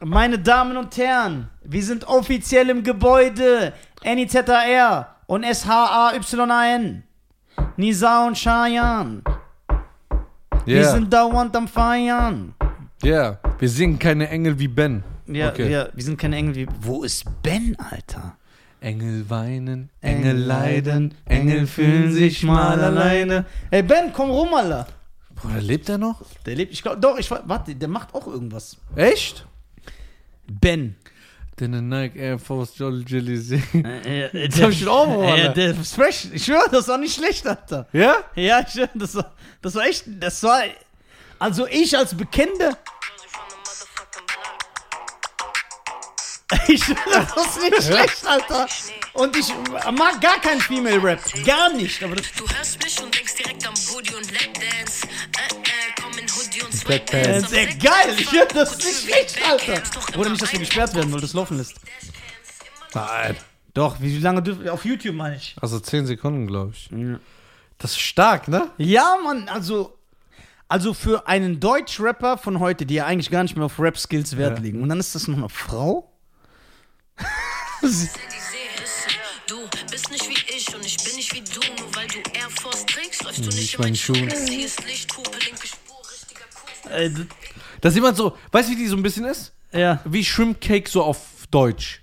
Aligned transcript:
Meine 0.00 0.38
Damen 0.38 0.76
und 0.76 0.96
Herren, 0.96 1.48
wir 1.64 1.82
sind 1.82 2.06
offiziell 2.06 2.68
im 2.70 2.82
Gebäude. 2.82 3.72
NIZAR 4.04 5.16
und 5.26 5.44
SHAYAN. 5.44 7.02
Nisa 7.78 8.26
und 8.26 8.36
Shayan. 8.38 9.22
Wir 10.64 10.80
Ja, 10.82 10.90
sind 10.92 11.12
dauernd 11.12 11.54
am 11.56 11.68
Feiern. 11.68 12.54
ja. 13.02 13.38
Wir 13.58 13.68
singen 13.70 13.98
keine 13.98 14.28
Engel 14.28 14.58
wie 14.58 14.68
Ben. 14.68 15.02
Ja, 15.26 15.48
Okay. 15.48 15.70
ja, 15.72 15.88
wir 15.94 16.04
sind 16.04 16.18
keine 16.18 16.36
Engel 16.36 16.54
wie. 16.54 16.66
Wo 16.82 17.02
ist 17.04 17.24
Ben, 17.42 17.74
Alter? 17.90 18.36
Engel 18.80 19.28
weinen, 19.30 19.88
Engel 20.02 20.36
leiden, 20.36 21.14
Engel 21.24 21.66
fühlen 21.66 22.12
sich 22.12 22.42
mal 22.42 22.78
alleine. 22.78 23.46
Ey, 23.70 23.82
Ben, 23.82 24.12
komm 24.12 24.30
rum, 24.30 24.52
Alter. 24.52 24.86
Bruder, 25.34 25.60
lebt 25.62 25.88
er 25.88 25.96
noch? 25.98 26.20
Der 26.44 26.54
lebt, 26.54 26.72
ich 26.74 26.82
glaube, 26.82 27.00
doch, 27.00 27.16
ich 27.18 27.30
wa- 27.30 27.42
warte, 27.46 27.74
der 27.74 27.88
macht 27.88 28.14
auch 28.14 28.26
irgendwas. 28.26 28.76
Echt? 28.94 29.46
Ben. 30.48 30.96
Den 31.58 31.88
Nike 31.88 32.18
Air 32.18 32.38
Force 32.38 32.72
Jolly 32.76 33.02
Jelly 33.08 33.62
Äh, 33.82 34.24
äh, 34.26 34.48
Das 34.50 34.60
hab 34.62 34.70
ich 34.70 34.78
schon 34.80 34.88
auch 34.88 35.06
mal, 35.06 35.24
äh, 35.24 35.42
Alter. 35.42 35.52
der 35.54 35.70
ist 35.80 35.94
fresh. 35.94 36.26
Ich 36.32 36.44
schwöre, 36.44 36.68
das 36.70 36.86
war 36.88 36.98
nicht 36.98 37.14
schlecht, 37.14 37.46
Alter. 37.46 37.86
Ja? 37.92 38.16
Ja, 38.34 38.60
ich 38.60 38.68
schwöre, 38.74 38.90
das 38.94 39.14
war, 39.14 39.32
das 39.62 39.74
war 39.74 39.86
echt, 39.86 40.04
das 40.06 40.42
war, 40.42 40.62
also 41.38 41.66
ich 41.66 41.96
als 41.96 42.14
Bekennende, 42.14 42.76
ich 46.68 46.84
schwöre, 46.84 47.26
das 47.34 47.56
ist 47.56 47.62
nicht 47.62 47.82
schlecht, 47.84 48.26
Alter. 48.26 48.66
Und 49.14 49.34
ich 49.36 49.48
mag 49.92 50.20
gar 50.20 50.38
keinen 50.40 50.60
Female 50.60 51.02
Rap, 51.02 51.20
gar 51.46 51.72
nicht, 51.72 52.02
aber 52.02 52.16
das, 52.16 52.26
Du 52.36 52.46
hörst 52.54 52.82
mich 52.84 53.02
und 53.02 53.14
denkst 53.14 53.34
direkt 53.34 53.66
am 53.66 53.74
Booty 53.92 54.14
und 54.14 54.30
Lapdance. 54.30 55.05
Äh, 56.88 56.96
äh, 56.96 56.98
Sweatpants. 56.98 57.26
das 57.42 57.52
ist 57.52 57.52
echt 57.58 57.82
geil. 57.82 58.14
Ich 58.18 58.28
schwöre, 58.28 58.48
das 58.54 58.78
nicht 58.78 59.42
Alter. 59.50 59.82
Oder 60.18 60.30
nicht, 60.30 60.42
dass 60.42 60.52
wir 60.52 60.58
gesperrt 60.58 60.94
werden, 60.94 61.12
weil 61.12 61.20
das 61.20 61.32
laufen 61.32 61.56
lässt. 61.58 61.74
Nein. 62.94 63.36
Doch, 63.74 64.00
wie 64.00 64.18
lange 64.18 64.42
dürfen 64.42 64.64
wir, 64.64 64.72
auf 64.72 64.84
YouTube 64.84 65.14
meine 65.14 65.36
ich. 65.36 65.54
Also 65.60 65.78
10 65.78 66.06
Sekunden, 66.06 66.46
glaube 66.46 66.72
ich. 66.74 66.88
Das 67.78 67.90
ist 67.92 68.00
stark, 68.00 68.48
ne? 68.48 68.70
Ja, 68.78 69.18
Mann, 69.22 69.48
also, 69.50 69.98
also 70.68 70.94
für 70.94 71.26
einen 71.28 71.60
Deutsch-Rapper 71.60 72.38
von 72.38 72.58
heute, 72.60 72.86
die 72.86 72.94
ja 72.94 73.04
eigentlich 73.06 73.30
gar 73.30 73.42
nicht 73.42 73.54
mehr 73.56 73.66
auf 73.66 73.78
Rap-Skills 73.78 74.36
Wert 74.38 74.58
Ja. 74.58 74.62
legen. 74.64 74.82
Und 74.82 74.88
dann 74.88 74.98
ist 74.98 75.14
das 75.14 75.28
noch 75.28 75.36
eine 75.36 75.48
Frau? 75.50 76.10
Du 79.46 79.68
bist 79.90 80.10
nicht 80.10 80.28
wie 80.28 80.54
ich 80.56 80.74
und 80.74 80.84
ich 80.84 80.96
bin 81.04 81.14
nicht 81.14 81.32
wie 81.32 81.40
du. 81.40 81.60
Nur 81.80 81.94
weil 81.94 82.08
du 82.08 82.18
Air 82.36 82.50
Force 82.50 82.84
trägst, 82.86 83.22
läufst 83.22 83.44
du 83.46 83.50
nicht 83.50 83.74
in 83.74 83.80
meinen 83.80 83.94
Schuhen. 83.96 84.28
Das 84.28 84.48
hier 84.48 84.66
ist 84.66 84.84
Lichthupe, 84.84 85.30
linke 85.38 85.66
Spur, 85.66 85.75
richtiger 85.75 85.75
Kurs. 85.75 85.75
Äh, 86.90 87.10
d- 87.10 87.26
Das 87.80 87.92
ist 87.92 87.96
jemand 87.96 88.16
so, 88.16 88.36
weißt 88.52 88.68
du, 88.68 88.72
wie 88.72 88.76
die 88.76 88.86
so 88.86 88.96
ein 88.96 89.02
bisschen 89.02 89.24
ist? 89.24 89.52
ja. 89.72 90.00
Wie 90.04 90.24
Shrimp 90.24 90.60
Cake 90.60 90.88
so 90.88 91.02
auf 91.02 91.46
Deutsch. 91.50 92.02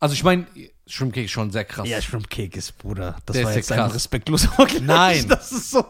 Also 0.00 0.14
ich 0.14 0.22
meine, 0.24 0.46
Shrimp 0.86 1.12
Cake 1.14 1.24
ist 1.26 1.30
schon 1.32 1.50
sehr 1.50 1.64
krass. 1.64 1.88
Ja, 1.88 2.00
Shrimp 2.00 2.28
Cake 2.30 2.56
ist, 2.56 2.76
Bruder. 2.78 3.16
Das 3.26 3.34
Der 3.34 3.44
war 3.44 3.50
ist 3.52 3.56
jetzt 3.56 3.70
ja 3.70 3.76
ein 3.76 3.82
krass. 3.82 3.94
respektloser 3.94 4.48
Vergleich. 4.52 4.80
Nein. 4.82 5.28
Das 5.28 5.50
ist 5.52 5.70
so. 5.70 5.84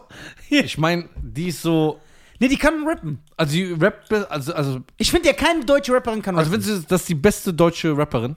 Ich 0.49 0.77
meine, 0.77 1.07
die 1.21 1.47
ist 1.49 1.61
so, 1.61 1.99
Nee, 2.41 2.47
die 2.47 2.57
kann 2.57 2.87
rappen. 2.87 3.19
also 3.35 3.51
die 3.51 3.73
Rap, 3.73 4.05
also, 4.29 4.53
also, 4.53 4.79
Ich 4.97 5.11
finde 5.11 5.27
ja, 5.27 5.33
keine 5.33 5.65
deutsche 5.65 5.93
Rapperin 5.93 6.21
kann 6.21 6.37
also 6.37 6.49
rappen. 6.51 6.65
wenn 6.65 6.75
sie, 6.79 6.85
das 6.87 7.01
ist 7.01 7.09
die 7.09 7.15
beste 7.15 7.53
deutsche 7.53 7.95
Rapperin. 7.97 8.35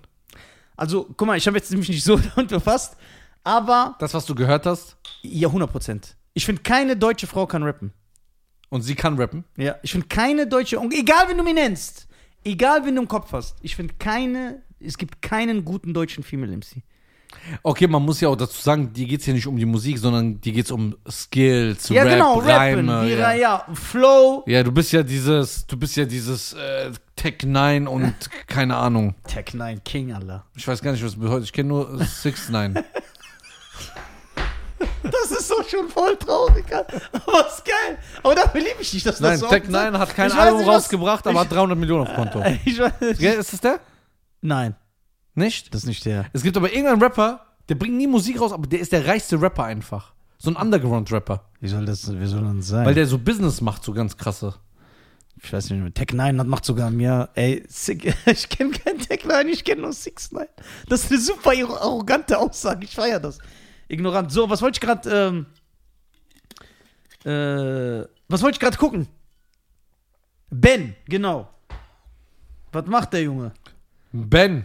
Also, 0.77 1.05
guck 1.17 1.27
mal, 1.29 1.37
ich 1.39 1.47
habe 1.47 1.57
jetzt 1.57 1.71
nämlich 1.71 1.89
nicht 1.89 2.03
so 2.03 2.17
damit 2.35 2.49
befasst, 2.51 2.97
aber 3.45 3.95
Das, 4.01 4.13
was 4.15 4.27
du 4.27 4.35
gehört 4.35 4.67
hast. 4.67 4.97
ja, 5.23 5.47
100 5.49 5.71
Prozent. 5.71 6.17
Ich 6.35 6.45
finde, 6.47 6.63
keine 6.63 6.97
deutsche 6.97 7.27
Frau 7.29 7.47
kann 7.47 7.63
rappen. 7.63 7.93
Und 8.73 8.81
sie 8.81 8.95
kann 8.95 9.19
rappen. 9.19 9.45
Ja, 9.59 9.77
ich 9.83 9.93
finde 9.93 10.07
keine 10.09 10.47
deutsche, 10.47 10.81
und 10.81 10.95
egal 10.95 11.29
wen 11.29 11.37
du 11.37 11.45
mir 11.45 11.53
nennst, 11.53 12.09
egal 12.43 12.87
wen 12.87 12.95
du 12.97 13.03
im 13.03 13.09
Kopf 13.09 13.31
hast, 13.33 13.59
ich 13.61 13.77
finde 13.77 13.93
keine, 13.99 14.63
es 14.81 14.97
gibt 14.97 15.21
keinen 15.21 15.63
guten 15.63 15.93
deutschen 15.93 16.25
Female 16.25 16.57
MC. 16.57 16.83
Okay, 17.63 17.87
man 17.87 18.03
muss 18.03 18.23
ja 18.23 18.31
auch 18.31 18.37
dazu 18.37 18.63
sagen, 18.63 18.91
dir 18.95 19.07
geht's 19.07 19.27
hier 19.27 19.35
nicht 19.35 19.47
um 19.47 19.59
die 19.59 19.67
Musik, 19.67 19.99
sondern 19.99 20.41
dir 20.41 20.53
geht's 20.53 20.71
um 20.71 20.97
Skills, 21.07 21.91
Ja, 21.91 22.03
Rap, 22.03 22.13
genau, 22.13 22.39
rappen, 22.39 22.89
Reime. 22.89 23.11
ja. 23.11 23.33
ja. 23.35 23.67
Flow. 23.75 24.43
ja, 24.47 24.63
du 24.63 24.73
bist 24.73 24.91
ja 24.93 25.03
dieses, 25.03 25.67
du 25.67 25.77
bist 25.77 25.95
ja 25.97 26.07
dieses 26.07 26.55
äh, 26.55 26.93
Tech 27.15 27.43
9 27.45 27.87
und 27.87 28.15
keine 28.47 28.77
Ahnung. 28.77 29.15
Tech 29.29 29.53
9 29.53 29.85
King, 29.85 30.15
Alter. 30.15 30.47
Ich 30.57 30.67
weiß 30.67 30.81
gar 30.81 30.93
nicht, 30.93 31.05
was 31.05 31.17
bedeutet. 31.17 31.45
Ich 31.45 31.53
kenne 31.53 31.69
nur 31.69 32.03
6 32.03 32.49
9 32.49 32.83
So 35.71 35.79
schon 35.79 35.89
voll 35.89 36.17
traurig, 36.17 36.65
Alter. 36.75 37.01
aber 37.13 37.47
ist 37.47 37.65
geil. 37.65 37.99
Aber 38.23 38.35
dafür 38.35 38.61
liebe 38.61 38.81
ich 38.81 38.91
dich, 38.91 39.03
dass 39.03 39.21
Nein, 39.21 39.33
das 39.33 39.41
so 39.41 39.49
Tech 39.49 39.63
oft 39.63 39.71
9 39.71 39.99
hat 39.99 40.15
kein 40.15 40.29
Ich 40.29 40.35
Album 40.35 40.61
nicht, 40.61 40.69
rausgebracht, 40.69 41.27
aber 41.27 41.41
hat 41.41 41.53
300 41.53 41.79
Millionen 41.79 42.07
auf 42.07 42.15
Konto. 42.15 42.43
Ich 42.65 42.79
weiß, 42.79 42.93
ist 43.39 43.53
das 43.53 43.61
der? 43.61 43.81
Nein, 44.41 44.75
Nicht? 45.35 45.73
das 45.75 45.83
ist 45.83 45.87
nicht 45.87 46.05
der. 46.05 46.27
Es 46.33 46.43
gibt 46.43 46.57
aber 46.57 46.71
irgendeinen 46.73 47.03
Rapper, 47.03 47.47
der 47.69 47.77
bringt 47.77 47.95
nie 47.97 48.07
Musik 48.07 48.41
raus, 48.41 48.53
aber 48.53 48.67
der 48.67 48.81
ist 48.81 48.93
der 48.93 49.07
reichste 49.07 49.41
Rapper 49.41 49.65
einfach. 49.65 50.13
So 50.39 50.51
ein 50.51 50.57
Underground-Rapper. 50.57 51.45
Wie 51.61 51.69
soll 51.69 51.85
das, 51.87 52.13
wie 52.13 52.27
soll 52.27 52.43
das 52.57 52.67
sein? 52.67 52.85
Weil 52.85 52.95
der 52.95 53.07
so 53.07 53.19
Business 53.19 53.61
macht, 53.61 53.85
so 53.85 53.93
ganz 53.93 54.17
krasse. 54.17 54.55
ich 55.41 55.53
weiß 55.53 55.71
nicht, 55.71 55.95
Tech 55.95 56.09
9 56.13 56.41
hat, 56.41 56.47
macht 56.49 56.65
sogar 56.65 56.91
mehr. 56.91 57.29
Ey, 57.35 57.65
Sick, 57.69 58.13
ich 58.27 58.49
kenne 58.49 58.73
keinen 58.73 58.99
Tech 58.99 59.25
9, 59.25 59.47
ich 59.49 59.63
kenne 59.63 59.83
nur 59.83 59.93
6 59.93 60.33
9 60.33 60.47
Das 60.89 61.05
ist 61.05 61.13
eine 61.13 61.21
super 61.21 61.51
arrogante 61.81 62.37
Aussage, 62.39 62.85
ich 62.85 62.95
feiere 62.95 63.21
das. 63.21 63.39
Ignorant. 63.93 64.33
So, 64.33 64.49
was 64.49 64.63
wollte 64.63 64.77
ich 64.77 64.81
gerade, 64.81 65.11
ähm, 65.11 65.47
äh, 67.31 68.07
was 68.29 68.43
wollte 68.43 68.57
ich 68.57 68.61
gerade 68.61 68.77
gucken? 68.79 69.07
Ben, 70.51 70.95
genau. 71.07 71.49
Was 72.73 72.87
macht 72.87 73.13
der 73.13 73.23
Junge? 73.23 73.53
Ben. 74.13 74.65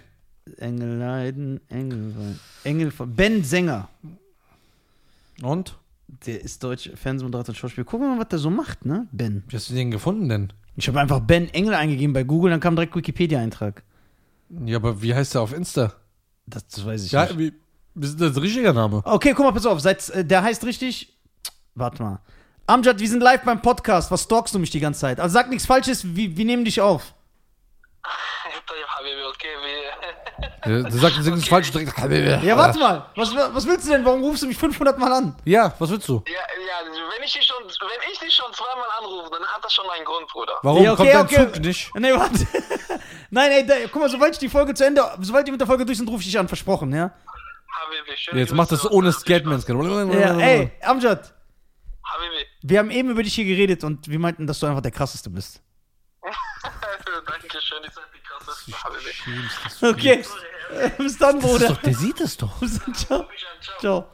Engel 0.58 0.98
leiden, 0.98 1.60
Engel. 1.70 2.40
Engel 2.64 2.92
von 2.92 3.14
Ben 3.14 3.44
Sänger. 3.44 3.90
Und? 5.42 5.78
Der 6.26 6.42
ist 6.42 6.64
deutsch 6.64 6.90
Fernsehmoderator 6.96 7.50
und 7.50 7.58
Schauspieler. 7.58 7.84
Gucken 7.84 8.08
wir 8.08 8.16
mal, 8.16 8.22
was 8.22 8.30
der 8.30 8.40
so 8.40 8.50
macht, 8.50 8.86
ne? 8.86 9.08
Ben. 9.12 9.44
Wie 9.50 9.56
hast 9.58 9.70
du 9.70 9.74
den 9.74 9.92
gefunden 9.92 10.30
denn? 10.30 10.54
Ich 10.78 10.88
habe 10.88 11.02
einfach 11.02 11.20
Ben 11.20 11.50
Engel 11.54 11.74
eingegeben 11.74 12.14
bei 12.14 12.24
Google, 12.24 12.52
dann 12.52 12.62
kam 12.62 12.76
direkt 12.78 12.96
Wikipedia-Eintrag. 12.96 13.84
Ja, 14.66 14.78
aber 14.78 15.02
wie 15.02 15.14
heißt 15.14 15.34
der 15.34 15.42
auf 15.42 15.54
Insta? 15.54 15.94
Das, 16.46 16.66
das 16.70 16.86
weiß 16.86 17.04
ich 17.06 17.12
Ja, 17.12 17.26
nicht. 17.26 17.38
wie, 17.40 17.54
das 18.00 18.12
ist 18.12 18.22
ein 18.22 18.42
richtiger 18.42 18.74
Name. 18.74 19.02
Okay, 19.04 19.34
guck 19.36 19.46
mal, 19.46 19.52
pass 19.52 19.66
auf. 19.66 19.80
Seit, 19.80 20.08
äh, 20.10 20.24
der 20.24 20.44
heißt 20.44 20.64
richtig. 20.66 21.18
Warte 21.74 22.04
mal. 22.04 22.20
Amjad, 22.68 23.00
wir 23.00 23.10
sind 23.10 23.22
live 23.22 23.42
beim 23.42 23.62
Podcast. 23.62 24.12
Was 24.12 24.24
stalkst 24.24 24.54
du 24.54 24.60
mich 24.60 24.70
die 24.70 24.80
ganze 24.80 25.00
Zeit? 25.02 25.20
Also 25.20 25.34
sag 25.34 25.50
nichts 25.50 25.66
Falsches, 25.66 26.04
wir, 26.16 26.38
wir 26.38 26.46
nehmen 26.46 26.64
dich 26.64 26.80
auf. 26.80 27.14
Okay, 29.38 29.54
Ja, 30.66 30.90
du 30.90 30.98
sagst 30.98 31.20
okay. 31.20 31.32
nichts 31.32 31.48
Falsches 31.48 31.72
direkt. 31.72 32.44
Ja, 32.44 32.58
warte 32.58 32.80
mal. 32.80 33.06
Was, 33.16 33.34
was 33.36 33.68
willst 33.68 33.88
du 33.88 33.92
denn? 33.92 34.04
Warum 34.04 34.22
rufst 34.24 34.44
du 34.44 34.48
mich 34.48 34.58
500 34.58 34.98
Mal 34.98 35.12
an? 35.12 35.36
Ja, 35.46 35.74
was 35.78 35.90
willst 35.90 36.08
du? 36.08 36.24
Ja, 36.26 36.34
ja 36.34 36.92
wenn, 37.16 37.24
ich 37.24 37.34
dich 37.34 37.46
schon, 37.46 37.64
wenn 37.64 38.12
ich 38.12 38.20
dich 38.20 38.34
schon 38.34 38.52
zweimal 38.54 38.88
anrufe, 39.00 39.30
dann 39.32 39.48
hat 39.48 39.64
das 39.64 39.74
schon 39.74 39.86
einen 39.96 40.06
Grund, 40.06 40.28
Bruder. 40.28 40.54
Warum 40.64 40.84
ja, 40.84 40.94
okay, 40.94 41.12
kommt 41.14 41.32
dein 41.32 41.46
okay. 41.46 41.54
Zug 41.54 41.64
nicht? 41.64 41.96
Nee, 41.96 42.14
warte. 42.14 42.48
Nein, 43.30 43.52
ey, 43.52 43.66
da, 43.66 43.76
guck 43.92 44.02
mal, 44.02 44.10
sobald 44.10 44.34
ich 44.34 44.40
die 44.40 44.50
Folge 44.50 44.74
zu 44.74 44.86
Ende, 44.86 45.04
sobald 45.22 45.48
die 45.48 45.52
mit 45.52 45.62
der 45.62 45.68
Folge 45.68 45.86
durch 45.86 45.98
sind, 45.98 46.10
rufe 46.10 46.22
ich 46.22 46.28
dich 46.28 46.40
an, 46.40 46.48
versprochen, 46.48 46.94
ja? 46.94 47.12
Habibi. 47.78 48.40
Jetzt 48.40 48.54
macht 48.54 48.72
das 48.72 48.90
ohne 48.90 49.12
Skatman. 49.12 49.62
Ja, 49.68 50.38
ey, 50.40 50.72
Amjad, 50.82 51.34
Habibi, 52.04 52.46
wir 52.64 52.80
haben 52.80 52.92
eben 52.92 53.10
über 53.10 53.24
dich 53.24 53.36
hier 53.36 53.46
geredet 53.46 53.84
und 53.84 54.08
wir 54.08 54.20
meinten, 54.20 54.48
dass 54.48 54.60
du 54.60 54.66
einfach 54.66 54.82
der 54.82 54.92
krasseste 54.92 55.30
bist. 55.30 55.62
danke 57.28 57.62
schön, 57.62 57.78
ich 57.86 57.94
sag 57.94 58.06
die 58.14 58.20
krasseste. 58.20 58.72
Habibi. 58.84 59.94
Okay. 59.94 60.24
Bis 60.98 61.18
dann, 61.18 61.40
Das 61.40 61.50
Bruder. 61.50 61.68
doch, 61.70 61.82
der 61.82 61.94
sieht 61.94 62.20
es 62.20 62.36
doch. 62.38 62.62
Ciao. 62.94 63.26
Ciao. 63.80 64.06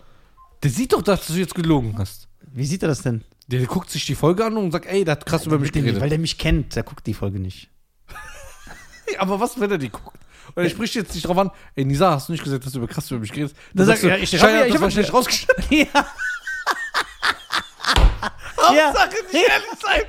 Der 0.61 0.69
sieht 0.69 0.93
doch, 0.93 1.01
dass 1.01 1.27
du 1.27 1.33
jetzt 1.33 1.55
gelogen 1.55 1.95
hast. 1.97 2.27
Wie 2.41 2.65
sieht 2.65 2.83
er 2.83 2.89
das 2.89 3.01
denn? 3.01 3.23
Der 3.47 3.65
guckt 3.65 3.89
sich 3.89 4.05
die 4.05 4.15
Folge 4.15 4.45
an 4.45 4.55
und 4.55 4.71
sagt, 4.71 4.85
ey, 4.85 5.03
der 5.03 5.13
hat 5.13 5.25
krass 5.25 5.45
über 5.45 5.59
mich 5.59 5.71
geredet. 5.71 5.99
weil 5.99 6.09
der 6.09 6.19
mich 6.19 6.37
kennt, 6.37 6.75
der 6.75 6.83
guckt 6.83 7.05
die 7.07 7.13
Folge 7.13 7.39
nicht. 7.39 7.69
Aber 9.17 9.39
was, 9.39 9.59
wenn 9.59 9.71
er 9.71 9.77
die 9.77 9.89
guckt? 9.89 10.17
Und 10.55 10.63
er 10.63 10.69
spricht 10.69 10.95
jetzt 10.95 11.13
nicht 11.15 11.27
drauf 11.27 11.37
an, 11.37 11.51
ey, 11.75 11.85
Nisa, 11.85 12.11
hast 12.11 12.27
du 12.29 12.33
nicht 12.33 12.43
gesagt, 12.43 12.65
dass 12.65 12.73
du 12.73 12.79
über 12.79 12.87
krass 12.87 13.09
über 13.11 13.19
mich 13.19 13.31
geredet 13.31 13.51
hast? 13.55 13.61
Dann 13.73 13.87
Dann 13.87 13.97
sag- 13.97 14.09
ja, 14.09 14.17
ich- 14.17 14.29
Schein 14.29 14.39
hab- 14.41 14.65
ich 14.65 14.73
das 14.73 14.75
hab- 14.75 14.81
wahrscheinlich 14.81 15.13
rausgeschnitten. 15.13 15.63
Ja. 15.93 16.05
Hauptsache 18.61 19.09
nicht 19.31 19.33
ehrlich 19.49 19.67
sein. 19.81 20.01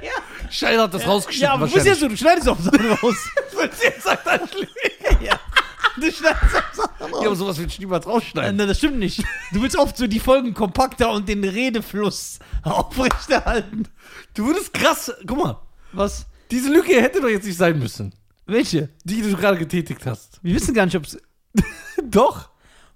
Schein 0.50 0.78
hat 0.78 0.94
das 0.94 1.06
rausgeschnitten 1.06 1.44
Ja, 1.48 1.54
aber 1.54 1.66
du 1.66 1.72
bist 1.74 1.86
ja 1.86 1.94
so, 1.94 2.08
du 2.08 2.16
schneidest 2.16 2.48
auch 2.48 2.58
Sachen 2.58 2.90
raus. 2.92 3.16
Wenn 3.56 3.70
sie 3.72 3.84
jetzt 3.84 4.02
schlimm. 4.02 4.68
ja. 5.20 5.40
Du 5.96 6.10
schneidest 6.12 6.56
auch 6.56 6.74
Sachen 6.74 6.94
Ja, 7.00 7.06
aber 7.18 7.26
raus. 7.28 7.38
sowas 7.38 7.58
will 7.58 7.66
ich 7.66 7.78
niemals 7.78 8.06
rausschneiden. 8.06 8.56
Nein, 8.56 8.68
das 8.68 8.78
stimmt 8.78 8.98
nicht. 8.98 9.24
Du 9.52 9.60
willst 9.62 9.76
oft 9.76 9.96
so 9.96 10.06
die 10.06 10.20
Folgen 10.20 10.54
kompakter 10.54 11.10
und 11.10 11.28
den 11.28 11.42
Redefluss 11.42 12.38
aufrechterhalten. 12.62 13.88
Du 14.34 14.46
würdest 14.46 14.72
krass, 14.72 15.12
guck 15.26 15.38
mal, 15.38 15.60
Was? 15.92 16.26
diese 16.50 16.68
Lücke 16.72 17.00
hätte 17.00 17.20
doch 17.20 17.28
jetzt 17.28 17.46
nicht 17.46 17.58
sein 17.58 17.78
müssen, 17.78 18.14
Welche? 18.46 18.90
die 19.04 19.22
du 19.22 19.36
gerade 19.36 19.58
getätigt 19.58 20.04
hast. 20.06 20.38
Wir 20.42 20.54
wissen 20.54 20.74
gar 20.74 20.84
nicht, 20.86 20.96
ob 20.96 21.04
es. 21.04 21.18
Doch, 22.04 22.50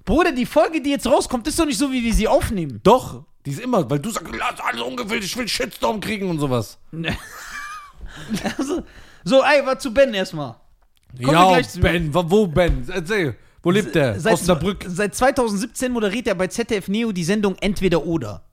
Bruder, 0.04 0.32
die 0.32 0.46
Folge, 0.46 0.80
die 0.80 0.90
jetzt 0.90 1.06
rauskommt, 1.06 1.46
ist 1.46 1.58
doch 1.58 1.66
nicht 1.66 1.78
so, 1.78 1.90
wie 1.92 2.02
wir 2.02 2.14
sie 2.14 2.28
aufnehmen. 2.28 2.80
doch. 2.82 3.24
Die 3.46 3.50
ist 3.52 3.60
immer, 3.60 3.88
weil 3.88 3.98
du 4.00 4.10
sagst, 4.10 4.34
lass 4.36 4.60
alles 4.60 4.82
ungefiltert, 4.82 5.24
ich 5.24 5.36
will 5.36 5.48
Shitstorm 5.48 6.00
kriegen 6.00 6.28
und 6.28 6.38
sowas. 6.38 6.78
Also, 8.58 8.82
so, 9.24 9.42
ey, 9.42 9.64
war 9.64 9.78
zu 9.78 9.92
Ben 9.94 10.12
erstmal. 10.12 10.56
Ja, 11.18 11.48
gleich 11.48 11.68
zu- 11.68 11.80
Ben, 11.80 12.12
wo, 12.12 12.28
wo 12.28 12.46
Ben? 12.46 12.84
Erzähl. 12.88 13.36
Wo 13.62 13.70
lebt 13.70 13.94
der? 13.94 14.18
Seit, 14.20 14.34
Osnabrück. 14.34 14.84
seit 14.88 15.14
2017 15.14 15.92
moderiert 15.92 16.26
er 16.26 16.34
bei 16.34 16.46
ZDF 16.46 16.88
Neo 16.88 17.12
die 17.12 17.24
Sendung 17.24 17.56
Entweder 17.60 18.04
oder. 18.04 18.44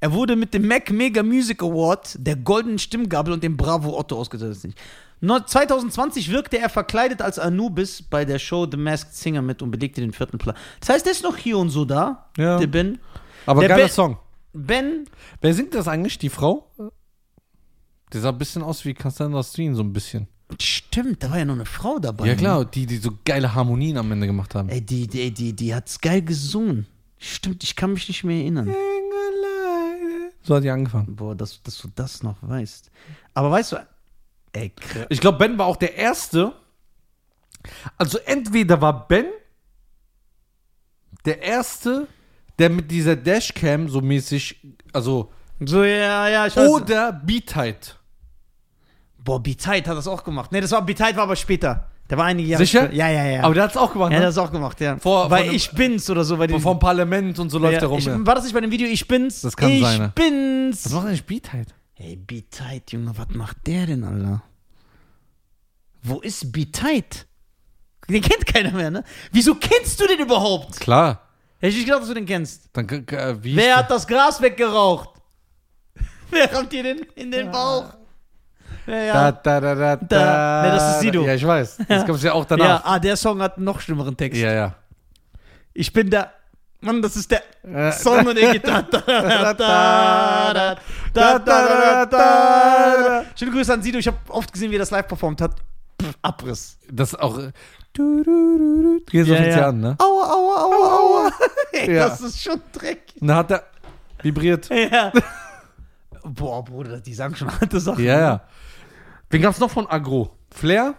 Er 0.00 0.12
wurde 0.12 0.36
mit 0.36 0.54
dem 0.54 0.66
Mac 0.66 0.90
Mega 0.90 1.22
Music 1.22 1.62
Award, 1.62 2.16
der 2.18 2.36
goldenen 2.36 2.78
Stimmgabel 2.78 3.32
und 3.32 3.42
dem 3.42 3.56
Bravo 3.56 3.98
Otto 3.98 4.16
ausgezeichnet. 4.18 4.74
No- 5.20 5.40
2020 5.40 6.30
wirkte 6.30 6.58
er 6.58 6.68
verkleidet 6.68 7.22
als 7.22 7.38
Anubis 7.38 8.02
bei 8.02 8.24
der 8.24 8.38
Show 8.38 8.66
The 8.70 8.76
Masked 8.76 9.14
Singer 9.14 9.42
mit 9.42 9.62
und 9.62 9.70
belegte 9.70 10.00
den 10.00 10.12
vierten 10.12 10.38
Platz. 10.38 10.56
Das 10.80 10.88
heißt, 10.90 11.06
der 11.06 11.12
ist 11.12 11.22
noch 11.24 11.36
hier 11.36 11.58
und 11.58 11.70
so 11.70 11.84
da, 11.84 12.30
Ja. 12.36 12.58
der 12.58 12.66
Ben. 12.68 12.98
Aber 13.46 13.60
Der 13.60 13.70
geiler 13.70 13.82
Ben- 13.84 13.90
Song. 13.92 14.18
Ben, 14.52 15.04
Wer 15.40 15.54
singt 15.54 15.74
das 15.74 15.88
eigentlich? 15.88 16.18
Die 16.18 16.28
Frau? 16.30 16.70
Der 18.12 18.20
sah 18.20 18.30
ein 18.30 18.38
bisschen 18.38 18.62
aus 18.62 18.84
wie 18.84 18.94
Cassandra 18.94 19.42
Steen, 19.42 19.74
so 19.74 19.82
ein 19.82 19.92
bisschen. 19.92 20.26
stimmt, 20.60 21.22
da 21.22 21.30
war 21.30 21.38
ja 21.38 21.44
noch 21.44 21.54
eine 21.54 21.66
Frau 21.66 21.98
dabei. 21.98 22.26
Ja, 22.26 22.34
klar, 22.34 22.64
die, 22.64 22.86
die 22.86 22.96
so 22.96 23.10
geile 23.24 23.54
Harmonien 23.54 23.98
am 23.98 24.10
Ende 24.12 24.26
gemacht 24.26 24.54
haben. 24.54 24.68
Ey, 24.70 24.80
die, 24.80 25.06
die, 25.06 25.30
die, 25.32 25.52
die 25.54 25.74
hat's 25.74 26.00
geil 26.00 26.22
gesungen. 26.22 26.86
Stimmt, 27.18 27.62
ich 27.64 27.76
kann 27.76 27.92
mich 27.92 28.08
nicht 28.08 28.24
mehr 28.24 28.38
erinnern. 28.40 28.72
So 30.42 30.54
hat 30.56 30.64
die 30.64 30.70
angefangen. 30.70 31.14
Boah, 31.16 31.34
dass, 31.34 31.62
dass 31.62 31.76
du 31.78 31.88
das 31.94 32.22
noch 32.22 32.36
weißt. 32.40 32.90
Aber 33.34 33.50
weißt 33.50 33.72
du, 33.72 33.76
krass. 34.68 35.06
Ich 35.08 35.20
glaube, 35.20 35.38
Ben 35.38 35.58
war 35.58 35.66
auch 35.66 35.76
der 35.76 35.96
Erste. 35.96 36.52
Also 37.96 38.18
entweder 38.18 38.80
war 38.80 39.06
Ben 39.08 39.26
der 41.24 41.42
Erste, 41.42 42.06
der 42.58 42.70
mit 42.70 42.90
dieser 42.90 43.16
Dashcam 43.16 43.88
so 43.88 44.00
mäßig, 44.00 44.60
also 44.92 45.30
So, 45.64 45.82
ja, 45.84 46.28
ja, 46.28 46.46
ich 46.46 46.56
weiß. 46.56 46.68
oder 46.70 47.12
Beatheit. 47.12 47.96
Boah, 49.18 49.42
Biteit 49.42 49.86
hat 49.86 49.96
das 49.96 50.06
auch 50.08 50.24
gemacht. 50.24 50.52
Nee, 50.52 50.60
das 50.60 50.70
war, 50.70 50.80
Biteit 50.82 51.16
war 51.16 51.24
aber 51.24 51.36
später. 51.36 51.90
Der 52.08 52.16
war 52.16 52.24
einige 52.24 52.48
Jahre 52.48 52.64
Sicher? 52.64 52.84
später. 52.84 52.94
Ja, 52.94 53.10
ja, 53.10 53.24
ja. 53.26 53.42
Aber 53.42 53.52
der 53.52 53.64
hat 53.64 53.72
es 53.72 53.76
auch 53.76 53.92
gemacht, 53.92 54.12
ja, 54.12 54.20
ne? 54.20 54.24
das 54.26 54.36
hat 54.38 54.44
auch 54.48 54.52
gemacht, 54.52 54.80
ja. 54.80 54.96
Vor- 54.96 55.30
einem- 55.30 55.52
ich 55.54 55.70
bin's 55.72 56.08
oder 56.08 56.24
so. 56.24 56.38
Bei 56.38 56.46
dem, 56.46 56.58
Vom 56.60 56.78
Parlament 56.78 57.38
und 57.38 57.50
so 57.50 57.58
läuft 57.58 57.74
ja, 57.74 57.80
der 57.80 57.88
rum. 57.90 57.98
ich, 57.98 58.06
ja. 58.06 58.16
War 58.26 58.36
das 58.36 58.44
nicht 58.44 58.54
bei 58.54 58.60
dem 58.62 58.70
Video 58.70 58.88
Ich 58.88 59.06
bin's? 59.06 59.42
Das 59.42 59.54
kann 59.54 59.68
ich 59.70 59.82
sein, 59.82 59.98
ne? 60.00 60.12
bin's. 60.14 60.86
Was 60.86 60.92
macht 60.94 61.06
eigentlich 61.08 61.26
Beatheit? 61.26 61.74
Ey, 61.96 62.16
Biteit, 62.16 62.92
Junge, 62.92 63.12
was 63.18 63.28
macht 63.34 63.66
der 63.66 63.86
denn, 63.86 64.04
Alter? 64.04 64.42
Wo 66.02 66.20
ist 66.20 66.50
Biteit? 66.52 67.26
Den 68.08 68.22
kennt 68.22 68.46
keiner 68.46 68.70
mehr, 68.70 68.90
ne? 68.90 69.04
Wieso 69.32 69.54
kennst 69.54 70.00
du 70.00 70.06
den 70.06 70.20
überhaupt? 70.20 70.80
Klar. 70.80 71.20
Hätte 71.58 71.70
ich 71.70 71.76
nicht 71.76 71.84
gedacht, 71.86 72.02
dass 72.02 72.08
du 72.08 72.14
den 72.14 72.24
kennst. 72.26 72.70
Dann, 72.72 72.88
äh, 72.88 73.36
wie 73.42 73.54
Wer 73.56 73.76
hat 73.76 73.90
das 73.90 74.06
Gras 74.06 74.40
weggeraucht? 74.40 75.10
Wer 76.30 76.52
rammt 76.54 76.72
dir 76.72 76.82
den 76.82 77.00
in 77.16 77.30
den 77.30 77.50
Bauch? 77.50 77.92
Ja, 78.86 78.92
Da, 78.94 79.02
ja. 79.04 79.32
da, 79.32 79.60
da, 79.60 79.74
da, 79.74 79.96
Da. 79.96 80.62
Nee, 80.62 80.70
das 80.70 80.94
ist 80.94 81.00
Sido. 81.00 81.22
Ja, 81.26 81.34
ich 81.34 81.46
weiß. 81.46 81.78
Das 81.88 82.06
kommt 82.06 82.22
ja 82.22 82.32
auch 82.32 82.48
ja, 82.48 82.56
danach. 82.56 82.84
ah, 82.84 82.98
der 82.98 83.16
Song 83.16 83.42
hat 83.42 83.56
einen 83.56 83.64
noch 83.66 83.80
schlimmeren 83.80 84.16
Text. 84.16 84.40
Ja, 84.40 84.52
ja. 84.52 84.74
Ich 85.74 85.92
bin 85.92 86.08
der. 86.08 86.32
Mann, 86.80 87.02
das 87.02 87.16
ist 87.16 87.30
der 87.30 87.42
Äh, 87.64 87.92
Song 87.98 88.24
und 88.26 88.36
der 88.38 88.52
Gitarre. 88.52 88.86
Da, 88.90 89.00
da, 89.00 89.52
da, 89.52 90.54
da, 90.54 90.74
da, 91.12 91.38
da, 91.38 92.06
da, 92.06 92.06
da. 92.06 93.24
Schöne 93.34 93.50
Grüße 93.50 93.72
an 93.74 93.82
Sido. 93.82 93.98
Ich 93.98 94.06
habe 94.06 94.16
oft 94.28 94.50
gesehen, 94.52 94.70
wie 94.70 94.76
er 94.76 94.80
das 94.80 94.90
live 94.92 95.08
performt 95.08 95.40
hat. 95.42 95.56
Abriss. 96.22 96.78
Das 96.90 97.10
ist 97.12 97.20
auch. 97.20 97.38
äh, 97.38 97.52
Du, 97.94 98.22
du, 98.22 98.58
du, 98.58 99.00
du. 99.10 99.24
So 99.24 99.34
Ja, 99.34 99.42
ja. 99.44 99.68
an, 99.70 99.80
ne? 99.80 99.96
Aua, 99.98 100.30
aua, 100.32 100.62
aua, 100.62 100.98
aua. 100.98 101.30
Ey, 101.72 101.94
Ja. 101.96 102.08
Das 102.08 102.20
ist 102.20 102.40
schon 102.42 102.60
dreckig. 102.72 103.20
Und 103.20 103.26
dann 103.28 103.36
hat 103.38 103.50
er 103.50 103.64
vibriert. 104.22 104.68
Ja. 104.70 105.10
Boah, 106.24 106.64
Bruder, 106.64 107.00
die 107.00 107.14
sagen 107.14 107.34
schon 107.34 107.48
alte 107.48 107.80
Sachen. 107.80 108.04
Ja, 108.04 108.18
ja. 108.20 108.40
Wen 109.30 109.42
gab's 109.42 109.58
noch 109.58 109.70
von 109.70 109.86
Agro? 109.88 110.30
Flair? 110.50 110.94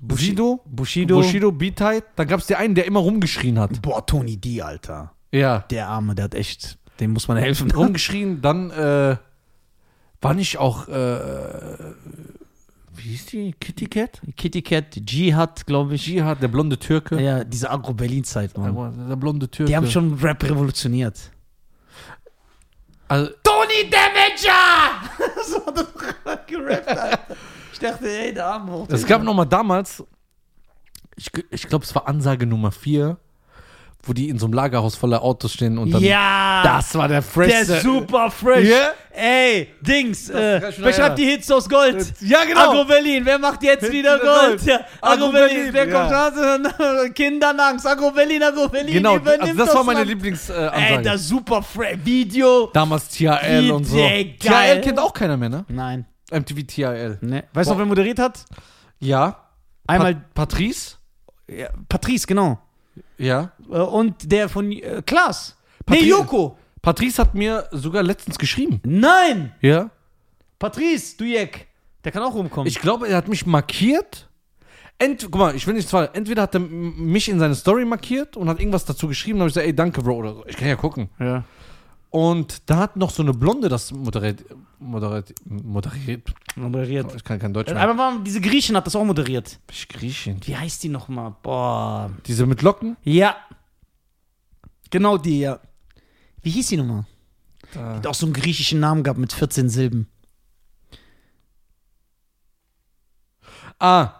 Bushido? 0.00 0.60
Bushido. 0.66 1.16
Bushido, 1.16 1.50
Beatheit. 1.50 2.04
Dann 2.16 2.28
gab's 2.28 2.46
den 2.46 2.56
einen, 2.58 2.74
der 2.76 2.84
immer 2.86 3.00
rumgeschrien 3.00 3.58
hat. 3.58 3.80
Boah, 3.82 4.04
Tony 4.06 4.36
D, 4.36 4.62
Alter. 4.62 5.12
Ja. 5.32 5.60
Der 5.70 5.88
Arme, 5.88 6.14
der 6.14 6.26
hat 6.26 6.34
echt. 6.34 6.78
Dem 7.00 7.12
muss 7.14 7.26
man 7.26 7.36
helfen. 7.36 7.70
Rumgeschrien, 7.70 8.40
dann, 8.42 8.70
äh, 8.70 9.16
war 10.20 10.34
nicht 10.34 10.58
auch, 10.58 10.86
äh, 10.88 11.14
wie 12.98 13.10
hieß 13.10 13.26
die? 13.26 13.54
Kitty 13.58 13.86
Cat? 13.86 14.20
Kitty 14.36 14.62
Cat, 14.62 14.96
Jihad, 15.08 15.66
glaube 15.66 15.94
ich. 15.94 16.06
Jihad, 16.06 16.42
der 16.42 16.48
blonde 16.48 16.78
Türke. 16.78 17.20
Ja, 17.20 17.44
diese 17.44 17.70
Agro-Berlin-Zeit, 17.70 18.56
Mann. 18.56 19.08
Der 19.08 19.16
blonde 19.16 19.50
Türke. 19.50 19.70
Die 19.70 19.76
haben 19.76 19.90
schon 19.90 20.14
Rap 20.14 20.42
revolutioniert. 20.44 21.30
Also, 23.08 23.30
Tony 23.42 23.88
Damager! 23.90 25.40
so 25.46 25.66
hat 25.66 25.78
er 25.78 25.84
doch 25.84 26.46
gerappt, 26.46 26.88
Alter. 26.88 27.36
Ich 27.72 27.78
dachte, 27.78 28.08
ey, 28.10 28.34
der 28.34 28.46
Arme 28.46 28.72
hoch. 28.72 28.86
Es 28.90 29.06
gab 29.06 29.22
noch 29.22 29.34
mal 29.34 29.44
damals, 29.44 30.04
ich, 31.16 31.30
ich 31.50 31.68
glaube, 31.68 31.84
es 31.84 31.94
war 31.94 32.06
Ansage 32.06 32.44
Nummer 32.44 32.70
4, 32.70 33.16
wo 34.08 34.12
die 34.14 34.30
in 34.30 34.38
so 34.38 34.46
einem 34.46 34.54
Lagerhaus 34.54 34.96
voller 34.96 35.22
Autos 35.22 35.52
stehen 35.52 35.76
und 35.76 35.90
dann. 35.90 36.02
Ja! 36.02 36.62
Das 36.64 36.94
war 36.94 37.06
der 37.06 37.18
der 37.18 37.22
freshste. 37.22 37.80
super 37.80 38.30
fresh. 38.30 38.68
Ja? 38.68 38.92
Ey, 39.10 39.68
Dings, 39.80 40.30
äh, 40.30 40.72
wer 40.78 40.92
schreibt 40.92 41.18
die 41.18 41.26
Hits 41.26 41.50
aus 41.50 41.68
Gold? 41.68 42.14
Ja, 42.20 42.44
genau. 42.44 42.70
Agro 42.70 42.84
Berlin, 42.84 43.24
wer 43.24 43.38
macht 43.38 43.62
jetzt 43.64 43.80
Hits 43.80 43.92
wieder 43.92 44.18
Gold? 44.18 44.58
Gold. 44.58 44.62
Ja, 44.64 44.80
Agro 45.00 45.24
Agro 45.24 45.32
Berlin, 45.32 45.68
wer 45.72 45.90
kommt 45.90 46.10
ja. 46.10 46.28
raus? 46.28 47.10
Kindernangst, 47.14 47.86
Agro 47.86 48.10
Berlin, 48.12 48.42
Agro 48.42 48.68
Berlin. 48.68 48.94
Genau, 48.94 49.16
übernimmt 49.16 49.42
also 49.42 49.64
das 49.64 49.74
war 49.74 49.84
meine. 49.84 50.04
Lieblingsansage. 50.04 50.76
Ey, 50.76 51.02
das 51.02 51.28
super 51.28 51.62
fresh 51.62 51.98
Video. 52.04 52.70
Damals 52.72 53.08
TRL 53.08 53.72
und 53.72 53.84
so. 53.84 53.96
Geil. 53.96 54.36
TRL 54.38 54.80
kennt 54.82 54.98
auch 55.00 55.12
keiner 55.12 55.36
mehr, 55.36 55.48
ne? 55.48 55.64
Nein. 55.68 56.06
MTV 56.30 56.66
TRL. 56.66 57.18
Ne. 57.22 57.44
Weißt 57.52 57.68
du 57.68 57.74
noch, 57.74 57.78
wer 57.78 57.86
moderiert 57.86 58.18
hat? 58.18 58.44
Ja. 59.00 59.48
Einmal 59.86 60.14
Pat 60.14 60.50
Patrice? 60.50 60.98
ja, 61.48 61.70
Patrice, 61.88 62.26
genau. 62.26 62.58
Ja. 63.18 63.52
Äh, 63.70 63.78
Und 63.78 64.30
der 64.32 64.48
von 64.48 64.70
äh, 64.72 65.02
Klaas. 65.04 65.56
Nee, 65.88 65.96
Patri- 65.96 66.08
Joko. 66.08 66.58
Patrice 66.82 67.18
hat 67.20 67.34
mir 67.34 67.66
sogar 67.72 68.02
letztens 68.02 68.38
geschrieben. 68.38 68.80
Nein. 68.84 69.52
Ja. 69.60 69.90
Patrice, 70.58 71.16
du 71.16 71.24
Jeck. 71.24 71.66
Der 72.04 72.12
kann 72.12 72.22
auch 72.22 72.34
rumkommen. 72.34 72.66
Ich 72.68 72.80
glaube, 72.80 73.08
er 73.08 73.16
hat 73.16 73.28
mich 73.28 73.46
markiert. 73.46 74.28
Ent, 74.98 75.22
guck 75.30 75.36
mal, 75.36 75.54
ich 75.54 75.66
will 75.66 75.74
nicht 75.74 75.88
zwar, 75.88 76.14
entweder 76.16 76.42
hat 76.42 76.54
er 76.54 76.60
mich 76.60 77.28
in 77.28 77.38
seine 77.38 77.54
Story 77.54 77.84
markiert 77.84 78.36
und 78.36 78.48
hat 78.48 78.58
irgendwas 78.58 78.84
dazu 78.84 79.06
geschrieben, 79.06 79.38
dann 79.38 79.42
habe 79.42 79.48
ich 79.50 79.54
gesagt, 79.54 79.66
ey, 79.66 79.74
danke, 79.74 80.02
Bro, 80.02 80.16
oder 80.16 80.34
so. 80.34 80.44
Ich 80.46 80.56
kann 80.56 80.66
ja 80.68 80.76
gucken. 80.76 81.08
ja. 81.20 81.44
Und 82.10 82.62
da 82.70 82.78
hat 82.78 82.96
noch 82.96 83.10
so 83.10 83.22
eine 83.22 83.32
Blonde 83.34 83.68
das 83.68 83.92
moderiert, 83.92 84.44
moderiert, 84.78 85.34
moderiert. 85.44 86.34
Moderiert. 86.56 87.14
Ich 87.14 87.22
kann 87.22 87.38
kein 87.38 87.52
Deutsch 87.52 87.70
mehr. 87.70 87.82
Aber 87.82 87.94
mal, 87.94 88.22
diese 88.24 88.40
Griechin 88.40 88.76
hat 88.76 88.86
das 88.86 88.96
auch 88.96 89.04
moderiert. 89.04 89.58
Ich 89.70 89.88
Griechin. 89.88 90.40
Wie 90.44 90.56
heißt 90.56 90.82
die 90.82 90.88
nochmal? 90.88 91.34
Boah. 91.42 92.10
Diese 92.26 92.46
mit 92.46 92.62
Locken? 92.62 92.96
Ja. 93.04 93.36
Genau 94.90 95.18
die, 95.18 95.40
ja. 95.40 95.60
Wie 96.42 96.50
hieß 96.50 96.68
die 96.68 96.78
nochmal? 96.78 97.04
Da. 97.74 97.96
Hat 97.96 98.06
auch 98.06 98.14
so 98.14 98.24
einen 98.24 98.32
griechischen 98.32 98.80
Namen 98.80 99.02
gehabt 99.02 99.18
mit 99.18 99.32
14 99.32 99.68
Silben. 99.68 100.08
Ah, 103.78 104.12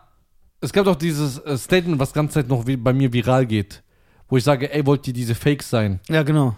es 0.60 0.72
gab 0.72 0.84
doch 0.84 0.96
dieses 0.96 1.38
äh, 1.38 1.56
Statement, 1.56 1.98
was 1.98 2.12
ganze 2.12 2.34
Zeit 2.34 2.48
noch 2.48 2.64
bei 2.64 2.92
mir 2.92 3.12
viral 3.12 3.46
geht, 3.46 3.82
wo 4.28 4.36
ich 4.36 4.44
sage, 4.44 4.72
ey, 4.72 4.84
wollt 4.86 5.06
ihr 5.08 5.14
diese 5.14 5.34
Fakes 5.34 5.70
sein? 5.70 6.00
Ja, 6.08 6.22
genau. 6.22 6.56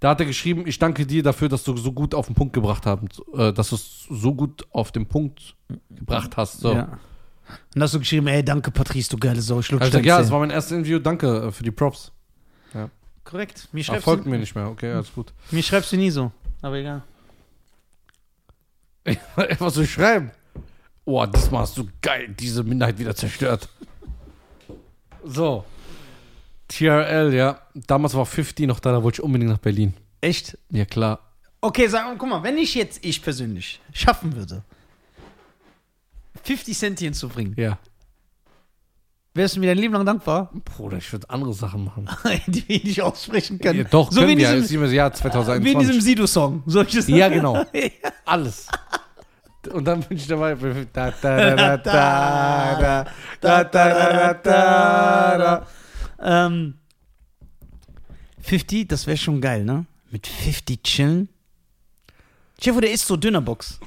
Da 0.00 0.10
hat 0.10 0.20
er 0.20 0.26
geschrieben, 0.26 0.66
ich 0.66 0.78
danke 0.78 1.06
dir 1.06 1.22
dafür, 1.22 1.48
dass 1.48 1.64
du 1.64 1.76
so 1.76 1.92
gut 1.92 2.14
auf 2.14 2.26
den 2.26 2.34
Punkt 2.34 2.52
gebracht 2.52 2.84
hast, 2.84 3.22
äh, 3.34 3.52
dass 3.52 3.70
du 3.70 3.76
es 3.76 4.06
so 4.10 4.34
gut 4.34 4.66
auf 4.70 4.92
den 4.92 5.06
Punkt 5.06 5.54
gebracht 5.90 6.36
hast. 6.36 6.60
So. 6.60 6.74
Ja. 6.74 6.98
Und 7.74 7.82
hast 7.82 7.94
du 7.94 7.98
geschrieben, 7.98 8.26
ey, 8.26 8.44
danke 8.44 8.70
Patrice, 8.70 9.08
du 9.10 9.16
geile 9.16 9.40
Sau. 9.40 9.60
Ich 9.60 9.72
Also 9.72 9.84
ich 9.86 9.92
sag, 9.92 10.04
ja, 10.04 10.20
es 10.20 10.30
war 10.30 10.40
mein 10.40 10.50
erstes 10.50 10.72
Interview, 10.72 10.98
danke 10.98 11.46
äh, 11.46 11.52
für 11.52 11.62
die 11.62 11.70
Props. 11.70 12.12
Korrekt. 13.26 13.68
Mir 13.72 13.82
schreibst, 13.82 14.04
folgt 14.04 14.24
du, 14.24 14.30
mir 14.30 14.38
nicht 14.38 14.54
mehr, 14.54 14.68
okay, 14.68 14.92
alles 14.92 15.12
gut. 15.12 15.32
mir 15.50 15.62
schreibst 15.62 15.92
du 15.92 15.96
nie 15.96 16.10
so. 16.10 16.30
Aber 16.62 16.76
egal. 16.76 17.02
Was 19.58 19.74
soll 19.74 19.84
ich 19.84 19.92
schreiben? 19.92 20.30
Oh, 21.04 21.26
diesmal 21.26 21.62
hast 21.62 21.76
du 21.76 21.88
geil 22.02 22.34
diese 22.38 22.62
Minderheit 22.62 22.98
wieder 22.98 23.14
zerstört. 23.14 23.68
So. 25.24 25.64
TRL, 26.68 27.32
ja. 27.34 27.60
Damals 27.74 28.14
war 28.14 28.26
50 28.26 28.66
noch 28.66 28.80
da, 28.80 28.92
da 28.92 29.02
wollte 29.02 29.16
ich 29.16 29.22
unbedingt 29.22 29.50
nach 29.50 29.58
Berlin. 29.58 29.94
Echt? 30.20 30.58
Ja, 30.70 30.84
klar. 30.84 31.20
Okay, 31.60 31.86
sag, 31.88 32.18
guck 32.18 32.28
mal, 32.28 32.42
wenn 32.42 32.58
ich 32.58 32.74
jetzt, 32.74 33.04
ich 33.04 33.22
persönlich, 33.22 33.80
schaffen 33.92 34.36
würde, 34.36 34.62
50 36.44 36.76
Cent 36.78 36.98
hier 36.98 37.06
hinzubringen, 37.06 37.54
Ja. 37.56 37.78
wärst 39.34 39.56
du 39.56 39.60
mir 39.60 39.66
dein 39.66 39.78
Leben 39.78 39.94
lang 39.94 40.04
dankbar? 40.06 40.50
Bruder, 40.64 40.98
ich 40.98 41.10
würde 41.12 41.28
andere 41.30 41.52
Sachen 41.54 41.84
machen. 41.84 42.08
die 42.46 42.68
wir 42.68 42.80
nicht 42.84 43.02
aussprechen 43.02 43.58
können. 43.58 43.80
Ja, 43.80 43.84
doch, 43.84 44.10
so 44.12 44.20
können 44.20 44.28
wie 44.28 44.32
in 44.34 44.38
wir. 44.40 44.48
diesem, 44.52 44.64
Ist 44.64 44.70
immer 44.72 44.84
das 44.84 44.92
Jahr 44.92 45.10
wie 45.10 45.14
in 45.14 45.16
2021. 45.32 45.78
diesem 45.88 46.00
Sido-Song. 46.00 46.62
Soll 46.66 46.86
ich 46.86 46.94
das 46.94 47.08
Ja, 47.08 47.28
genau. 47.28 47.64
Alles. 48.24 48.66
Und 49.72 49.84
dann 49.84 50.00
bin 50.00 50.16
ich 50.16 50.26
dabei. 50.28 50.54
Da, 50.92 51.10
da, 51.10 51.10
da, 51.20 51.56
da, 51.56 51.76
da, 51.76 53.04
da, 53.40 53.64
da, 53.64 53.64
da, 53.64 53.64
da, 53.64 54.34
da, 54.34 55.38
da. 55.38 55.66
Ähm, 56.20 56.74
50, 58.40 58.88
das 58.88 59.06
wäre 59.06 59.16
schon 59.16 59.40
geil, 59.40 59.64
ne? 59.64 59.86
Mit 60.10 60.26
50 60.26 60.82
chillen. 60.82 61.28
Chef, 62.62 62.78
der 62.80 62.90
isst 62.92 63.06
so 63.06 63.16
Dönerbox. 63.16 63.80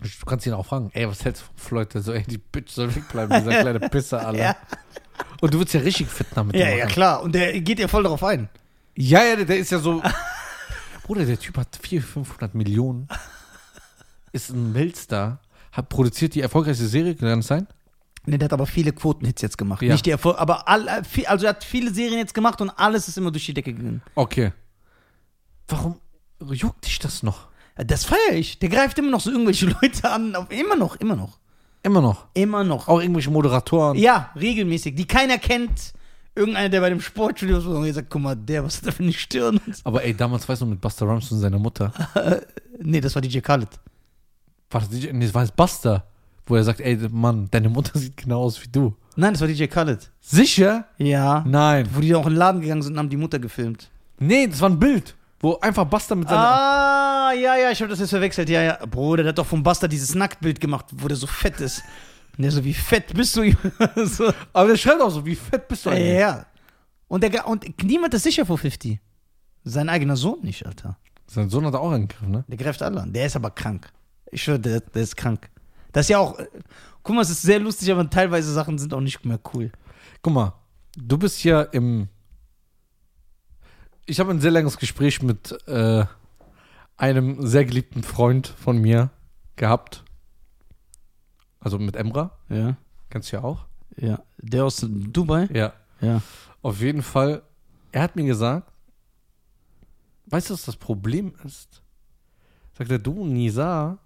Du 0.00 0.26
kannst 0.26 0.46
ihn 0.46 0.52
auch 0.52 0.66
fragen, 0.66 0.90
ey, 0.92 1.08
was 1.08 1.24
hältst 1.24 1.42
du 1.42 1.46
von 1.46 1.56
Floyd? 1.56 1.94
Der 1.94 2.02
so, 2.02 2.12
ey, 2.12 2.22
die 2.24 2.38
Bitch 2.38 2.70
soll 2.72 2.94
wegbleiben, 2.94 3.38
dieser 3.38 3.60
kleine 3.62 3.80
Pisser, 3.80 4.26
Alter. 4.26 4.38
Ja. 4.38 4.56
Und 5.40 5.54
du 5.54 5.58
willst 5.58 5.72
ja 5.74 5.80
richtig 5.80 6.08
fit 6.08 6.26
damit 6.34 6.56
Ja, 6.56 6.68
ja, 6.68 6.86
klar. 6.86 7.22
Und 7.22 7.34
der 7.34 7.58
geht 7.60 7.78
ja 7.78 7.88
voll 7.88 8.02
darauf 8.02 8.22
ein. 8.22 8.48
Ja, 8.96 9.24
ja, 9.24 9.36
der, 9.36 9.44
der 9.46 9.58
ist 9.58 9.70
ja 9.72 9.78
so. 9.78 10.02
Bruder, 11.04 11.24
der 11.24 11.38
Typ 11.38 11.56
hat 11.56 11.78
400, 11.80 12.12
500 12.12 12.54
Millionen. 12.54 13.08
Ist 14.32 14.50
ein 14.50 14.74
Weltstar. 14.74 15.40
Hat 15.72 15.88
produziert 15.88 16.34
die 16.34 16.40
erfolgreichste 16.40 16.86
Serie, 16.86 17.14
kann 17.14 17.28
das 17.28 17.46
sein? 17.46 17.66
Ne, 18.26 18.38
der 18.38 18.46
hat 18.46 18.52
aber 18.54 18.66
viele 18.66 18.92
Quotenhits 18.92 19.42
jetzt 19.42 19.58
gemacht. 19.58 19.82
Ja. 19.82 19.92
Nicht 19.92 20.06
die 20.06 20.10
Erfolg, 20.10 20.38
aber 20.40 20.66
all, 20.68 20.86
äh, 20.88 21.26
also 21.26 21.44
er 21.46 21.50
hat 21.50 21.62
viele 21.64 21.92
Serien 21.92 22.18
jetzt 22.18 22.32
gemacht 22.34 22.60
und 22.60 22.70
alles 22.70 23.06
ist 23.08 23.18
immer 23.18 23.30
durch 23.30 23.44
die 23.46 23.52
Decke 23.54 23.72
gegangen. 23.74 24.02
Okay. 24.14 24.52
Warum 25.68 26.00
juckt 26.40 26.84
dich 26.86 26.98
das 26.98 27.22
noch? 27.22 27.48
Das 27.76 28.04
feiere 28.04 28.34
ich. 28.34 28.58
Der 28.58 28.68
greift 28.68 28.98
immer 28.98 29.10
noch 29.10 29.20
so 29.20 29.30
irgendwelche 29.30 29.66
Leute 29.82 30.10
an. 30.10 30.34
Immer 30.50 30.76
noch, 30.76 30.96
immer 30.96 31.16
noch. 31.16 31.38
Immer 31.82 32.00
noch. 32.00 32.26
Immer 32.34 32.64
noch. 32.64 32.88
Auch 32.88 33.00
irgendwelche 33.00 33.30
Moderatoren. 33.30 33.98
Ja, 33.98 34.30
regelmäßig. 34.36 34.94
Die 34.94 35.06
keiner 35.06 35.38
kennt. 35.38 35.92
Irgendeiner, 36.36 36.68
der 36.68 36.80
bei 36.80 36.88
dem 36.90 37.00
Sportstudio 37.00 37.60
so 37.60 37.78
gesagt, 37.80 38.08
guck 38.10 38.22
mal, 38.22 38.34
der, 38.34 38.64
was 38.64 38.78
hat 38.78 38.86
der 38.86 38.92
für 38.92 39.02
eine 39.04 39.12
Stirn? 39.12 39.60
Aber 39.84 40.02
ey, 40.02 40.14
damals 40.14 40.48
weißt 40.48 40.62
du 40.62 40.66
mit 40.66 40.80
Buster 40.80 41.06
Rhymes 41.06 41.30
und 41.30 41.38
seiner 41.38 41.58
Mutter. 41.60 41.92
nee, 42.80 43.00
das 43.00 43.14
war 43.14 43.22
DJ 43.22 43.38
Khaled. 43.38 43.68
War 44.70 44.80
das, 44.80 44.90
nicht- 44.90 45.12
nee, 45.12 45.26
das 45.26 45.34
war 45.34 45.42
jetzt 45.42 45.54
Buster. 45.54 46.06
Wo 46.46 46.56
er 46.56 46.64
sagt, 46.64 46.80
ey, 46.80 46.96
Mann, 47.10 47.48
deine 47.50 47.68
Mutter 47.68 47.98
sieht 47.98 48.16
genau 48.16 48.42
aus 48.42 48.62
wie 48.62 48.68
du. 48.68 48.94
Nein, 49.16 49.32
das 49.34 49.40
war 49.40 49.48
DJ 49.48 49.66
Khaled. 49.66 50.10
Sicher? 50.20 50.86
Ja. 50.98 51.44
Nein. 51.46 51.88
Wo 51.92 52.00
die 52.00 52.14
auch 52.14 52.26
in 52.26 52.32
den 52.32 52.38
Laden 52.38 52.60
gegangen 52.60 52.82
sind 52.82 52.92
und 52.94 52.98
haben 52.98 53.08
die 53.08 53.16
Mutter 53.16 53.38
gefilmt. 53.38 53.90
Nee, 54.18 54.46
das 54.46 54.60
war 54.60 54.68
ein 54.70 54.78
Bild. 54.78 55.14
Wo 55.40 55.58
einfach 55.60 55.84
Buster 55.84 56.14
mit 56.16 56.28
seiner. 56.28 56.40
Ah, 56.40 57.32
ja, 57.32 57.56
ja, 57.56 57.70
ich 57.70 57.80
habe 57.80 57.90
das 57.90 58.00
jetzt 58.00 58.10
verwechselt. 58.10 58.48
Ja, 58.48 58.62
ja. 58.62 58.86
Bruder, 58.86 59.22
der 59.22 59.30
hat 59.30 59.38
doch 59.38 59.46
vom 59.46 59.62
Buster 59.62 59.88
dieses 59.88 60.14
Nacktbild 60.14 60.60
gemacht, 60.60 60.86
wo 60.92 61.06
der 61.08 61.16
so 61.16 61.26
fett 61.26 61.60
ist. 61.60 61.82
Und 62.36 62.42
der 62.42 62.50
so, 62.50 62.64
wie 62.64 62.74
fett 62.74 63.14
bist 63.14 63.36
du? 63.36 63.52
so. 64.04 64.32
Aber 64.52 64.68
der 64.68 64.76
schreibt 64.76 65.00
auch 65.02 65.10
so, 65.10 65.24
wie 65.24 65.34
fett 65.36 65.68
bist 65.68 65.86
du 65.86 65.90
Ja, 65.90 65.96
eigentlich? 65.96 66.18
ja. 66.18 66.46
Und, 67.08 67.22
der, 67.22 67.46
und 67.46 67.82
niemand 67.84 68.12
ist 68.14 68.22
sicher 68.24 68.44
vor 68.46 68.58
50. 68.58 68.98
Sein 69.64 69.88
eigener 69.88 70.16
Sohn 70.16 70.40
nicht, 70.42 70.66
Alter. 70.66 70.96
Sein 71.26 71.48
Sohn 71.48 71.64
hat 71.66 71.74
auch 71.74 71.90
angegriffen, 71.92 72.30
ne? 72.30 72.44
Der 72.48 72.56
greift 72.56 72.82
alle 72.82 73.02
an. 73.02 73.12
Der 73.12 73.26
ist 73.26 73.36
aber 73.36 73.50
krank. 73.50 73.88
Ich 74.30 74.42
schwöre, 74.42 74.58
der, 74.58 74.80
der 74.80 75.02
ist 75.02 75.16
krank. 75.16 75.48
Das 75.94 76.06
ist 76.06 76.10
ja 76.10 76.18
auch. 76.18 76.36
Guck 77.04 77.14
mal, 77.14 77.22
es 77.22 77.30
ist 77.30 77.42
sehr 77.42 77.60
lustig, 77.60 77.90
aber 77.92 78.10
teilweise 78.10 78.52
Sachen 78.52 78.78
sind 78.78 78.92
auch 78.92 79.00
nicht 79.00 79.24
mehr 79.24 79.38
cool. 79.54 79.70
Guck 80.22 80.34
mal, 80.34 80.52
du 80.96 81.16
bist 81.16 81.42
ja 81.44 81.62
im. 81.62 82.08
Ich 84.04 84.20
habe 84.20 84.32
ein 84.32 84.40
sehr 84.40 84.50
langes 84.50 84.76
Gespräch 84.76 85.22
mit 85.22 85.56
äh, 85.66 86.04
einem 86.96 87.46
sehr 87.46 87.64
geliebten 87.64 88.02
Freund 88.02 88.48
von 88.48 88.78
mir 88.78 89.10
gehabt. 89.56 90.04
Also 91.60 91.78
mit 91.78 91.94
Emra. 91.96 92.32
Ja. 92.48 92.76
Kennst 93.08 93.32
du 93.32 93.36
ja 93.36 93.44
auch. 93.44 93.66
Ja. 93.96 94.22
Der 94.38 94.64
aus 94.64 94.84
Dubai? 94.86 95.48
Ja. 95.52 95.72
Ja. 96.00 96.22
Auf 96.60 96.80
jeden 96.80 97.02
Fall. 97.02 97.42
Er 97.92 98.02
hat 98.02 98.16
mir 98.16 98.24
gesagt, 98.24 98.70
weißt 100.26 100.50
du, 100.50 100.54
was 100.54 100.64
das 100.64 100.76
Problem 100.76 101.34
ist? 101.44 101.82
Sagt 102.76 102.90
er, 102.90 102.98
du, 102.98 103.24
Nisa, 103.24 103.98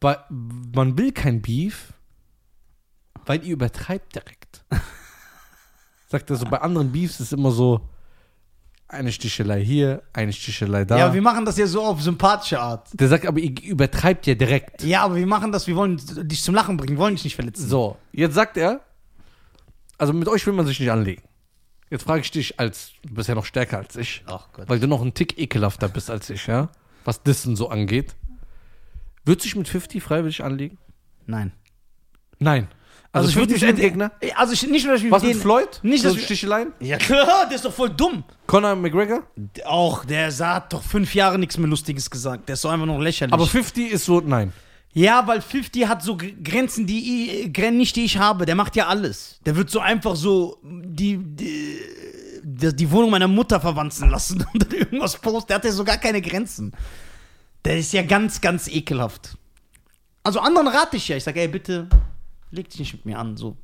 man 0.00 0.96
will 0.98 1.12
kein 1.12 1.42
Beef, 1.42 1.92
weil 3.26 3.44
ihr 3.44 3.52
übertreibt 3.52 4.14
direkt. 4.14 4.64
Sagt 6.08 6.30
er 6.30 6.36
so, 6.36 6.46
bei 6.46 6.60
anderen 6.60 6.92
Beefs 6.92 7.20
ist 7.20 7.32
immer 7.32 7.50
so, 7.52 7.88
eine 8.92 9.12
Stichelei 9.12 9.64
hier, 9.64 10.02
eine 10.12 10.32
Stichelei 10.32 10.84
da. 10.84 10.98
Ja, 10.98 11.14
wir 11.14 11.22
machen 11.22 11.44
das 11.44 11.56
ja 11.56 11.66
so 11.66 11.82
auf 11.82 12.02
sympathische 12.02 12.60
Art. 12.60 12.88
Der 12.92 13.08
sagt, 13.08 13.26
aber 13.26 13.38
ihr 13.38 13.62
übertreibt 13.62 14.26
ja 14.26 14.34
direkt. 14.34 14.82
Ja, 14.82 15.02
aber 15.02 15.16
wir 15.16 15.26
machen 15.26 15.52
das, 15.52 15.66
wir 15.66 15.76
wollen 15.76 16.00
dich 16.26 16.42
zum 16.42 16.54
Lachen 16.54 16.76
bringen, 16.76 16.98
wollen 16.98 17.14
dich 17.14 17.24
nicht 17.24 17.36
verletzen. 17.36 17.68
So, 17.68 17.96
jetzt 18.12 18.34
sagt 18.34 18.56
er, 18.56 18.80
also 19.98 20.12
mit 20.12 20.28
euch 20.28 20.46
will 20.46 20.54
man 20.54 20.66
sich 20.66 20.80
nicht 20.80 20.90
anlegen. 20.90 21.22
Jetzt 21.88 22.04
frage 22.04 22.20
ich 22.20 22.30
dich, 22.30 22.58
als 22.58 22.92
du 23.02 23.14
bist 23.14 23.28
ja 23.28 23.34
noch 23.34 23.44
stärker 23.44 23.78
als 23.78 23.96
ich, 23.96 24.22
Ach 24.26 24.48
Gott. 24.52 24.68
weil 24.68 24.78
du 24.78 24.86
noch 24.86 25.02
ein 25.02 25.14
Tick 25.14 25.38
ekelhafter 25.38 25.88
bist 25.88 26.10
als 26.10 26.30
ich, 26.30 26.46
ja, 26.46 26.68
was 27.04 27.22
Dissen 27.22 27.56
so 27.56 27.68
angeht. 27.68 28.14
Würdest 29.24 29.44
du 29.44 29.48
dich 29.48 29.56
mit 29.56 29.68
50 29.68 30.02
freiwillig 30.02 30.42
anlegen? 30.42 30.78
Nein. 31.26 31.52
Nein. 32.38 32.68
Also, 33.12 33.28
ich 33.28 33.36
würde 33.36 33.52
mich 33.54 33.62
Endgegner. 33.64 34.12
Also 34.36 34.52
ich, 34.52 34.62
nicht 34.68 34.84
nur, 34.84 34.94
dass 34.94 35.02
ich 35.02 35.10
Was 35.10 35.22
mit 35.22 35.32
denen- 35.32 35.40
Floyd? 35.40 35.80
Nicht, 35.82 36.02
so 36.02 36.08
dass 36.10 36.16
wir- 36.16 36.22
Sticheleien? 36.24 36.72
Ja 36.78 36.96
klar, 36.96 37.46
der 37.48 37.56
ist 37.56 37.64
doch 37.64 37.72
voll 37.72 37.90
dumm. 37.90 38.22
Conor 38.46 38.76
McGregor? 38.76 39.24
Auch, 39.64 40.04
der 40.04 40.30
hat 40.38 40.72
doch 40.72 40.82
fünf 40.82 41.12
Jahre 41.14 41.36
nichts 41.38 41.58
mehr 41.58 41.68
Lustiges 41.68 42.08
gesagt. 42.08 42.48
Der 42.48 42.52
ist 42.54 42.64
doch 42.64 42.70
einfach 42.70 42.86
noch 42.86 43.00
lächerlich. 43.00 43.32
Aber 43.34 43.46
50 43.48 43.90
ist 43.90 44.04
so, 44.04 44.20
nein. 44.20 44.52
ja, 44.92 45.26
weil 45.26 45.40
50 45.40 45.88
hat 45.88 46.04
so 46.04 46.16
Grenzen, 46.16 46.86
die 46.86 47.42
ich, 47.42 47.52
Gren- 47.52 47.76
nicht 47.76 47.96
die 47.96 48.04
ich 48.04 48.16
habe. 48.16 48.46
Der 48.46 48.54
macht 48.54 48.76
ja 48.76 48.86
alles. 48.86 49.40
Der 49.44 49.56
wird 49.56 49.70
so 49.70 49.80
einfach 49.80 50.14
so 50.14 50.58
die, 50.62 51.18
die, 51.18 51.78
die, 52.44 52.76
die 52.76 52.90
Wohnung 52.92 53.10
meiner 53.10 53.28
Mutter 53.28 53.60
verwanzen 53.60 54.08
lassen 54.08 54.46
und 54.54 54.62
dann 54.62 54.78
irgendwas 54.78 55.16
posten. 55.18 55.48
Der 55.48 55.56
hat 55.56 55.64
ja 55.64 55.72
so 55.72 55.82
gar 55.84 55.98
keine 55.98 56.22
Grenzen. 56.22 56.72
Der 57.64 57.78
ist 57.78 57.92
ja 57.92 58.02
ganz, 58.02 58.40
ganz 58.40 58.68
ekelhaft. 58.68 59.36
Also 60.22 60.40
anderen 60.40 60.68
rate 60.68 60.96
ich 60.96 61.08
ja. 61.08 61.16
Ich 61.16 61.24
sage, 61.24 61.40
ey, 61.40 61.48
bitte, 61.48 61.88
leg 62.50 62.68
dich 62.70 62.80
nicht 62.80 62.92
mit 62.94 63.06
mir 63.06 63.18
an. 63.18 63.36
So. 63.36 63.56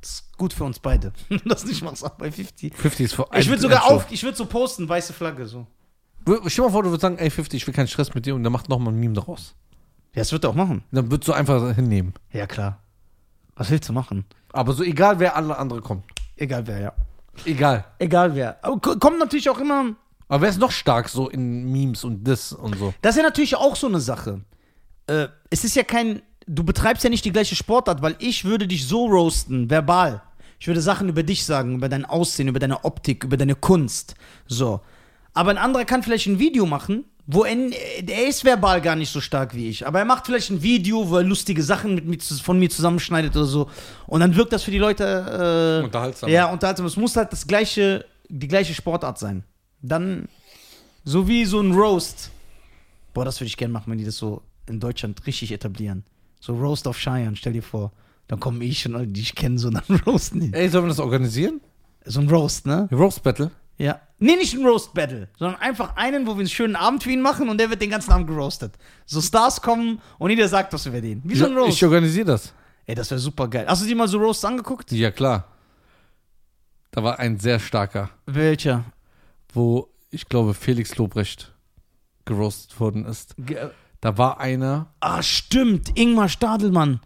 Das 0.00 0.10
ist 0.10 0.36
gut 0.36 0.52
für 0.52 0.64
uns 0.64 0.78
beide. 0.80 1.12
das 1.44 1.64
nicht 1.64 1.82
machst, 1.82 2.04
auch 2.04 2.10
bei 2.16 2.30
50. 2.32 2.74
50 2.76 3.04
ist 3.04 3.14
vor 3.14 3.28
Ich 3.34 3.48
würde 3.48 3.62
sogar 3.62 3.84
auf, 3.90 4.10
ich 4.10 4.22
würde 4.22 4.36
so 4.36 4.46
posten, 4.46 4.88
weiße 4.88 5.12
Flagge, 5.12 5.46
so. 5.46 5.66
Stell 6.24 6.38
dir 6.40 6.62
mal 6.62 6.70
vor, 6.70 6.82
du 6.82 6.88
würdest 6.90 7.02
sagen, 7.02 7.18
ey 7.18 7.30
50, 7.30 7.62
ich 7.62 7.66
will 7.66 7.74
keinen 7.74 7.88
Stress 7.88 8.14
mit 8.14 8.26
dir 8.26 8.34
und 8.34 8.42
der 8.42 8.50
macht 8.50 8.68
nochmal 8.68 8.92
ein 8.92 8.98
Meme 9.00 9.14
daraus. 9.14 9.54
Ja, 10.14 10.20
das 10.20 10.30
wird 10.32 10.44
er 10.44 10.50
auch 10.50 10.54
machen. 10.54 10.84
Dann 10.92 11.10
würdest 11.10 11.26
du 11.28 11.32
einfach 11.32 11.74
hinnehmen. 11.74 12.14
Ja, 12.32 12.46
klar. 12.46 12.78
Was 13.56 13.70
willst 13.70 13.88
du 13.88 13.92
machen? 13.92 14.24
Aber 14.52 14.72
so 14.72 14.82
egal, 14.84 15.18
wer 15.18 15.34
alle 15.36 15.56
andere 15.58 15.80
kommt. 15.80 16.04
Egal 16.36 16.66
wer, 16.66 16.78
ja. 16.80 16.92
Egal. 17.44 17.84
Egal 17.98 18.34
wer. 18.34 18.62
Aber 18.64 18.78
ko- 18.80 18.96
kommt 18.98 19.18
natürlich 19.18 19.48
auch 19.50 19.58
immer. 19.58 19.94
Aber 20.32 20.40
wer 20.44 20.48
ist 20.48 20.58
noch 20.58 20.70
stark 20.70 21.10
so 21.10 21.28
in 21.28 21.70
Memes 21.70 22.04
und 22.04 22.26
das 22.26 22.54
und 22.54 22.78
so? 22.78 22.94
Das 23.02 23.14
ist 23.14 23.16
ja 23.18 23.22
natürlich 23.22 23.54
auch 23.54 23.76
so 23.76 23.86
eine 23.86 24.00
Sache. 24.00 24.40
Äh, 25.06 25.28
es 25.50 25.62
ist 25.62 25.76
ja 25.76 25.82
kein. 25.82 26.22
Du 26.46 26.64
betreibst 26.64 27.04
ja 27.04 27.10
nicht 27.10 27.26
die 27.26 27.32
gleiche 27.32 27.54
Sportart, 27.54 28.00
weil 28.00 28.16
ich 28.18 28.46
würde 28.46 28.66
dich 28.66 28.88
so 28.88 29.04
roasten, 29.04 29.68
verbal. 29.68 30.22
Ich 30.58 30.66
würde 30.68 30.80
Sachen 30.80 31.10
über 31.10 31.22
dich 31.22 31.44
sagen, 31.44 31.74
über 31.74 31.90
dein 31.90 32.06
Aussehen, 32.06 32.48
über 32.48 32.60
deine 32.60 32.82
Optik, 32.82 33.24
über 33.24 33.36
deine 33.36 33.54
Kunst. 33.54 34.14
So. 34.46 34.80
Aber 35.34 35.50
ein 35.50 35.58
anderer 35.58 35.84
kann 35.84 36.02
vielleicht 36.02 36.26
ein 36.26 36.38
Video 36.38 36.64
machen, 36.64 37.04
wo 37.26 37.44
er, 37.44 37.54
er 38.08 38.26
ist 38.26 38.42
verbal 38.42 38.80
gar 38.80 38.96
nicht 38.96 39.12
so 39.12 39.20
stark 39.20 39.54
wie 39.54 39.68
ich. 39.68 39.86
Aber 39.86 39.98
er 39.98 40.06
macht 40.06 40.24
vielleicht 40.24 40.48
ein 40.48 40.62
Video, 40.62 41.10
wo 41.10 41.18
er 41.18 41.24
lustige 41.24 41.62
Sachen 41.62 42.08
mit 42.08 42.22
von 42.22 42.58
mir 42.58 42.70
zusammenschneidet 42.70 43.36
oder 43.36 43.44
so. 43.44 43.68
Und 44.06 44.20
dann 44.20 44.34
wirkt 44.34 44.54
das 44.54 44.62
für 44.62 44.70
die 44.70 44.78
Leute 44.78 45.80
äh, 45.80 45.84
Unterhaltsam. 45.84 46.30
Ja, 46.30 46.50
unterhaltsam. 46.50 46.86
Es 46.86 46.96
muss 46.96 47.14
halt 47.16 47.30
das 47.32 47.46
gleiche, 47.46 48.06
die 48.30 48.48
gleiche 48.48 48.72
Sportart 48.72 49.18
sein. 49.18 49.44
Dann 49.82 50.28
so 51.04 51.28
wie 51.28 51.44
so 51.44 51.60
ein 51.60 51.72
Roast. 51.72 52.30
Boah, 53.14 53.24
das 53.24 53.40
würde 53.40 53.48
ich 53.48 53.56
gerne 53.56 53.72
machen, 53.72 53.90
wenn 53.90 53.98
die 53.98 54.04
das 54.04 54.16
so 54.16 54.42
in 54.66 54.80
Deutschland 54.80 55.26
richtig 55.26 55.52
etablieren. 55.52 56.04
So 56.40 56.54
Roast 56.54 56.86
of 56.86 56.98
Cheyenne, 56.98 57.36
stell 57.36 57.52
dir 57.52 57.62
vor. 57.62 57.92
Dann 58.28 58.40
kommen 58.40 58.62
ich 58.62 58.86
und 58.86 58.94
alle, 58.96 59.06
die 59.06 59.20
ich 59.20 59.34
kenne, 59.34 59.58
so 59.58 59.70
dann 59.70 59.82
roasten 60.06 60.40
die. 60.40 60.52
Ey, 60.52 60.68
sollen 60.68 60.84
wir 60.84 60.88
das 60.88 61.00
organisieren? 61.00 61.60
So 62.04 62.20
ein 62.20 62.28
Roast, 62.28 62.66
ne? 62.66 62.88
Roast 62.90 63.22
Battle? 63.22 63.50
Ja. 63.78 64.00
Nee, 64.18 64.36
nicht 64.36 64.54
ein 64.54 64.64
Roast 64.64 64.94
Battle, 64.94 65.28
sondern 65.38 65.60
einfach 65.60 65.96
einen, 65.96 66.26
wo 66.26 66.32
wir 66.34 66.40
einen 66.40 66.48
schönen 66.48 66.76
Abend 66.76 67.02
für 67.02 67.10
ihn 67.10 67.20
machen 67.20 67.48
und 67.48 67.58
der 67.58 67.68
wird 67.70 67.82
den 67.82 67.90
ganzen 67.90 68.12
Abend 68.12 68.28
geroastet. 68.28 68.74
So 69.04 69.20
Stars 69.20 69.60
kommen 69.60 70.00
und 70.18 70.30
jeder 70.30 70.48
sagt 70.48 70.72
was 70.72 70.86
über 70.86 71.00
den. 71.00 71.20
Wie 71.24 71.34
so 71.34 71.46
ein 71.46 71.56
Roast. 71.56 71.72
ich 71.74 71.84
organisiere 71.84 72.26
das. 72.26 72.52
Ey, 72.86 72.94
das 72.94 73.10
wäre 73.10 73.20
super 73.20 73.48
geil. 73.48 73.66
Hast 73.68 73.82
du 73.82 73.86
dir 73.86 73.96
mal 73.96 74.08
so 74.08 74.18
Roasts 74.18 74.44
angeguckt? 74.44 74.92
Ja, 74.92 75.10
klar. 75.10 75.48
Da 76.92 77.02
war 77.02 77.18
ein 77.18 77.38
sehr 77.38 77.58
starker, 77.58 78.10
Welcher? 78.26 78.84
Wo 79.52 79.88
ich 80.10 80.28
glaube 80.28 80.54
Felix 80.54 80.96
Lobrecht 80.96 81.52
geroastet 82.24 82.78
worden 82.78 83.04
ist. 83.06 83.34
Da 84.00 84.18
war 84.18 84.40
einer, 84.40 84.92
Ah, 85.00 85.22
stimmt. 85.22 85.96
Ingmar 85.98 86.28
Stadelmann. 86.28 87.00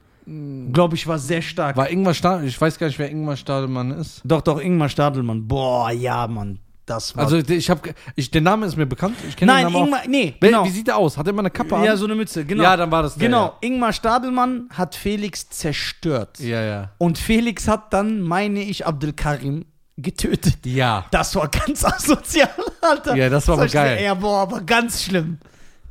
Glaube 0.73 0.97
ich, 0.97 1.07
war 1.07 1.19
sehr 1.21 1.41
stark. 1.41 1.77
war 1.77 1.89
Ingmar 1.89 2.13
Stadelmann, 2.15 2.49
ich 2.49 2.61
weiß 2.61 2.79
gar 2.79 2.89
nicht, 2.89 2.99
wer 2.99 3.09
Ingmar 3.11 3.37
Stadelmann 3.37 3.93
ist. 3.93 4.23
Doch, 4.25 4.41
doch, 4.43 4.61
Ingmar 4.61 4.89
Stadelmann. 4.89 5.47
Boah, 5.47 5.91
ja, 5.93 6.27
Mann. 6.27 6.59
Das 6.85 7.17
war. 7.17 7.25
Also 7.25 7.37
ich 7.39 7.69
habe, 7.71 7.95
ich, 8.15 8.31
der 8.31 8.41
Name 8.41 8.67
ist 8.67 8.77
mir 8.77 8.87
bekannt. 8.87 9.17
Ich 9.29 9.37
kenne 9.37 9.53
den 9.53 9.63
Nein, 9.65 9.73
Namen 9.73 9.85
Ingmar. 9.87 10.01
Nee, 10.09 10.35
auch. 10.37 10.41
Wer, 10.41 10.51
genau. 10.51 10.65
Wie 10.65 10.71
sieht 10.71 10.87
der 10.87 10.97
aus? 10.97 11.17
Hat 11.19 11.27
er 11.27 11.31
immer 11.31 11.41
eine 11.41 11.51
Kappe 11.51 11.77
an? 11.77 11.85
Ja, 11.85 11.97
so 11.97 12.05
eine 12.07 12.15
Mütze, 12.15 12.45
genau. 12.45 12.63
Ja, 12.63 12.77
dann 12.77 12.91
war 12.91 13.03
das 13.03 13.15
der, 13.17 13.29
Genau, 13.29 13.55
Ingmar 13.61 13.93
Stadelmann 13.93 14.69
hat 14.73 14.95
Felix 14.95 15.49
zerstört. 15.49 16.39
Ja, 16.41 16.63
ja. 16.63 16.93
Und 16.99 17.19
Felix 17.19 17.67
hat 17.69 17.93
dann, 17.93 18.21
meine 18.21 18.63
ich, 18.63 18.87
Abdel 18.87 19.13
Karim 19.13 19.65
getötet. 19.97 20.59
Ja. 20.65 21.07
Das 21.11 21.35
war 21.35 21.49
ganz 21.49 21.85
asozial, 21.85 22.49
Alter. 22.81 23.15
Ja, 23.17 23.29
das 23.29 23.47
war 23.49 23.55
aber 23.59 23.67
geil. 23.69 24.03
Ja, 24.03 24.15
boah, 24.15 24.41
aber 24.43 24.61
ganz 24.61 25.03
schlimm. 25.05 25.39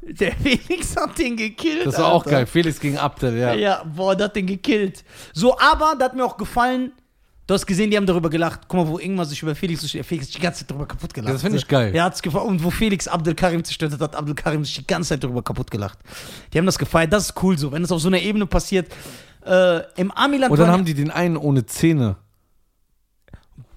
Der 0.01 0.31
Felix 0.43 0.95
hat 0.95 1.17
den 1.17 1.35
gekillt. 1.35 1.87
Das 1.87 1.97
war 1.97 2.07
auch 2.11 2.23
Alter. 2.25 2.37
geil. 2.37 2.45
Felix 2.45 2.79
gegen 2.79 2.97
Abdel, 2.97 3.37
ja. 3.37 3.53
Ja. 3.55 3.83
boah, 3.83 4.15
der 4.15 4.25
hat 4.25 4.35
den 4.35 4.45
gekillt. 4.45 5.03
So, 5.33 5.57
aber, 5.57 5.95
das 5.97 6.09
hat 6.09 6.15
mir 6.15 6.25
auch 6.25 6.37
gefallen, 6.37 6.91
Du 7.47 7.53
hast 7.53 7.67
gesehen, 7.67 7.91
die 7.91 7.97
haben 7.97 8.07
darüber 8.07 8.27
gelacht. 8.31 8.61
Guck 8.67 8.79
mal, 8.79 8.87
wo 8.87 8.97
Ingmar 8.97 9.23
sich 9.23 9.39
über 9.43 9.53
Felix, 9.53 9.81
so- 9.83 9.87
Felix 10.01 10.25
sich 10.25 10.35
die 10.37 10.41
ganze 10.41 10.61
Zeit 10.61 10.71
darüber 10.71 10.87
kaputt 10.87 11.13
gelacht. 11.13 11.35
Das 11.35 11.43
find 11.43 11.53
ich 11.55 11.67
geil. 11.67 11.93
Er 11.93 12.05
hat's 12.05 12.19
gefeiert. 12.23 12.43
Und 12.47 12.63
wo 12.63 12.71
Felix 12.71 13.07
Abdel 13.07 13.35
Karim 13.35 13.63
zerstört 13.63 13.91
hat, 13.93 14.01
hat 14.01 14.15
Abdel 14.15 14.33
Karim 14.33 14.65
sich 14.65 14.73
die 14.77 14.87
ganze 14.87 15.09
Zeit 15.09 15.23
darüber 15.23 15.43
kaputt 15.43 15.69
gelacht. 15.69 15.99
Die 16.51 16.57
haben 16.57 16.65
das 16.65 16.79
gefeiert. 16.79 17.13
Das 17.13 17.25
ist 17.25 17.43
cool 17.43 17.55
so, 17.55 17.71
wenn 17.71 17.83
es 17.83 17.91
auf 17.91 18.01
so 18.01 18.07
einer 18.07 18.19
Ebene 18.19 18.47
passiert. 18.47 18.91
Äh, 19.45 19.81
Im 19.95 20.09
Amiland 20.09 20.51
Und 20.53 20.59
dann 20.59 20.71
haben 20.71 20.85
die 20.85 20.95
den 20.95 21.11
einen 21.11 21.37
ohne 21.37 21.67
Zähne. 21.67 22.15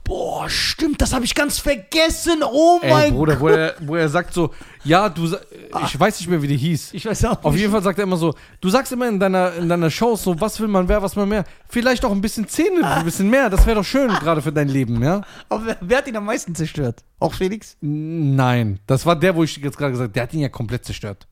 Boah, 0.08 0.48
stimmt, 0.48 1.02
das 1.02 1.12
habe 1.12 1.26
ich 1.26 1.34
ganz 1.34 1.58
vergessen. 1.58 2.42
Oh 2.42 2.78
Ey, 2.80 2.90
mein 2.90 3.12
Bruder, 3.14 3.34
Gott. 3.36 3.40
wo 3.42 3.48
er, 3.48 3.74
wo 3.80 3.94
er 3.96 4.08
sagt 4.08 4.32
so, 4.32 4.54
ja, 4.82 5.10
du, 5.10 5.36
ich 5.84 6.00
weiß 6.00 6.18
nicht 6.18 6.28
mehr, 6.30 6.40
wie 6.40 6.46
die 6.48 6.56
hieß. 6.56 6.94
Ich 6.94 7.04
weiß 7.04 7.26
auch 7.26 7.44
Auf 7.44 7.52
nicht. 7.52 7.60
jeden 7.60 7.72
Fall 7.72 7.82
sagt 7.82 7.98
er 7.98 8.04
immer 8.04 8.16
so, 8.16 8.34
du 8.62 8.70
sagst 8.70 8.90
immer 8.90 9.06
in 9.06 9.20
deiner, 9.20 9.52
in 9.56 9.68
deiner 9.68 9.90
Show 9.90 10.16
so, 10.16 10.40
was 10.40 10.58
will 10.60 10.68
man 10.68 10.86
mehr, 10.86 11.02
was 11.02 11.14
man 11.14 11.28
mehr. 11.28 11.44
Vielleicht 11.68 12.06
auch 12.06 12.10
ein 12.10 12.22
bisschen 12.22 12.48
Zähne, 12.48 12.86
ein 12.90 13.04
bisschen 13.04 13.28
mehr. 13.28 13.50
Das 13.50 13.66
wäre 13.66 13.76
doch 13.76 13.84
schön, 13.84 14.08
gerade 14.08 14.40
für 14.40 14.50
dein 14.52 14.68
Leben, 14.68 15.02
ja? 15.02 15.20
Aber 15.50 15.66
wer, 15.66 15.76
wer 15.82 15.98
hat 15.98 16.08
ihn 16.08 16.16
am 16.16 16.24
meisten 16.24 16.54
zerstört? 16.54 17.04
Auch 17.20 17.34
Felix? 17.34 17.76
Nein, 17.82 18.80
das 18.86 19.04
war 19.04 19.14
der, 19.14 19.36
wo 19.36 19.44
ich 19.44 19.58
jetzt 19.58 19.76
gerade 19.76 19.92
gesagt 19.92 20.08
habe, 20.08 20.12
der 20.14 20.22
hat 20.22 20.32
ihn 20.32 20.40
ja 20.40 20.48
komplett 20.48 20.86
zerstört. 20.86 21.26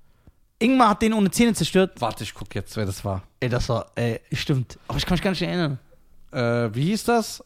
Ingmar 0.58 0.90
hat 0.90 1.00
den 1.02 1.14
ohne 1.14 1.30
Zähne 1.30 1.54
zerstört. 1.54 1.92
Warte, 1.98 2.24
ich 2.24 2.34
guck 2.34 2.54
jetzt, 2.54 2.76
wer 2.76 2.84
das 2.84 3.04
war. 3.06 3.22
Ey, 3.40 3.48
das 3.48 3.68
war, 3.70 3.86
ey, 3.94 4.20
stimmt. 4.32 4.78
Aber 4.88 4.98
ich 4.98 5.06
kann 5.06 5.14
mich 5.14 5.22
gar 5.22 5.30
nicht 5.30 5.42
erinnern. 5.42 5.78
Äh, 6.32 6.74
wie 6.74 6.84
hieß 6.84 7.04
das? 7.04 7.42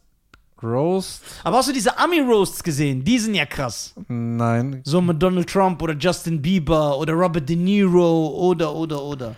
Roast? 0.63 1.23
Aber 1.45 1.57
hast 1.59 1.69
du 1.69 1.73
diese 1.73 1.99
Ami-Roasts 1.99 2.63
gesehen? 2.63 3.03
Die 3.05 3.19
sind 3.19 3.35
ja 3.35 3.47
krass. 3.47 3.95
Nein. 4.09 4.81
So 4.85 5.01
mit 5.01 5.23
Donald 5.23 5.49
Trump 5.49 5.81
oder 5.83 5.95
Justin 5.95 6.41
Bieber 6.43 6.99
oder 6.99 7.13
Robert 7.15 7.49
De 7.49 7.57
Niro 7.57 8.29
oder, 8.29 8.75
oder, 8.75 9.03
oder. 9.03 9.37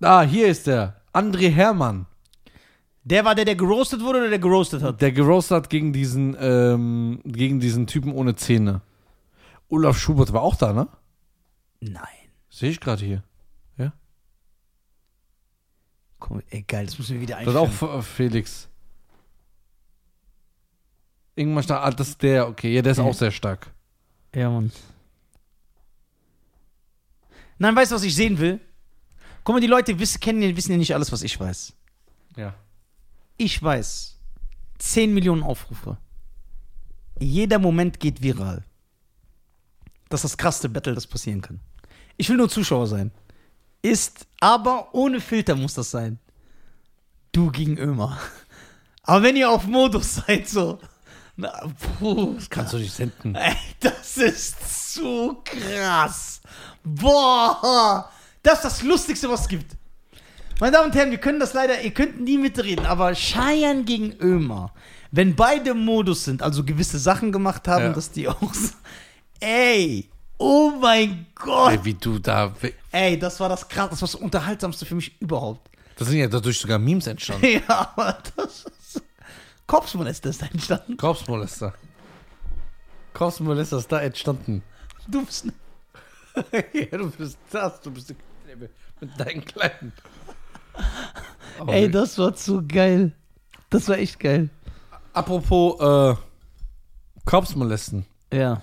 Ah, 0.00 0.22
hier 0.22 0.46
ist 0.48 0.66
der. 0.66 0.96
André 1.12 1.50
Hermann. 1.50 2.06
Der 3.02 3.24
war 3.24 3.34
der, 3.34 3.44
der 3.44 3.56
geroastet 3.56 4.00
wurde 4.02 4.18
oder 4.20 4.28
der 4.30 4.38
geroastet 4.38 4.82
hat? 4.82 5.00
Der 5.00 5.10
geroastet 5.12 5.56
hat 5.56 5.70
gegen 5.70 5.92
diesen, 5.92 6.36
ähm, 6.38 7.20
gegen 7.24 7.58
diesen 7.60 7.86
Typen 7.86 8.12
ohne 8.12 8.34
Zähne. 8.36 8.82
Olaf 9.68 9.98
Schubert 9.98 10.32
war 10.32 10.42
auch 10.42 10.56
da, 10.56 10.72
ne? 10.72 10.88
Nein. 11.80 12.04
Sehe 12.50 12.70
ich 12.70 12.80
gerade 12.80 13.04
hier. 13.04 13.22
Komm, 16.18 16.42
ey, 16.50 16.62
geil, 16.68 16.84
das 16.84 16.98
müssen 16.98 17.14
wir 17.14 17.22
wieder 17.22 17.36
Das 17.42 17.54
ist 17.54 17.56
einführen. 17.60 17.92
auch 17.98 18.02
Felix. 18.04 18.68
Irgendwann 21.40 21.62
stark. 21.62 21.82
Ah, 21.82 21.90
das 21.90 22.08
ist 22.08 22.22
der, 22.22 22.46
okay. 22.46 22.74
Ja, 22.74 22.82
der 22.82 22.92
ist 22.92 22.98
auch 22.98 23.14
sehr 23.14 23.30
stark. 23.30 23.72
Ja, 24.34 24.50
Mann. 24.50 24.70
Nein, 27.56 27.74
weißt 27.74 27.92
du, 27.92 27.94
was 27.94 28.02
ich 28.02 28.14
sehen 28.14 28.38
will? 28.38 28.60
Guck 29.42 29.54
mal, 29.54 29.60
die 29.60 29.66
Leute 29.66 29.98
wissen, 29.98 30.20
kennen, 30.20 30.54
wissen 30.54 30.72
ja 30.72 30.76
nicht 30.76 30.94
alles, 30.94 31.10
was 31.12 31.22
ich 31.22 31.40
weiß. 31.40 31.72
Ja. 32.36 32.54
Ich 33.38 33.62
weiß, 33.62 34.18
10 34.80 35.14
Millionen 35.14 35.42
Aufrufe. 35.42 35.96
Jeder 37.18 37.58
Moment 37.58 38.00
geht 38.00 38.22
viral. 38.22 38.62
Das 40.10 40.22
ist 40.22 40.32
das 40.32 40.36
krasseste 40.36 40.68
Battle, 40.68 40.94
das 40.94 41.06
passieren 41.06 41.40
kann. 41.40 41.58
Ich 42.18 42.28
will 42.28 42.36
nur 42.36 42.50
Zuschauer 42.50 42.86
sein. 42.86 43.12
Ist, 43.80 44.26
aber 44.40 44.94
ohne 44.94 45.22
Filter 45.22 45.56
muss 45.56 45.72
das 45.72 45.90
sein. 45.90 46.18
Du 47.32 47.50
gegen 47.50 47.78
Ömer. 47.78 48.18
Aber 49.04 49.22
wenn 49.22 49.36
ihr 49.36 49.48
auf 49.48 49.66
Modus 49.66 50.16
seid, 50.26 50.46
so. 50.46 50.78
Na, 51.40 51.62
puh, 51.98 52.36
Kannst 52.50 52.72
du 52.72 52.78
nicht 52.78 52.92
senden. 52.94 53.34
Ey, 53.34 53.56
das 53.80 54.16
ist 54.16 54.92
zu 54.94 55.38
krass. 55.44 56.40
Boah, 56.84 58.10
das 58.42 58.54
ist 58.58 58.64
das 58.64 58.82
Lustigste, 58.82 59.28
was 59.28 59.42
es 59.42 59.48
gibt. 59.48 59.76
Meine 60.60 60.72
Damen 60.76 60.90
und 60.90 60.94
Herren, 60.94 61.10
wir 61.10 61.18
können 61.18 61.40
das 61.40 61.54
leider, 61.54 61.80
ihr 61.80 61.92
könnt 61.92 62.20
nie 62.20 62.36
mitreden, 62.36 62.84
aber 62.84 63.14
Cheyenne 63.14 63.84
gegen 63.84 64.12
Ömer, 64.20 64.72
wenn 65.10 65.34
beide 65.34 65.70
im 65.70 65.84
Modus 65.84 66.24
sind, 66.24 66.42
also 66.42 66.62
gewisse 66.64 66.98
Sachen 66.98 67.32
gemacht 67.32 67.66
haben, 67.66 67.84
Ja. 67.84 67.92
dass 67.92 68.10
die 68.10 68.28
auch 68.28 68.36
ey, 69.40 70.10
oh 70.38 70.70
mein 70.80 71.26
Gott. 71.34 71.72
Ey, 71.72 71.84
wie 71.84 71.94
du 71.94 72.18
da. 72.18 72.52
Ey, 72.92 73.18
das 73.18 73.40
war 73.40 73.48
das 73.48 73.66
krass, 73.68 73.88
das 73.90 74.02
war 74.02 74.08
das 74.08 74.14
unterhaltsamste 74.16 74.84
für 74.84 74.94
mich 74.96 75.18
überhaupt. 75.20 75.70
Das 75.96 76.08
sind 76.08 76.18
ja 76.18 76.28
dadurch 76.28 76.58
sogar 76.58 76.78
Memes 76.78 77.06
entstanden. 77.06 77.46
Ja, 77.68 77.92
aber 77.96 78.18
das 78.36 78.64
ist, 79.70 79.76
Kopfsmolester 79.76 80.30
ist 80.30 80.42
da 80.42 80.46
entstanden. 80.46 80.96
Korpsmolester. 80.96 81.74
Korpsmolester 83.14 83.78
ist 83.78 83.90
da 83.90 84.00
entstanden. 84.00 84.62
Du 85.08 85.24
bist, 85.24 85.46
ja, 86.72 86.98
du 86.98 87.10
bist 87.10 87.38
das. 87.50 87.80
Du 87.80 87.90
bist 87.90 88.14
mit 89.00 89.20
deinen 89.20 89.44
kleinen. 89.44 89.92
Aber 91.58 91.72
ey, 91.72 91.90
das 91.90 92.18
war 92.18 92.34
zu 92.34 92.66
geil. 92.66 93.12
Das 93.70 93.88
war 93.88 93.98
echt 93.98 94.18
geil. 94.18 94.50
Apropos 95.12 95.80
äh, 95.80 96.16
Korpsmolesten. 97.24 98.06
Ja. 98.32 98.62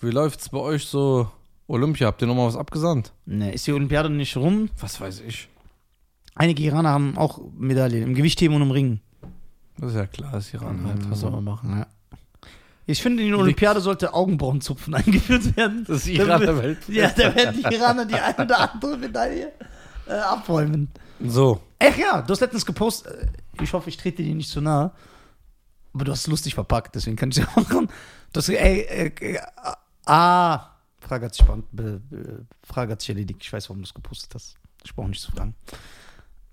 Wie 0.00 0.10
läuft's 0.10 0.48
bei 0.48 0.58
euch 0.58 0.86
so? 0.86 1.30
Olympia, 1.68 2.06
habt 2.06 2.22
ihr 2.22 2.28
nochmal 2.28 2.46
was 2.46 2.56
abgesandt? 2.56 3.12
Ne, 3.24 3.52
ist 3.52 3.66
die 3.66 3.72
Olympiade 3.72 4.08
nicht 4.08 4.36
rum? 4.36 4.70
Was 4.78 5.00
weiß 5.00 5.20
ich. 5.20 5.48
Einige 6.36 6.62
Iraner 6.62 6.90
haben 6.90 7.18
auch 7.18 7.40
Medaillen 7.56 8.02
im 8.02 8.14
Gewichtheben 8.14 8.54
und 8.54 8.62
im 8.62 8.70
Ringen. 8.70 9.00
Das 9.78 9.90
ist 9.90 9.96
ja 9.96 10.06
klar, 10.06 10.32
das 10.32 10.46
ist 10.46 10.54
Iran 10.54 10.84
halt. 10.86 11.10
Was 11.10 11.20
soll 11.20 11.30
man 11.30 11.44
machen? 11.44 11.78
Ja. 11.78 11.86
Ich 12.86 13.02
finde, 13.02 13.22
in 13.22 13.30
der 13.30 13.38
Olympiade 13.38 13.80
sollte 13.80 14.14
Augenbrauenzupfen 14.14 14.94
eingeführt 14.94 15.56
werden. 15.56 15.84
Das 15.86 15.98
ist 15.98 16.08
Iran 16.08 16.40
der 16.40 16.56
Welt. 16.56 16.78
Ja, 16.88 17.10
da 17.10 17.34
werden 17.34 17.62
die 17.62 17.74
Iraner 17.74 18.04
die 18.04 18.14
eine 18.14 18.44
oder 18.44 18.72
andere 18.72 18.96
Medaille 18.96 19.52
äh, 20.06 20.12
abräumen. 20.12 20.88
So. 21.20 21.60
Ach 21.78 21.96
ja, 21.96 22.22
du 22.22 22.32
hast 22.32 22.40
letztens 22.40 22.64
gepostet, 22.64 23.12
äh, 23.12 23.62
ich 23.62 23.72
hoffe, 23.72 23.88
ich 23.88 23.96
trete 23.96 24.22
dir 24.22 24.34
nicht 24.34 24.50
zu 24.50 24.60
nahe, 24.60 24.92
aber 25.92 26.04
du 26.04 26.12
hast 26.12 26.20
es 26.20 26.26
lustig 26.26 26.54
verpackt, 26.54 26.94
deswegen 26.94 27.16
kann 27.16 27.30
ich 27.30 27.38
es 27.38 27.44
ja 27.44 27.48
machen. 27.60 27.88
Du 28.32 28.38
hast, 28.38 28.48
ey, 28.48 28.80
äh, 28.80 29.06
äh, 29.20 29.40
ah, 30.06 30.70
Frage 31.00 31.26
hat 31.26 31.34
sich, 31.34 31.44
be, 31.72 32.00
Frage 32.62 32.92
hat 32.92 33.00
sich 33.00 33.10
erledigt. 33.10 33.40
Ich 33.42 33.52
weiß, 33.52 33.68
warum 33.68 33.82
du 33.82 33.86
es 33.86 33.94
gepostet 33.94 34.34
hast. 34.34 34.56
Ich 34.84 34.94
brauche 34.94 35.08
nicht 35.08 35.22
zu 35.22 35.32
fragen. 35.32 35.54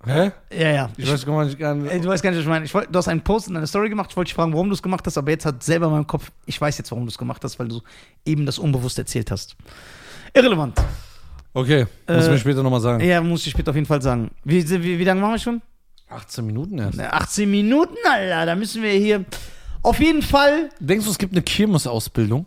Hä? 0.06 0.32
Ja, 0.52 0.70
ja. 0.70 0.90
Ich 0.96 1.10
weiß 1.10 1.24
gar 1.24 1.44
nicht, 1.44 1.58
gar 1.58 1.74
nicht. 1.74 2.04
Du 2.04 2.08
weißt 2.08 2.22
gar 2.22 2.30
nicht, 2.30 2.38
was 2.38 2.44
ich 2.44 2.48
meine. 2.48 2.64
Ich 2.64 2.72
du 2.72 2.98
hast 2.98 3.08
einen 3.08 3.22
Post 3.22 3.48
in 3.48 3.56
einer 3.56 3.66
Story 3.66 3.88
gemacht. 3.88 4.10
Ich 4.10 4.16
wollte 4.16 4.28
dich 4.28 4.34
fragen, 4.34 4.52
warum 4.52 4.68
du 4.68 4.74
es 4.74 4.82
gemacht 4.82 5.06
hast, 5.06 5.16
aber 5.16 5.30
jetzt 5.30 5.46
hat 5.46 5.62
selber 5.62 5.86
in 5.86 5.92
meinem 5.92 6.06
Kopf, 6.06 6.30
ich 6.46 6.60
weiß 6.60 6.76
jetzt, 6.78 6.90
warum 6.90 7.04
du 7.04 7.10
es 7.10 7.18
gemacht 7.18 7.42
hast, 7.44 7.58
weil 7.58 7.68
du 7.68 7.80
eben 8.24 8.44
das 8.46 8.58
unbewusst 8.58 8.98
erzählt 8.98 9.30
hast. 9.30 9.56
Irrelevant. 10.34 10.80
Okay, 11.52 11.86
muss 12.08 12.26
Äh, 12.26 12.30
mir 12.30 12.38
später 12.38 12.62
nochmal 12.62 12.80
sagen. 12.80 13.02
Ja, 13.04 13.20
muss 13.20 13.46
ich 13.46 13.52
später 13.52 13.70
auf 13.70 13.76
jeden 13.76 13.86
Fall 13.86 14.02
sagen. 14.02 14.30
Wie, 14.44 14.68
wie, 14.68 14.98
wie 14.98 15.04
lange 15.04 15.20
machen 15.20 15.32
wir 15.34 15.38
schon? 15.38 15.62
18 16.08 16.44
Minuten 16.44 16.78
erst. 16.78 16.98
Na, 16.98 17.10
18 17.12 17.50
Minuten, 17.50 17.96
Alter. 18.08 18.46
Da 18.46 18.54
müssen 18.56 18.82
wir 18.82 18.90
hier. 18.90 19.24
Auf 19.82 20.00
jeden 20.00 20.22
Fall. 20.22 20.70
Denkst 20.80 21.04
du, 21.06 21.10
es 21.12 21.18
gibt 21.18 21.32
eine 21.32 21.42
Kirmesausbildung? 21.42 22.44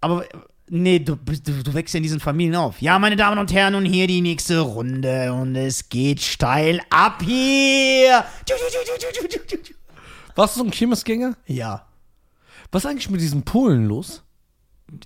Aber. 0.00 0.24
Nee, 0.74 1.00
du, 1.00 1.16
du, 1.16 1.34
du 1.62 1.74
wächst 1.74 1.92
ja 1.92 1.98
in 1.98 2.02
diesen 2.02 2.18
Familien 2.18 2.54
auf. 2.56 2.80
Ja, 2.80 2.98
meine 2.98 3.14
Damen 3.14 3.38
und 3.38 3.52
Herren, 3.52 3.74
und 3.74 3.84
hier 3.84 4.06
die 4.06 4.22
nächste 4.22 4.60
Runde. 4.60 5.30
Und 5.34 5.54
es 5.54 5.90
geht 5.90 6.22
steil 6.22 6.80
ab 6.88 7.22
hier. 7.22 8.24
Warst 10.34 10.56
du 10.56 10.60
so 10.60 10.64
ein 10.64 10.70
Kirmesgänger? 10.70 11.34
Ja. 11.46 11.84
Was 12.70 12.84
ist 12.84 12.90
eigentlich 12.90 13.10
mit 13.10 13.20
diesen 13.20 13.42
Polen 13.42 13.84
los? 13.86 14.22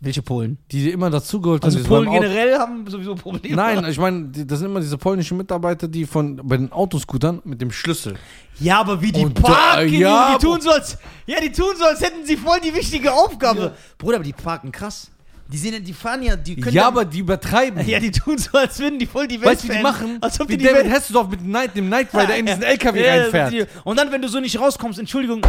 Welche 0.00 0.22
Polen? 0.22 0.58
Die 0.70 0.84
dir 0.84 0.92
immer 0.92 1.10
dazugeholt 1.10 1.62
haben. 1.62 1.66
Also 1.66 1.78
die 1.78 1.82
so 1.84 1.88
Polen 1.88 2.10
generell 2.12 2.58
haben 2.58 2.88
sowieso 2.88 3.16
Probleme. 3.16 3.56
Nein, 3.56 3.84
ich 3.88 3.98
meine, 3.98 4.28
die- 4.28 4.46
das 4.46 4.60
sind 4.60 4.68
immer 4.70 4.80
diese 4.80 4.98
polnischen 4.98 5.36
Mitarbeiter, 5.36 5.88
die 5.88 6.06
von 6.06 6.36
bei 6.44 6.56
den 6.58 6.70
Autoscootern 6.70 7.40
mit 7.44 7.60
dem 7.60 7.72
Schlüssel. 7.72 8.16
Ja, 8.60 8.80
aber 8.80 9.00
wie 9.02 9.10
die 9.12 9.24
Und 9.24 9.36
da- 9.38 9.42
parken, 9.42 9.92
ja, 9.94 10.26
Junge, 10.28 10.38
die 10.38 10.44
tun 10.46 10.60
so 10.60 10.70
als, 10.70 10.96
ja, 11.26 11.40
die 11.40 11.50
tun 11.50 11.74
so, 11.76 11.84
als 11.84 12.00
hätten 12.00 12.24
sie 12.24 12.36
voll 12.36 12.60
die 12.60 12.72
wichtige 12.74 13.12
Aufgabe. 13.12 13.74
Bruder, 13.98 14.16
aber 14.16 14.24
die 14.24 14.32
parken 14.32 14.70
krass. 14.72 15.10
Die 15.48 15.58
sind, 15.58 15.86
die 15.86 15.92
fahren 15.92 16.22
ja, 16.22 16.34
die 16.34 16.56
können 16.56 16.74
Ja, 16.74 16.82
ja, 16.82 16.88
aber 16.88 17.04
die 17.04 17.20
übertreiben. 17.20 17.86
ja, 17.86 18.00
die 18.00 18.10
tun 18.10 18.36
so, 18.36 18.58
als 18.58 18.78
würden 18.80 18.98
die 18.98 19.06
voll 19.06 19.28
die 19.28 19.40
Welt 19.40 19.50
weißt 19.52 19.64
du, 19.64 19.68
wie 19.68 19.76
die 19.76 19.82
machen? 19.82 20.18
Als 20.20 20.40
ob 20.40 20.48
wie 20.48 20.56
die 20.56 20.64
David 20.64 20.84
Welt 20.86 20.92
Hasselhoff 20.94 21.28
mit 21.28 21.40
dem 21.40 21.46
Knight, 21.48 21.76
dem 21.76 21.86
Knight 21.86 22.12
Rider 22.14 22.36
in 22.36 22.46
diesen 22.46 22.62
LKW 22.64 23.04
Ja, 23.06 23.14
reinfährt. 23.22 23.52
die- 23.52 23.64
Und 23.84 23.96
dann, 23.98 24.10
wenn 24.10 24.22
du 24.22 24.28
so 24.28 24.40
nicht 24.40 24.58
rauskommst, 24.58 24.98
Entschuldigung, 24.98 25.42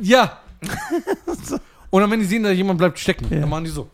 Ja. 0.00 0.40
Und 1.90 2.00
dann, 2.02 2.10
wenn 2.10 2.20
die 2.20 2.26
sehen, 2.26 2.42
da 2.42 2.50
jemand 2.50 2.78
bleibt 2.78 2.98
stecken, 2.98 3.28
dann 3.30 3.48
machen 3.48 3.64
die 3.64 3.70
so. 3.70 3.90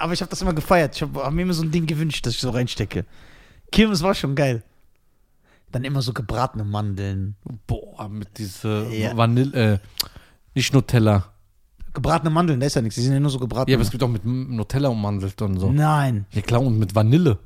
aber 0.00 0.12
ich 0.12 0.20
habe 0.20 0.30
das 0.30 0.40
immer 0.42 0.54
gefeiert. 0.54 0.96
Ich 0.96 1.02
habe 1.02 1.22
hab 1.24 1.32
mir 1.32 1.42
immer 1.42 1.52
so 1.54 1.62
ein 1.62 1.70
Ding 1.70 1.86
gewünscht, 1.86 2.26
dass 2.26 2.34
ich 2.34 2.40
so 2.40 2.50
reinstecke. 2.50 3.04
Kirmes 3.70 4.02
war 4.02 4.14
schon 4.14 4.34
geil. 4.34 4.62
Dann 5.70 5.84
immer 5.84 6.00
so 6.02 6.12
gebratene 6.12 6.64
Mandeln. 6.64 7.36
Boah, 7.66 8.08
mit 8.08 8.38
diese 8.38 8.86
Ja. 8.90 9.16
Vanille, 9.16 9.74
äh, 9.74 9.78
nicht 10.54 10.72
Nutella. 10.72 11.32
Gebratene 11.98 12.30
Mandeln, 12.30 12.60
da 12.60 12.66
ist 12.66 12.74
ja 12.76 12.82
nichts, 12.82 12.94
die 12.96 13.02
sind 13.02 13.12
ja 13.14 13.20
nur 13.20 13.30
so 13.30 13.38
gebraten. 13.38 13.70
Ja, 13.70 13.76
aber 13.76 13.82
es 13.82 13.90
gibt 13.90 14.02
auch 14.02 14.08
mit 14.08 14.24
Nutella 14.24 14.88
ummantelt 14.88 15.40
und 15.42 15.58
so. 15.58 15.70
Nein, 15.72 16.26
Ja 16.32 16.42
klar, 16.42 16.60
und 16.62 16.78
mit 16.78 16.94
Vanille. 16.94 17.38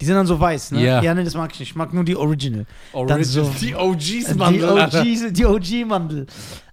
die 0.00 0.04
sind 0.04 0.14
dann 0.14 0.26
so 0.26 0.38
weiß, 0.38 0.72
ne? 0.72 0.82
Ja. 0.84 1.02
Ja, 1.02 1.14
nee, 1.14 1.24
das 1.24 1.34
mag 1.34 1.50
ich 1.52 1.60
nicht. 1.60 1.70
Ich 1.70 1.76
mag 1.76 1.92
nur 1.94 2.04
die 2.04 2.16
Original. 2.16 2.66
Dann 3.06 3.24
so- 3.24 3.50
die 3.60 3.74
OGs, 3.74 3.98
die 4.34 4.40
Alter. 4.40 5.00
OG, 5.02 5.32
die 5.32 5.44
OG-Mandel. 5.46 6.26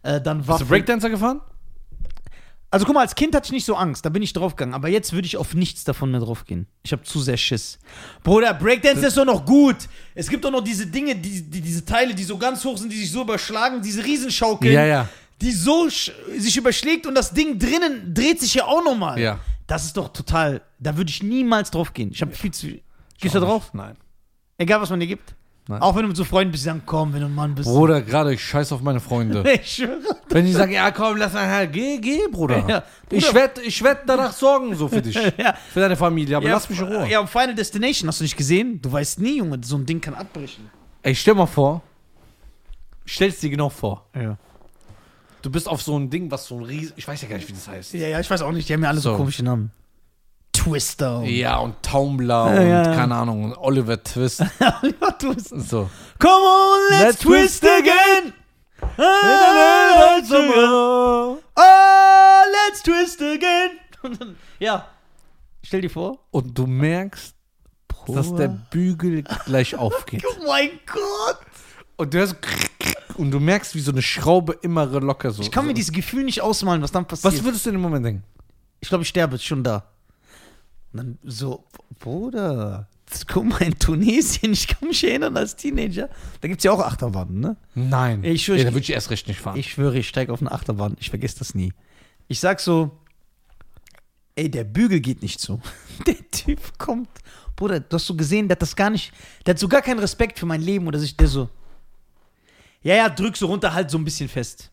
Äh, 0.03 0.21
dann 0.21 0.37
Bist 0.37 0.49
du 0.49 0.53
Waffel. 0.53 0.67
Breakdancer 0.67 1.09
gefahren? 1.09 1.41
Also 2.69 2.85
guck 2.85 2.95
mal, 2.95 3.01
als 3.01 3.15
Kind 3.15 3.33
hatte 3.33 3.45
ich 3.45 3.51
nicht 3.53 3.65
so 3.65 3.75
Angst, 3.75 4.05
da 4.05 4.09
bin 4.09 4.21
ich 4.21 4.33
draufgegangen. 4.33 4.75
Aber 4.75 4.89
jetzt 4.89 5.13
würde 5.13 5.25
ich 5.25 5.37
auf 5.37 5.53
nichts 5.53 5.85
davon 5.85 6.11
mehr 6.11 6.19
draufgehen. 6.19 6.67
Ich 6.83 6.91
habe 6.91 7.01
zu 7.03 7.21
sehr 7.21 7.37
Schiss. 7.37 7.79
Bruder, 8.23 8.53
Breakdance 8.53 9.05
ist 9.07 9.15
doch 9.15 9.23
noch 9.25 9.45
gut. 9.45 9.77
Es 10.13 10.27
gibt 10.27 10.43
doch 10.43 10.51
noch 10.51 10.61
diese 10.61 10.85
Dinge, 10.85 11.15
die, 11.15 11.43
die, 11.49 11.61
diese 11.61 11.85
Teile, 11.85 12.13
die 12.13 12.23
so 12.23 12.37
ganz 12.37 12.65
hoch 12.65 12.77
sind, 12.77 12.91
die 12.91 12.97
sich 12.97 13.09
so 13.09 13.21
überschlagen, 13.21 13.81
diese 13.81 14.03
Riesenschaukeln, 14.03 14.73
Ja, 14.73 14.85
ja. 14.85 15.07
Die 15.41 15.51
so 15.51 15.87
sich 15.89 16.57
überschlägt 16.57 17.05
und 17.05 17.15
das 17.15 17.31
Ding 17.33 17.59
drinnen 17.59 18.13
dreht 18.13 18.39
sich 18.41 18.55
ja 18.55 18.65
auch 18.65 18.83
nochmal. 18.83 19.19
Ja. 19.19 19.39
Das 19.67 19.85
ist 19.85 19.97
doch 19.97 20.09
total, 20.09 20.61
da 20.79 20.95
würde 20.97 21.09
ich 21.09 21.21
niemals 21.21 21.71
drauf 21.71 21.93
gehen. 21.93 22.11
Ich 22.11 22.21
habe 22.21 22.31
viel 22.33 22.51
zu. 22.51 22.67
Gehst 23.19 23.35
du 23.35 23.39
da 23.39 23.45
drauf? 23.45 23.73
Nein. 23.73 23.95
Egal, 24.57 24.81
was 24.81 24.89
man 24.89 24.99
dir 24.99 25.07
gibt? 25.07 25.35
Nein. 25.69 25.81
Auch 25.81 25.95
wenn 25.95 26.03
du 26.03 26.07
mit 26.07 26.15
so 26.17 26.23
Freunden 26.23 26.51
bist, 26.51 26.63
die 26.63 26.67
sagen, 26.69 26.83
komm, 26.85 27.13
wenn 27.13 27.19
du 27.19 27.25
ein 27.25 27.35
Mann 27.35 27.53
bist. 27.53 27.67
Bruder, 27.67 28.01
gerade 28.01 28.33
ich 28.33 28.41
scheiß 28.41 28.71
auf 28.71 28.81
meine 28.81 29.01
Freunde. 29.01 29.43
Ich 29.61 29.75
schwöre. 29.75 29.99
Wenn 30.29 30.45
die 30.45 30.53
sagen, 30.53 30.71
ja 30.71 30.91
komm, 30.91 31.17
lass 31.17 31.33
mal 31.33 31.45
her, 31.45 31.67
geh, 31.67 31.97
geh, 31.97 32.27
Bruder. 32.31 32.63
Ja. 32.67 32.83
Ich 33.09 33.25
Bruder. 33.25 33.35
werde 33.39 33.61
ich 33.61 33.83
werd 33.83 34.03
danach 34.07 34.31
sorgen, 34.31 34.73
so 34.75 34.87
für 34.87 35.01
dich. 35.01 35.15
Ja. 35.37 35.55
Für 35.73 35.81
deine 35.81 35.97
Familie, 35.97 36.37
aber 36.37 36.47
Ja, 36.47 36.53
lass 36.53 36.69
mich 36.69 36.79
in 36.79 36.85
Ruhe. 36.85 37.09
Ja, 37.09 37.19
und 37.19 37.29
Final 37.29 37.53
Destination 37.53 38.07
hast 38.07 38.21
du 38.21 38.23
nicht 38.23 38.37
gesehen? 38.37 38.81
Du 38.81 38.89
weißt 38.91 39.19
nie, 39.19 39.37
Junge, 39.39 39.59
so 39.63 39.75
ein 39.75 39.85
Ding 39.85 39.99
kann 39.99 40.13
abbrechen. 40.13 40.69
Ey, 41.03 41.13
stell 41.13 41.33
mal 41.35 41.45
vor, 41.47 41.81
stell's 43.05 43.39
dir 43.41 43.49
genau 43.49 43.67
vor. 43.69 44.07
Ja. 44.15 44.37
Du 45.47 45.51
bist 45.53 45.69
auf 45.69 45.81
so 45.81 45.97
ein 45.97 46.09
Ding, 46.09 46.29
was 46.29 46.45
so 46.45 46.57
ein 46.57 46.63
riesen, 46.65 46.91
ich 46.97 47.07
weiß 47.07 47.21
ja 47.21 47.29
gar 47.29 47.37
nicht, 47.37 47.47
wie 47.47 47.53
das 47.53 47.69
heißt. 47.69 47.93
Ja, 47.93 48.09
ja, 48.09 48.19
ich 48.19 48.29
weiß 48.29 48.41
auch 48.41 48.51
nicht, 48.51 48.67
die 48.67 48.73
haben 48.73 48.83
ja 48.83 48.89
alle 48.89 48.99
so, 48.99 49.11
So. 49.11 49.15
komische 49.15 49.43
Namen. 49.45 49.71
Twister. 50.51 51.19
und- 51.19 51.25
Ja, 51.29 51.55
und 51.59 51.81
Tumblr 51.81 52.27
Ja, 52.27 52.43
und 52.47 52.67
ja. 52.67 52.83
keine 52.93 53.15
Ahnung, 53.15 53.55
Oliver 53.55 54.03
Twist. 54.03 54.41
ja, 54.59 55.11
Twist. 55.17 55.47
So. 55.69 55.89
Come 56.19 56.33
on, 56.33 56.79
let's, 56.89 57.01
Let's 57.01 57.19
twist 57.19 57.61
twist 57.61 57.63
again. 57.63 58.33
Ah, 58.97 60.17
Oh, 60.19 61.37
let's 62.51 62.83
twist 62.83 63.21
again. 63.21 63.71
Und 64.03 64.35
ja. 64.59 64.85
Stell 65.63 65.79
dir 65.79 65.89
vor. 65.89 66.19
Und 66.31 66.57
du 66.57 66.67
merkst, 66.67 67.33
dass 68.07 68.35
der 68.35 68.49
Bügel 68.49 69.23
gleich 69.45 69.75
aufgeht. 69.77 70.25
Oh 70.29 70.45
mein 70.45 70.71
Gott. 70.85 71.39
Und 71.95 72.13
du 72.13 72.17
hörst 72.17 72.35
und 73.15 73.31
du 73.31 73.39
merkst, 73.39 73.75
wie 73.75 73.79
so 73.79 73.91
eine 73.91 74.01
Schraube 74.01 74.57
immer 74.61 74.85
locker 74.85 75.31
so. 75.31 75.41
Ich 75.41 75.51
kann 75.51 75.65
mir 75.65 75.71
so. 75.71 75.75
dieses 75.75 75.91
Gefühl 75.91 76.23
nicht 76.23 76.41
ausmalen, 76.41 76.81
was 76.81 76.91
dann 76.91 77.05
passiert. 77.05 77.33
Was 77.33 77.43
würdest 77.43 77.65
du 77.65 77.69
in 77.69 77.75
dem 77.75 77.81
Moment 77.81 78.05
denken? 78.05 78.23
Ich 78.79 78.89
glaube, 78.89 79.03
ich 79.03 79.09
sterbe, 79.09 79.37
schon 79.39 79.63
da. 79.63 79.89
Und 80.93 80.97
dann 80.97 81.17
so, 81.23 81.65
Bruder, 81.99 82.87
guck 83.27 83.45
mal 83.45 83.61
in 83.61 83.77
Tunesien, 83.77 84.53
ich 84.53 84.67
kann 84.67 84.87
mich 84.87 85.03
erinnern 85.03 85.35
als 85.37 85.55
Teenager. 85.55 86.09
Da 86.41 86.47
gibt 86.47 86.59
es 86.59 86.63
ja 86.63 86.71
auch 86.71 86.79
Achterbahnen, 86.79 87.39
ne? 87.39 87.57
Nein. 87.75 88.23
Ich 88.23 88.45
schwör, 88.45 88.57
ja, 88.57 88.63
da 88.63 88.71
würde 88.71 88.81
ich 88.81 88.91
erst 88.91 89.09
recht 89.09 89.27
nicht 89.27 89.39
fahren. 89.39 89.57
Ich 89.57 89.71
schwöre, 89.71 89.97
ich 89.97 90.07
steige 90.07 90.31
auf 90.31 90.41
eine 90.41 90.51
Achterbahn. 90.51 90.95
Ich 90.99 91.09
vergesse 91.09 91.39
das 91.39 91.55
nie. 91.55 91.73
Ich 92.27 92.39
sag 92.39 92.59
so, 92.59 92.91
ey, 94.35 94.49
der 94.49 94.63
Bügel 94.63 94.99
geht 94.99 95.21
nicht 95.21 95.39
zu. 95.39 95.61
Der 96.05 96.15
Typ 96.31 96.77
kommt. 96.77 97.09
Bruder, 97.55 97.79
du 97.79 97.95
hast 97.95 98.05
so 98.05 98.15
gesehen, 98.15 98.47
der 98.47 98.55
hat 98.55 98.61
das 98.61 98.75
gar 98.75 98.91
nicht, 98.91 99.11
der 99.45 99.55
hat 99.55 99.59
so 99.59 99.67
gar 99.67 99.81
keinen 99.81 99.97
Respekt 99.99 100.37
für 100.37 100.45
mein 100.45 100.61
Leben 100.61 100.87
oder 100.87 100.99
sich, 100.99 101.17
der 101.17 101.27
so, 101.27 101.49
ja, 102.81 102.95
ja, 102.95 103.09
drück 103.09 103.35
so 103.35 103.47
runter, 103.47 103.73
halt 103.73 103.89
so 103.89 103.97
ein 103.97 104.03
bisschen 104.05 104.29
fest. 104.29 104.71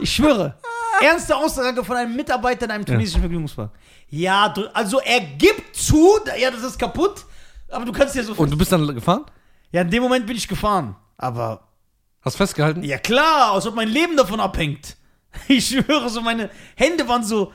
Ich 0.00 0.12
schwöre. 0.14 0.58
Ernste 1.00 1.36
Aussage 1.36 1.84
von 1.84 1.96
einem 1.96 2.16
Mitarbeiter 2.16 2.66
in 2.66 2.70
einem 2.70 2.86
tunesischen 2.86 3.20
Vergnügungspark. 3.20 3.70
Ja, 4.08 4.52
also 4.72 5.00
er 5.00 5.20
gibt 5.20 5.76
zu, 5.76 6.18
ja, 6.38 6.50
das 6.50 6.62
ist 6.62 6.78
kaputt, 6.78 7.24
aber 7.68 7.84
du 7.84 7.92
kannst 7.92 8.14
ja 8.14 8.22
so. 8.22 8.32
und 8.34 8.50
du 8.50 8.56
bist 8.56 8.72
dann 8.72 8.86
gefahren? 8.94 9.24
ja, 9.72 9.82
in 9.82 9.90
dem 9.90 10.02
Moment 10.02 10.26
bin 10.26 10.36
ich 10.36 10.48
gefahren. 10.48 10.96
Aber 11.18 11.68
Hast 12.22 12.36
festgehalten? 12.36 12.82
ja 12.82 12.98
klar, 12.98 13.52
als 13.52 13.66
ob 13.66 13.74
mein 13.74 13.88
Leben 13.88 14.16
davon 14.16 14.40
abhängt. 14.40 14.96
Ich 15.48 15.66
schwöre, 15.68 16.08
so 16.08 16.22
meine 16.22 16.48
Hände 16.76 17.06
waren 17.08 17.22
so 17.22 17.52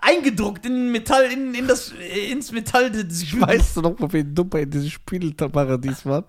eingedruckt 0.00 0.64
in 0.66 0.92
Metall, 0.92 1.24
in, 1.32 1.54
in 1.54 1.66
das, 1.66 1.92
ins 2.30 2.52
Metall 2.52 2.90
des 2.90 3.24
Bügels. 3.30 3.48
Weißt 3.48 3.76
du 3.76 3.80
noch, 3.82 3.94
wo 3.98 4.12
wir 4.12 4.20
in 4.20 4.34
Dubai 4.34 4.62
in 4.62 4.70
diesem 4.70 4.90
Spielparadies 4.90 6.06
waren? 6.06 6.24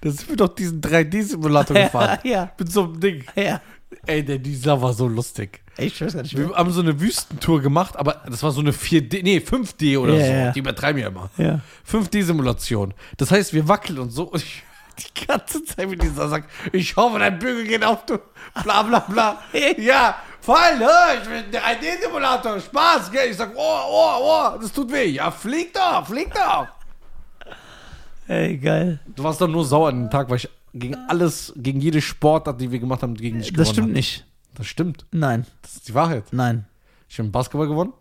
Da 0.00 0.10
sind 0.10 0.28
wir 0.28 0.36
doch 0.36 0.48
diesen 0.54 0.80
3D-Simulator 0.80 1.74
gefahren. 1.84 2.18
ja, 2.24 2.50
Mit 2.58 2.72
so 2.72 2.84
einem 2.84 3.00
Ding. 3.00 3.24
ja. 3.34 3.60
Ey, 4.04 4.24
der 4.24 4.38
dieser 4.38 4.82
war 4.82 4.92
so 4.92 5.06
lustig. 5.06 5.60
Ich 5.78 6.00
weiß 6.00 6.14
gar 6.14 6.22
nicht 6.22 6.36
mehr. 6.36 6.48
Wir 6.48 6.56
haben 6.56 6.72
so 6.72 6.80
eine 6.80 7.00
Wüstentour 7.00 7.60
gemacht, 7.62 7.96
aber 7.96 8.22
das 8.28 8.42
war 8.42 8.50
so 8.50 8.60
eine 8.60 8.72
4D, 8.72 9.22
nee, 9.22 9.38
5D 9.38 9.96
oder 9.98 10.14
Ja, 10.14 10.26
so. 10.26 10.32
ja. 10.32 10.52
Die 10.52 10.58
übertreiben 10.58 11.00
ja 11.00 11.08
immer. 11.08 11.30
Ja. 11.36 11.60
5D-Simulation. 11.88 12.94
Das 13.16 13.30
heißt, 13.30 13.52
wir 13.52 13.68
wackeln 13.68 13.98
und 14.00 14.10
so. 14.10 14.24
Und 14.24 14.42
ich, 14.42 14.64
die 14.98 15.26
ganze 15.26 15.64
Zeit 15.64 15.88
mit 15.88 16.02
dieser 16.02 16.28
sagt, 16.28 16.50
ich 16.72 16.96
hoffe, 16.96 17.18
dein 17.20 17.38
Bügel 17.38 17.66
geht 17.66 17.84
auf, 17.84 18.04
du. 18.06 18.18
Bla 18.62 18.82
bla 18.82 19.00
bla. 19.00 19.42
ja, 19.78 20.16
voll, 20.46 20.78
ne? 20.78 20.88
Ich 21.22 21.28
einen 21.28 21.50
3D-Simulator. 21.52 22.60
Spaß, 22.60 23.10
gell? 23.10 23.30
Ich 23.30 23.36
sag, 23.36 23.50
oh, 23.56 23.78
oh, 23.90 24.18
oh, 24.54 24.58
das 24.60 24.72
tut 24.72 24.90
weh. 24.92 25.06
Ja, 25.10 25.30
flieg 25.30 25.74
doch, 25.74 26.06
flieg 26.06 26.32
doch. 26.32 26.68
Ey, 28.28 28.56
geil. 28.58 28.98
Du 29.14 29.22
warst 29.24 29.40
doch 29.40 29.48
nur 29.48 29.64
sauer 29.64 29.88
an 29.90 30.02
dem 30.04 30.10
Tag, 30.10 30.28
weil 30.30 30.36
ich 30.38 30.48
gegen 30.74 30.94
alles, 31.08 31.52
gegen 31.56 31.80
jede 31.80 32.00
Sportart, 32.00 32.60
die 32.60 32.70
wir 32.70 32.78
gemacht 32.78 33.02
haben, 33.02 33.14
gegen 33.14 33.38
dich 33.38 33.48
gewonnen 33.48 33.58
Das 33.64 33.68
stimmt 33.72 33.84
habe. 33.88 33.92
nicht. 33.92 34.24
Das 34.54 34.66
stimmt. 34.66 35.06
Nein, 35.12 35.46
Das 35.62 35.74
ist 35.76 35.88
die 35.88 35.94
Wahrheit. 35.94 36.24
nein. 36.32 36.66
Ich 37.08 37.18
habe 37.18 37.26
im 37.26 37.32
Basketball 37.32 37.68
gewonnen. 37.68 37.92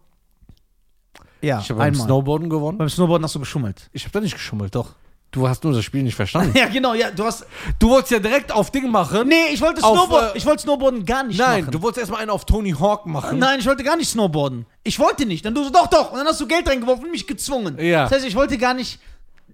Ja, 1.42 1.60
Ich 1.60 1.70
habe 1.70 1.78
beim 1.78 1.94
einmal. 1.94 2.06
Snowboarden 2.08 2.50
gewonnen. 2.50 2.78
Beim 2.80 2.90
Snowboarden 2.90 3.24
hast 3.26 3.36
du 3.36 3.40
geschummelt. 3.40 3.88
Ich 3.94 4.04
habe 4.04 4.14
da 4.14 4.20
nicht 4.20 4.34
geschummelt, 4.34 4.74
doch. 4.74 4.94
Du 5.36 5.50
hast 5.50 5.66
nur 5.66 5.74
das 5.74 5.84
Spiel 5.84 6.02
nicht 6.02 6.16
verstanden. 6.16 6.54
Ja, 6.58 6.68
genau, 6.68 6.94
ja, 6.94 7.12
du 7.12 7.26
hast. 7.26 7.46
Du 7.78 7.90
wolltest 7.90 8.12
ja 8.12 8.20
direkt 8.20 8.54
auf 8.54 8.72
Ding 8.72 8.90
machen. 8.90 9.28
Nee, 9.28 9.48
ich 9.52 9.60
wollte 9.60 9.84
Auf, 9.84 9.98
Snowboarden. 9.98 10.30
äh, 10.34 10.38
ich 10.38 10.46
wollte 10.46 10.64
Snowboarden 10.64 11.06
gar 11.06 11.24
nicht 11.24 11.38
Nein, 11.38 11.62
machen. 11.66 11.72
du 11.72 11.82
wolltest 11.82 12.00
erstmal 12.00 12.22
einen 12.22 12.30
auf 12.32 12.46
Tony 12.46 12.72
Hawk 12.72 13.06
machen. 13.06 13.38
Nein, 13.38 13.60
ich 13.60 13.66
wollte 13.66 13.84
gar 13.84 13.98
nicht 13.98 14.10
Snowboarden. 14.10 14.66
Ich 14.84 14.98
wollte 14.98 15.26
nicht. 15.26 15.44
Dann 15.46 15.54
du 15.54 15.64
so, 15.66 15.70
doch, 15.72 15.88
doch. 15.88 16.12
Und 16.12 16.20
dann 16.20 16.28
hast 16.28 16.40
du 16.40 16.48
Geld 16.48 16.68
reingeworfen 16.70 17.04
und 17.04 17.12
mich 17.12 17.28
gezwungen. 17.28 17.78
Ja. 17.80 18.04
Das 18.04 18.14
heißt, 18.14 18.26
ich 18.26 18.36
wollte 18.36 18.58
gar 18.58 18.74
nicht 18.74 19.00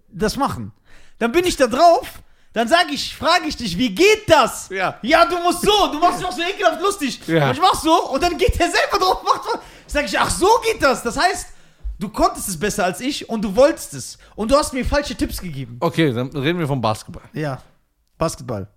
das 0.09 0.37
machen. 0.37 0.71
Dann 1.17 1.31
bin 1.31 1.45
ich 1.45 1.57
da 1.57 1.65
drauf. 1.65 2.07
Dann 2.53 2.67
sage 2.67 2.91
ich, 2.93 3.15
frage 3.15 3.47
ich 3.47 3.57
dich, 3.57 3.77
wie 3.79 3.89
geht 3.95 4.23
das? 4.29 4.69
Ja. 4.69 4.99
Ja, 5.01 5.25
du 5.25 5.39
musst 5.39 5.61
so. 5.61 5.87
Du 5.91 5.97
machst 5.99 6.19
dich 6.19 6.27
auch 6.27 6.31
so 6.31 6.41
ekelhaft 6.43 6.79
lustig. 6.81 7.19
Ja. 7.25 7.47
Und 7.47 7.53
ich 7.53 7.61
mach 7.61 7.73
so 7.73 8.09
und 8.11 8.21
dann 8.21 8.37
geht 8.37 8.59
der 8.59 8.69
selber 8.69 8.99
drauf. 8.99 9.23
Macht. 9.23 9.59
Sag 9.87 10.05
ich, 10.05 10.19
ach, 10.19 10.29
so 10.29 10.47
geht 10.63 10.83
das. 10.83 11.01
Das 11.01 11.17
heißt, 11.17 11.47
du 12.01 12.09
konntest 12.09 12.49
es 12.49 12.59
besser 12.59 12.83
als 12.83 12.99
ich 12.99 13.29
und 13.29 13.43
du 13.43 13.55
wolltest 13.55 13.93
es. 13.93 14.17
Und 14.35 14.51
du 14.51 14.55
hast 14.55 14.73
mir 14.73 14.83
falsche 14.83 15.15
Tipps 15.15 15.39
gegeben. 15.39 15.77
Okay, 15.79 16.11
dann 16.11 16.27
reden 16.29 16.59
wir 16.59 16.67
vom 16.67 16.81
Basketball. 16.81 17.23
Ja. 17.33 17.61
Basketball. 18.17 18.67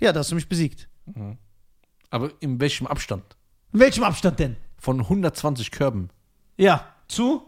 Ja, 0.00 0.12
da 0.12 0.20
hast 0.20 0.30
du 0.30 0.34
mich 0.34 0.48
besiegt. 0.48 0.88
Aber 2.10 2.30
in 2.40 2.60
welchem 2.60 2.86
Abstand? 2.86 3.24
In 3.72 3.80
welchem 3.80 4.04
Abstand 4.04 4.38
denn? 4.38 4.56
Von 4.76 5.00
120 5.00 5.70
Körben. 5.70 6.10
Ja. 6.56 6.86
Zu? 7.08 7.42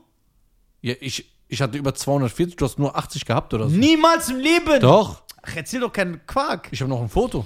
Ja, 0.81 0.94
ich, 1.01 1.31
ich 1.49 1.61
hatte 1.61 1.77
über 1.77 1.94
240, 1.94 2.57
du 2.57 2.64
hast 2.64 2.79
nur 2.79 2.96
80 2.96 3.25
gehabt 3.25 3.53
oder 3.55 3.68
so. 3.68 3.77
Niemals 3.77 4.31
im 4.31 4.38
Leben. 4.38 4.81
Doch. 4.81 5.23
Ach, 5.42 5.57
erzähl 5.57 5.81
doch 5.81 5.92
keinen 5.92 6.25
Quark. 6.27 6.68
Ich 6.70 6.81
habe 6.81 6.90
noch 6.90 7.01
ein 7.01 7.09
Foto. 7.09 7.44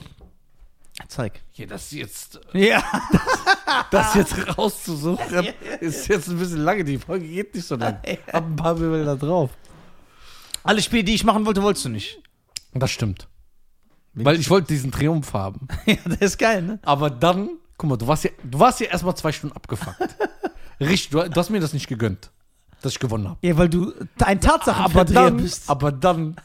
Zeig. 1.08 1.42
Ja, 1.54 1.66
das 1.66 1.90
jetzt, 1.90 2.40
Ja. 2.52 2.82
das 3.90 4.14
jetzt 4.14 4.56
rauszusuchen, 4.58 5.48
ist 5.80 6.06
jetzt 6.08 6.28
ein 6.28 6.38
bisschen 6.38 6.60
lange. 6.62 6.84
Die 6.84 6.98
Folge 6.98 7.26
geht 7.26 7.54
nicht 7.54 7.66
so 7.66 7.76
lang. 7.76 7.98
Hab 8.32 8.44
ein 8.44 8.56
paar 8.56 8.74
Bilder 8.76 9.16
drauf. 9.16 9.50
Alle 10.62 10.80
Spiele, 10.80 11.04
die 11.04 11.14
ich 11.14 11.24
machen 11.24 11.44
wollte, 11.46 11.62
wolltest 11.62 11.84
du 11.84 11.88
nicht. 11.90 12.20
Das 12.72 12.90
stimmt. 12.90 13.28
Weil 14.14 14.38
ich 14.38 14.48
wollte 14.48 14.68
diesen 14.68 14.92
Triumph 14.92 15.32
haben. 15.32 15.66
Ja, 15.86 15.96
der 16.06 16.22
ist 16.22 16.38
geil, 16.38 16.62
ne? 16.62 16.78
Aber 16.82 17.10
dann, 17.10 17.50
guck 17.76 17.90
mal, 17.90 17.96
du 17.96 18.06
warst 18.06 18.24
ja, 18.24 18.30
du 18.44 18.58
warst 18.60 18.78
ja 18.80 18.86
erstmal 18.86 19.16
zwei 19.16 19.32
Stunden 19.32 19.56
abgefuckt. 19.56 19.98
Richtig, 20.80 21.10
du, 21.10 21.28
du 21.28 21.34
hast 21.34 21.50
mir 21.50 21.60
das 21.60 21.72
nicht 21.72 21.88
gegönnt, 21.88 22.30
dass 22.82 22.92
ich 22.92 23.00
gewonnen 23.00 23.28
habe. 23.28 23.38
Ja, 23.42 23.56
weil 23.58 23.68
du 23.68 23.92
ein 23.92 24.08
Aber 24.38 24.40
Tatsachenverdreher 24.40 25.24
dann, 25.24 25.36
bist. 25.38 25.68
aber 25.68 25.90
dann 25.90 26.36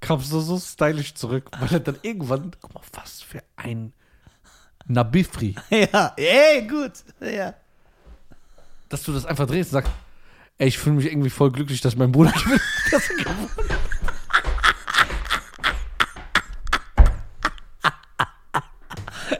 kamst 0.00 0.32
du 0.32 0.40
so 0.40 0.58
stylisch 0.58 1.14
zurück, 1.14 1.50
weil 1.58 1.72
er 1.72 1.80
dann 1.80 1.98
irgendwann, 2.02 2.52
guck 2.60 2.74
mal, 2.74 2.82
was 2.92 3.20
für 3.22 3.42
ein 3.56 3.92
Nabifri, 4.86 5.54
Ja, 5.70 6.14
ey, 6.16 6.66
gut. 6.66 6.92
Ja. 7.20 7.54
dass 8.88 9.02
du 9.02 9.12
das 9.12 9.26
einfach 9.26 9.46
drehst 9.46 9.70
und 9.70 9.82
sagst, 9.82 9.92
ey, 10.58 10.68
ich 10.68 10.78
fühle 10.78 10.96
mich 10.96 11.06
irgendwie 11.06 11.30
voll 11.30 11.50
glücklich, 11.52 11.80
dass 11.80 11.96
mein 11.96 12.12
Bruder 12.12 12.32
gewinnt. 12.44 12.62
dass 12.90 13.10
er 13.10 13.16
gewonnen 13.16 13.50
hat. 13.58 13.78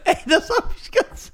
Ey, 0.05 0.17
das 0.27 0.51
hab 0.51 0.75
ich 0.77 0.91
ganz. 0.91 1.33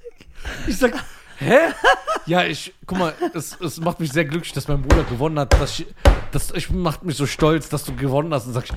Ich 0.67 0.77
sag, 0.77 0.93
hä? 1.39 1.57
Ja, 2.27 2.43
ich, 2.43 2.73
guck 2.87 2.97
mal, 2.97 3.13
es, 3.35 3.55
es 3.61 3.79
macht 3.79 3.99
mich 3.99 4.11
sehr 4.11 4.25
glücklich, 4.25 4.51
dass 4.51 4.67
mein 4.67 4.81
Bruder 4.81 5.03
gewonnen 5.03 5.37
hat. 5.37 5.53
Dass 5.53 5.77
ich, 5.79 5.85
das 6.31 6.49
ich 6.55 6.71
macht 6.71 7.03
mich 7.03 7.17
so 7.17 7.27
stolz, 7.27 7.69
dass 7.69 7.83
du 7.83 7.95
gewonnen 7.95 8.33
hast. 8.33 8.47
Und 8.47 8.53
sag 8.53 8.63
ich, 8.63 8.71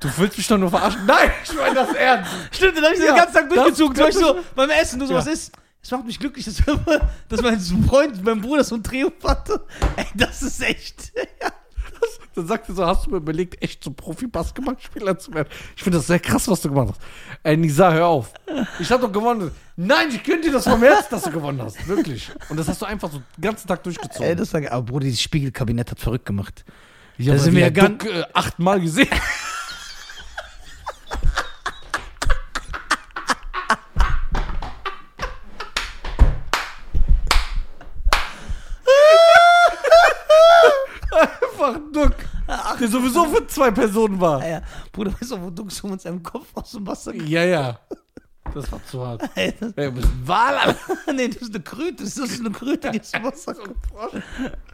du 0.00 0.08
willst 0.18 0.36
mich 0.36 0.46
doch 0.46 0.58
nur 0.58 0.68
verarschen. 0.68 1.06
Nein, 1.06 1.30
ich 1.42 1.54
meine 1.54 1.74
das 1.74 1.94
ernst. 1.94 2.30
Stimmt, 2.50 2.76
dann 2.76 2.84
hab 2.84 2.92
ich 2.92 2.98
Ja, 2.98 3.06
den 3.06 3.16
ganzen 3.16 3.32
Tag 3.34 3.48
durchgezogen. 3.48 3.96
das 3.96 4.14
Das, 4.14 4.22
so 4.22 4.36
beim 4.54 4.68
Essen, 4.68 4.98
du 5.00 5.06
so, 5.06 5.14
Ja. 5.14 5.20
was 5.20 5.26
ist? 5.26 5.52
Es 5.82 5.90
macht 5.90 6.04
mich 6.04 6.18
glücklich, 6.18 6.44
dass, 6.44 6.56
dass 7.30 7.40
mein 7.40 7.58
Freund, 7.88 8.22
mein 8.22 8.42
Bruder 8.42 8.62
so 8.62 8.74
ein 8.74 8.82
Triumph 8.82 9.24
hatte. 9.24 9.64
Ey, 9.96 10.04
das 10.14 10.42
ist 10.42 10.60
echt. 10.62 11.12
Ja. 11.40 11.48
Dann 12.34 12.46
sagt 12.46 12.68
er 12.68 12.74
so, 12.74 12.86
hast 12.86 13.06
du 13.06 13.10
mir 13.10 13.16
überlegt, 13.18 13.62
echt 13.62 13.82
so 13.82 13.90
Profi-Basketballspieler 13.90 15.18
zu 15.18 15.32
werden? 15.32 15.48
Ich 15.76 15.82
finde 15.82 15.98
das 15.98 16.06
sehr 16.06 16.18
krass, 16.20 16.46
was 16.48 16.60
du 16.60 16.68
gemacht 16.68 16.88
hast. 16.90 17.00
Ey, 17.42 17.56
Nisa, 17.56 17.92
hör 17.92 18.06
auf. 18.06 18.32
Ich 18.78 18.90
hab 18.90 19.00
doch 19.00 19.10
gewonnen. 19.12 19.50
Nein, 19.76 20.08
ich 20.10 20.22
könnte 20.22 20.48
dir 20.48 20.52
das 20.52 20.64
vom 20.64 20.80
Herzen, 20.82 21.08
dass 21.10 21.22
du 21.22 21.30
gewonnen 21.30 21.60
hast. 21.62 21.86
Wirklich. 21.88 22.30
Und 22.48 22.58
das 22.58 22.68
hast 22.68 22.82
du 22.82 22.86
einfach 22.86 23.10
so 23.10 23.22
den 23.36 23.42
ganzen 23.42 23.66
Tag 23.68 23.82
durchgezogen. 23.82 24.26
Ey, 24.28 24.36
das 24.36 24.52
war, 24.52 24.60
aber 24.70 24.82
Bruder, 24.82 25.04
dieses 25.04 25.20
Spiegelkabinett 25.22 25.90
hat 25.90 25.98
verrückt 26.00 26.26
gemacht. 26.26 26.64
ja, 27.18 27.32
da 27.34 27.38
sind 27.38 27.54
wir 27.54 27.62
ja 27.62 27.70
gar- 27.70 27.88
Duck, 27.90 28.04
äh, 28.06 28.24
achtmal 28.34 28.80
gesehen. 28.80 29.08
Der 42.92 43.00
sowieso 43.00 43.24
für 43.26 43.46
zwei 43.46 43.70
Personen 43.70 44.20
war. 44.20 44.40
Ja, 44.42 44.48
ja. 44.48 44.62
Bruder, 44.92 45.12
weißt 45.12 45.32
du, 45.32 45.42
wo 45.42 45.50
du 45.50 45.68
so 45.68 45.88
mit 45.88 46.00
seinem 46.00 46.22
Kopf 46.22 46.46
aus 46.54 46.72
dem 46.72 46.86
Wasser 46.86 47.14
Ja, 47.14 47.44
ja. 47.44 47.78
Das 48.54 48.70
war 48.70 48.80
zu 48.86 49.04
hart. 49.04 49.28
Ey, 49.34 49.52
das, 49.58 49.72
Ey, 49.72 49.86
du 49.86 49.92
bist 49.92 50.06
ein 50.08 50.22
Wal, 50.28 50.54
Alter. 50.56 50.78
Nee, 51.14 51.28
das 51.28 51.42
ist 51.42 51.54
eine 51.54 51.62
Kröte. 51.64 52.04
Das 52.04 52.16
ist 52.16 52.40
eine 52.40 52.50
Kröte, 52.50 52.90
die 52.92 53.00
aus 53.00 53.10
dem 53.10 53.24
Wasser 53.24 53.54
kommt. 53.56 53.76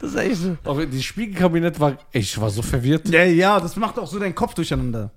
Das 0.01 0.11
ist 0.11 0.17
echt 0.17 0.37
so. 0.37 0.57
Aber 0.65 0.85
das 0.87 1.03
Spiegelkabinett 1.03 1.81
war. 1.81 1.97
Ey, 2.13 2.21
ich 2.21 2.39
war 2.41 2.51
so 2.51 2.63
verwirrt. 2.63 3.09
Ja, 3.09 3.25
ja, 3.25 3.59
das 3.59 3.77
macht 3.77 3.99
auch 3.99 4.07
so 4.07 4.19
deinen 4.19 4.35
Kopf 4.35 4.55
durcheinander. 4.55 5.11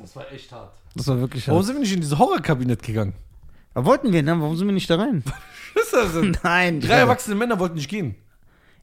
Das 0.00 0.14
war 0.14 0.30
echt 0.32 0.50
hart. 0.52 0.74
Das 0.94 1.06
war 1.08 1.18
wirklich 1.18 1.46
Warum 1.48 1.62
sind 1.62 1.74
wir 1.74 1.80
nicht 1.80 1.92
in 1.92 2.00
dieses 2.00 2.16
Horrorkabinett 2.18 2.82
gegangen? 2.82 3.14
Aber 3.74 3.86
wollten 3.86 4.12
wir, 4.12 4.22
ne? 4.22 4.40
Warum 4.40 4.56
sind 4.56 4.66
wir 4.68 4.72
nicht 4.72 4.88
da 4.88 4.96
rein? 4.96 5.22
Schlüssel 5.72 6.08
sind. 6.12 6.40
Nein. 6.42 6.80
Drei 6.80 6.94
erwachsene 6.94 7.34
Männer 7.36 7.58
wollten 7.58 7.74
nicht 7.74 7.90
gehen. 7.90 8.14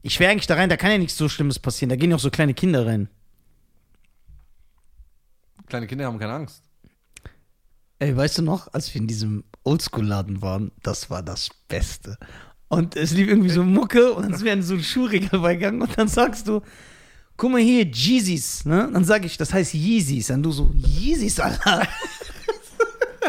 Ich 0.03 0.19
wäre 0.19 0.31
eigentlich 0.31 0.47
da 0.47 0.55
rein, 0.55 0.69
da 0.69 0.77
kann 0.77 0.91
ja 0.91 0.97
nichts 0.97 1.17
so 1.17 1.29
Schlimmes 1.29 1.59
passieren. 1.59 1.89
Da 1.89 1.95
gehen 1.95 2.09
ja 2.09 2.17
auch 2.17 2.21
so 2.21 2.29
kleine 2.29 2.53
Kinder 2.53 2.85
rein. 2.85 3.07
Kleine 5.67 5.87
Kinder 5.87 6.05
haben 6.05 6.19
keine 6.19 6.33
Angst. 6.33 6.61
Ey, 7.99 8.15
weißt 8.15 8.39
du 8.39 8.41
noch, 8.41 8.71
als 8.73 8.93
wir 8.93 8.99
in 8.99 9.07
diesem 9.07 9.45
Oldschool-Laden 9.63 10.41
waren, 10.41 10.73
das 10.83 11.09
war 11.09 11.23
das 11.23 11.49
Beste. 11.69 12.17
Und 12.67 12.97
es 12.97 13.11
lief 13.11 13.29
irgendwie 13.29 13.49
so 13.49 13.63
Mucke 13.63 14.11
und 14.13 14.23
dann 14.23 14.33
sind 14.33 14.45
wir 14.45 14.51
in 14.51 14.61
so 14.61 14.73
ein 14.73 14.83
Schuhregal 14.83 15.39
beigegangen 15.39 15.81
und 15.81 15.97
dann 15.97 16.09
sagst 16.09 16.49
du, 16.49 16.61
guck 17.37 17.51
mal 17.51 17.61
hier, 17.61 17.85
Yeezys, 17.85 18.65
ne? 18.65 18.89
Dann 18.91 19.05
sag 19.05 19.23
ich, 19.23 19.37
das 19.37 19.53
heißt 19.53 19.73
Yeezys. 19.73 20.31
Und 20.31 20.43
du 20.43 20.51
so, 20.51 20.69
Yeezys, 20.75 21.39
Alter. 21.39 21.87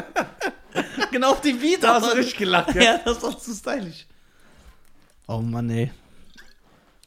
genau 1.12 1.32
auf 1.32 1.40
die 1.40 1.52
Beat. 1.52 1.84
Da 1.84 1.94
hast 2.00 2.12
du 2.12 2.16
richtig 2.16 2.38
gelacht, 2.38 2.74
ja. 2.74 2.82
ja. 2.82 3.00
das 3.04 3.22
war 3.22 3.38
zu 3.38 3.54
stylisch. 3.54 4.06
Oh 5.28 5.40
Mann, 5.40 5.70
ey. 5.70 5.92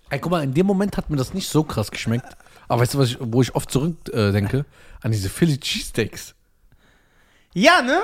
Ey, 0.09 0.19
guck 0.19 0.31
mal, 0.31 0.43
in 0.43 0.53
dem 0.53 0.65
Moment 0.65 0.97
hat 0.97 1.09
mir 1.09 1.17
das 1.17 1.33
nicht 1.33 1.49
so 1.49 1.63
krass 1.63 1.91
geschmeckt. 1.91 2.37
Aber 2.67 2.81
weißt 2.81 2.93
du, 2.93 2.99
was 2.99 3.09
ich, 3.09 3.17
wo 3.19 3.41
ich 3.41 3.55
oft 3.55 3.71
zurückdenke? 3.71 4.29
Äh, 4.29 4.31
denke? 4.31 4.65
An 5.01 5.11
diese 5.11 5.29
Philly 5.29 5.57
Cheesesteaks. 5.57 6.33
Ja, 7.53 7.81
ne? 7.81 7.99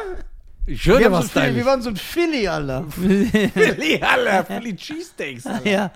Ich 0.66 0.86
höre 0.86 1.00
Wir, 1.00 1.06
haben 1.06 1.14
so 1.14 1.20
was 1.20 1.32
Philly, 1.32 1.56
wir 1.56 1.66
waren 1.66 1.82
so 1.82 1.90
ein 1.90 1.98
Philly, 1.98 2.48
Alter. 2.48 2.86
Philly, 2.90 4.02
Alter, 4.02 4.46
Philly 4.46 4.76
Cheesesteaks. 4.76 5.46
Alter. 5.46 5.70
ja. 5.70 5.92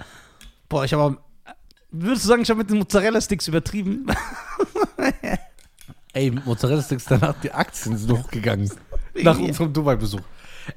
Boah, 0.67 0.83
ich 0.85 0.93
habe. 0.93 1.17
Würdest 1.89 2.25
du 2.25 2.27
sagen, 2.27 2.41
ich 2.41 2.49
habe 2.49 2.59
mit 2.59 2.69
den 2.69 2.79
Mozzarella-Sticks 2.79 3.47
übertrieben? 3.47 4.07
Ey, 6.13 6.31
Mozzarella-Sticks, 6.31 7.05
danach 7.05 7.35
die 7.41 7.51
Aktien 7.51 7.97
sind 7.97 8.11
hochgegangen. 8.11 8.69
Nach 9.15 9.39
unserem 9.39 9.71
Dubai-Besuch. 9.71 10.19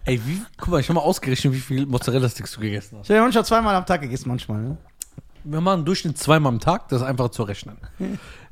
Ey, 0.04 0.20
wie, 0.24 0.40
guck 0.56 0.68
mal, 0.68 0.80
ich 0.80 0.88
habe 0.88 0.94
mal 1.00 1.04
ausgerechnet, 1.04 1.52
wie 1.52 1.58
viel 1.58 1.84
Mozzarella-Sticks 1.86 2.52
du 2.52 2.60
gegessen 2.60 2.98
hast. 2.98 3.10
Ich 3.10 3.10
habe 3.10 3.22
manchmal 3.22 3.44
zweimal 3.44 3.74
am 3.74 3.84
Tag 3.84 4.02
gegessen, 4.02 4.28
manchmal. 4.28 4.62
Ne? 4.62 4.78
Wir 5.44 5.60
machen 5.60 5.84
Durchschnitt 5.84 6.18
zweimal 6.18 6.52
am 6.52 6.60
Tag, 6.60 6.88
das 6.88 7.02
ist 7.02 7.06
einfach 7.06 7.30
zu 7.30 7.42
rechnen. 7.42 7.78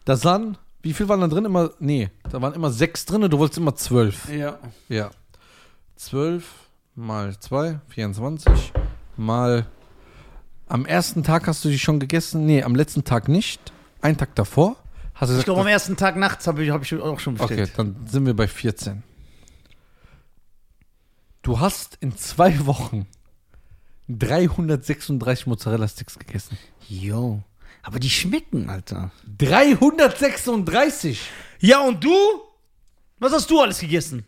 Da 0.05 0.17
sahen, 0.17 0.57
wie 0.83 0.93
viel 0.93 1.09
waren 1.09 1.21
da 1.21 1.29
drin? 1.29 1.45
Immer, 1.45 1.71
nee, 1.79 2.11
da 2.31 2.41
waren 2.41 2.55
immer 2.55 2.71
sechs 2.71 3.05
drin, 3.05 3.23
du 3.23 3.39
wolltest 3.39 3.59
immer 3.59 3.75
zwölf. 3.75 4.29
Ja. 4.31 4.59
Ja. 4.89 5.11
Zwölf 5.97 6.45
mal 6.95 7.39
zwei, 7.39 7.81
24, 7.89 8.73
mal 9.17 9.67
am 10.67 10.85
ersten 10.85 11.23
Tag 11.23 11.47
hast 11.47 11.65
du 11.65 11.71
die 11.71 11.79
schon 11.79 11.99
gegessen? 11.99 12.45
Nee, 12.45 12.63
am 12.63 12.75
letzten 12.75 13.05
Tag 13.05 13.29
nicht. 13.29 13.73
Einen 14.03 14.19
Tag 14.19 14.35
davor. 14.35 14.77
Hast 15.15 15.33
du 15.33 15.39
Ich 15.39 15.45
glaube, 15.45 15.63
am 15.63 15.67
ersten 15.67 15.97
Tag 15.97 16.17
nachts 16.17 16.47
habe 16.47 16.63
ich, 16.63 16.71
hab 16.71 16.83
ich 16.83 16.95
auch 16.95 17.19
schon 17.19 17.35
okay, 17.41 17.57
bestellt. 17.57 17.73
dann 17.77 17.97
sind 18.07 18.27
wir 18.27 18.35
bei 18.37 18.47
14. 18.47 19.03
Du 21.43 21.59
hast 21.59 21.97
in 22.01 22.17
zwei 22.17 22.67
Wochen 22.67 23.07
336 24.09 25.47
Mozzarella-Sticks 25.47 26.19
gegessen. 26.19 26.59
Jo. 26.89 27.43
Aber 27.83 27.99
die 27.99 28.11
schmecken, 28.11 28.69
Alter. 28.69 29.11
336! 29.39 31.21
Ja, 31.61 31.81
und 31.81 32.03
du? 32.03 32.15
Was 33.19 33.33
hast 33.33 33.51
du 33.51 33.61
alles 33.61 33.81
gegessen? 33.81 34.25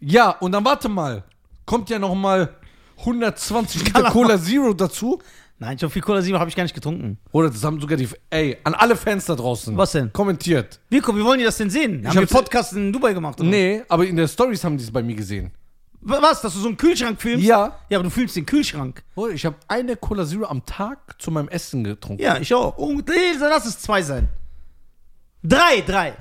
Ja, 0.00 0.30
und 0.30 0.52
dann 0.52 0.64
warte 0.64 0.88
mal. 0.88 1.24
Kommt 1.66 1.90
ja 1.90 1.98
noch 1.98 2.14
mal 2.14 2.56
120 2.98 3.84
Liter. 3.84 4.10
Cola 4.10 4.40
Zero 4.40 4.72
dazu. 4.72 5.20
Nein, 5.58 5.76
so 5.76 5.90
viel 5.90 6.00
Cola 6.00 6.22
Zero 6.22 6.38
habe 6.38 6.48
ich 6.48 6.56
gar 6.56 6.62
nicht 6.62 6.74
getrunken. 6.74 7.18
Oder 7.32 7.50
das 7.50 7.62
haben 7.62 7.80
sogar 7.80 7.98
die. 7.98 8.08
Ey, 8.30 8.56
an 8.64 8.74
alle 8.74 8.96
Fans 8.96 9.26
da 9.26 9.34
draußen. 9.34 9.76
Was 9.76 9.92
denn? 9.92 10.10
Kommentiert. 10.12 10.80
Wie, 10.88 11.00
wie 11.02 11.24
wollen 11.24 11.38
die 11.38 11.44
das 11.44 11.58
denn 11.58 11.68
sehen? 11.68 12.06
Haben 12.06 12.18
wir 12.18 12.26
Podcast 12.26 12.72
in 12.72 12.92
Dubai 12.92 13.12
gemacht? 13.12 13.38
Oder? 13.40 13.48
Nee, 13.50 13.82
aber 13.88 14.06
in 14.06 14.16
der 14.16 14.26
Stories 14.26 14.64
haben 14.64 14.78
die 14.78 14.84
es 14.84 14.90
bei 14.90 15.02
mir 15.02 15.14
gesehen. 15.14 15.50
Was, 16.02 16.40
dass 16.40 16.54
du 16.54 16.60
so 16.60 16.68
einen 16.68 16.76
Kühlschrank 16.76 17.20
filmst? 17.20 17.44
Ja. 17.46 17.76
Ja, 17.88 17.98
aber 17.98 18.04
du 18.04 18.10
filmst 18.10 18.34
den 18.34 18.46
Kühlschrank. 18.46 19.02
Ich 19.34 19.44
habe 19.44 19.56
eine 19.68 19.96
Cola 19.96 20.24
Zero 20.24 20.46
am 20.46 20.64
Tag 20.64 21.20
zu 21.20 21.30
meinem 21.30 21.48
Essen 21.48 21.84
getrunken. 21.84 22.22
Ja, 22.22 22.38
ich 22.38 22.52
auch. 22.54 22.76
Und 22.78 23.06
nee, 23.08 23.14
lass 23.38 23.66
es 23.66 23.78
zwei 23.80 24.00
sein. 24.02 24.28
Drei, 25.42 25.82
drei. 25.86 26.14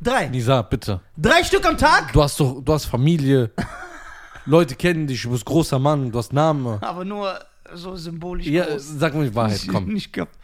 Drei. 0.00 0.28
Nisa, 0.28 0.62
bitte. 0.62 1.00
Drei 1.16 1.44
Stück 1.44 1.64
am 1.64 1.78
Tag? 1.78 2.12
Du 2.12 2.22
hast 2.22 2.38
doch, 2.40 2.60
du 2.60 2.72
hast 2.72 2.86
Familie. 2.86 3.50
Leute 4.46 4.74
kennen 4.74 5.06
dich, 5.06 5.22
du 5.22 5.30
bist 5.30 5.44
großer 5.44 5.78
Mann, 5.78 6.10
du 6.10 6.18
hast 6.18 6.32
Namen. 6.32 6.82
Aber 6.82 7.04
nur 7.04 7.38
so 7.74 7.94
symbolisch 7.94 8.46
Ja, 8.46 8.64
groß. 8.64 8.82
sag 8.98 9.14
mir 9.14 9.24
die 9.28 9.34
Wahrheit, 9.34 9.64
komm. 9.70 9.86
Nicht 9.86 10.12
gehabt. 10.12 10.36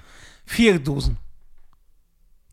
Vier 0.47 0.79
Dosen. 0.79 1.17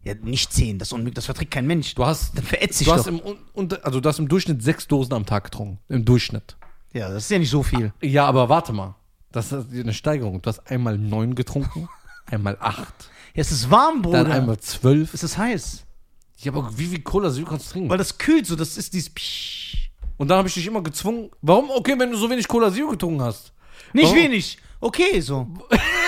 Ja, 0.06 0.14
nicht 0.14 0.54
zehn, 0.54 0.78
das, 0.80 0.90
ist 0.90 0.94
unmöglich, 0.94 1.16
das 1.16 1.26
verträgt 1.26 1.52
kein 1.52 1.66
Mensch. 1.66 1.96
Du 1.96 2.06
hast, 2.06 2.38
Dann 2.38 2.46
verätzt 2.46 2.78
sich 2.78 2.88
du 2.88 2.94
hast 2.94 3.08
doch. 3.08 3.12
im, 3.12 3.22
Un- 3.56 3.74
also 3.82 4.00
du 4.00 4.08
hast 4.08 4.20
im 4.20 4.28
Durchschnitt 4.28 4.62
sechs 4.64 4.88
Dosen 4.88 5.14
am 5.14 5.26
Tag 5.26 5.46
getrunken. 5.46 5.80
Im 5.90 6.06
Durchschnitt. 6.06 6.56
Ja, 6.94 7.10
das 7.10 7.24
ist 7.24 7.32
ja 7.32 7.40
nicht 7.40 7.50
so 7.50 7.64
viel. 7.64 7.92
Ja, 8.02 8.26
aber 8.28 8.48
warte 8.48 8.72
mal. 8.72 8.96
Das 9.32 9.52
ist 9.52 9.74
eine 9.74 9.94
Steigerung. 9.94 10.42
Du 10.42 10.48
hast 10.48 10.60
einmal 10.72 10.98
neun 10.98 11.34
getrunken, 11.36 11.90
einmal 12.28 12.56
acht, 12.62 12.94
Ja, 13.34 13.42
es 13.42 13.52
ist 13.52 13.70
warm, 13.72 14.02
Bruder. 14.04 14.24
dann 14.24 14.32
einmal 14.32 14.58
zwölf. 14.60 15.14
Es 15.14 15.24
ist 15.24 15.38
heiß. 15.38 15.84
Ja, 16.38 16.52
aber 16.52 16.78
wie 16.78 16.86
viel 16.86 17.02
Cola 17.02 17.32
Zero 17.32 17.46
kannst 17.50 17.68
du 17.68 17.72
trinken? 17.74 17.90
Weil 17.90 17.98
das 17.98 18.18
kühlt 18.18 18.46
so, 18.46 18.56
das 18.56 18.78
ist 18.78 18.94
dieses 18.94 19.10
Psch. 19.10 19.90
Und 20.18 20.28
dann 20.30 20.38
habe 20.38 20.48
ich 20.48 20.54
dich 20.54 20.68
immer 20.68 20.84
gezwungen. 20.84 21.32
Warum? 21.42 21.70
Okay, 21.72 21.96
wenn 21.98 22.12
du 22.12 22.18
so 22.18 22.30
wenig 22.30 22.48
Cola 22.48 22.72
Zero 22.72 22.90
getrunken 22.92 23.22
hast. 23.22 23.52
Nicht 23.92 24.06
Warum? 24.06 24.18
wenig. 24.20 24.58
Okay, 24.80 25.20
so. 25.20 25.48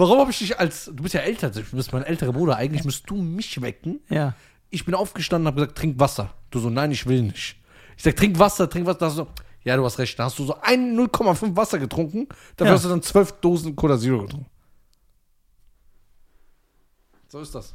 Warum 0.00 0.18
habe 0.20 0.30
ich 0.30 0.38
dich 0.38 0.58
als. 0.58 0.86
Du 0.86 1.02
bist 1.02 1.12
ja 1.12 1.20
älter 1.20 1.50
du 1.50 1.62
bist 1.62 1.92
mein 1.92 2.04
älterer 2.04 2.32
Bruder. 2.32 2.56
Eigentlich 2.56 2.84
müsstest 2.84 3.10
du 3.10 3.16
mich 3.16 3.60
wecken. 3.60 4.00
Ja. 4.08 4.34
Ich 4.70 4.86
bin 4.86 4.94
aufgestanden 4.94 5.46
und 5.46 5.52
habe 5.52 5.60
gesagt, 5.60 5.76
trink 5.76 5.98
Wasser. 6.00 6.32
Du 6.50 6.58
so, 6.58 6.70
nein, 6.70 6.90
ich 6.90 7.04
will 7.06 7.20
nicht. 7.20 7.56
Ich 7.98 8.02
sag, 8.02 8.16
trink 8.16 8.38
Wasser, 8.38 8.70
trink 8.70 8.86
Wasser. 8.86 8.98
Da 8.98 9.06
hast 9.08 9.18
du 9.18 9.24
so, 9.24 9.30
ja, 9.62 9.76
du 9.76 9.84
hast 9.84 9.98
recht. 9.98 10.18
Da 10.18 10.24
hast 10.24 10.38
du 10.38 10.44
so 10.46 10.58
ein 10.62 10.96
0,5 10.98 11.54
Wasser 11.54 11.78
getrunken. 11.78 12.28
Dafür 12.56 12.70
Ja. 12.70 12.76
hast 12.76 12.84
du 12.86 12.88
dann 12.88 13.02
zwölf 13.02 13.32
Dosen 13.42 13.76
Cola 13.76 13.98
Zero 13.98 14.22
getrunken. 14.22 14.48
So 17.28 17.40
ist 17.40 17.54
das. 17.54 17.74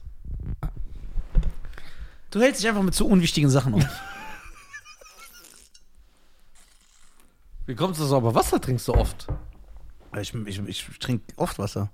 Du 2.32 2.42
hältst 2.42 2.60
dich 2.64 2.68
einfach 2.68 2.82
mit 2.82 2.96
so 2.96 3.06
unwichtigen 3.06 3.52
Sachen 3.52 3.76
auf. 3.76 3.86
Wie 7.68 7.76
kommst 7.76 8.00
du 8.00 8.06
so, 8.06 8.18
aber 8.18 8.34
Wasser 8.34 8.60
trinkst 8.60 8.88
du 8.88 8.96
oft? 8.96 9.28
ich, 10.20 10.34
ich, 10.34 10.60
ich 10.68 11.00
trinke 11.00 11.24
oft 11.36 11.60
Wasser. 11.60 11.92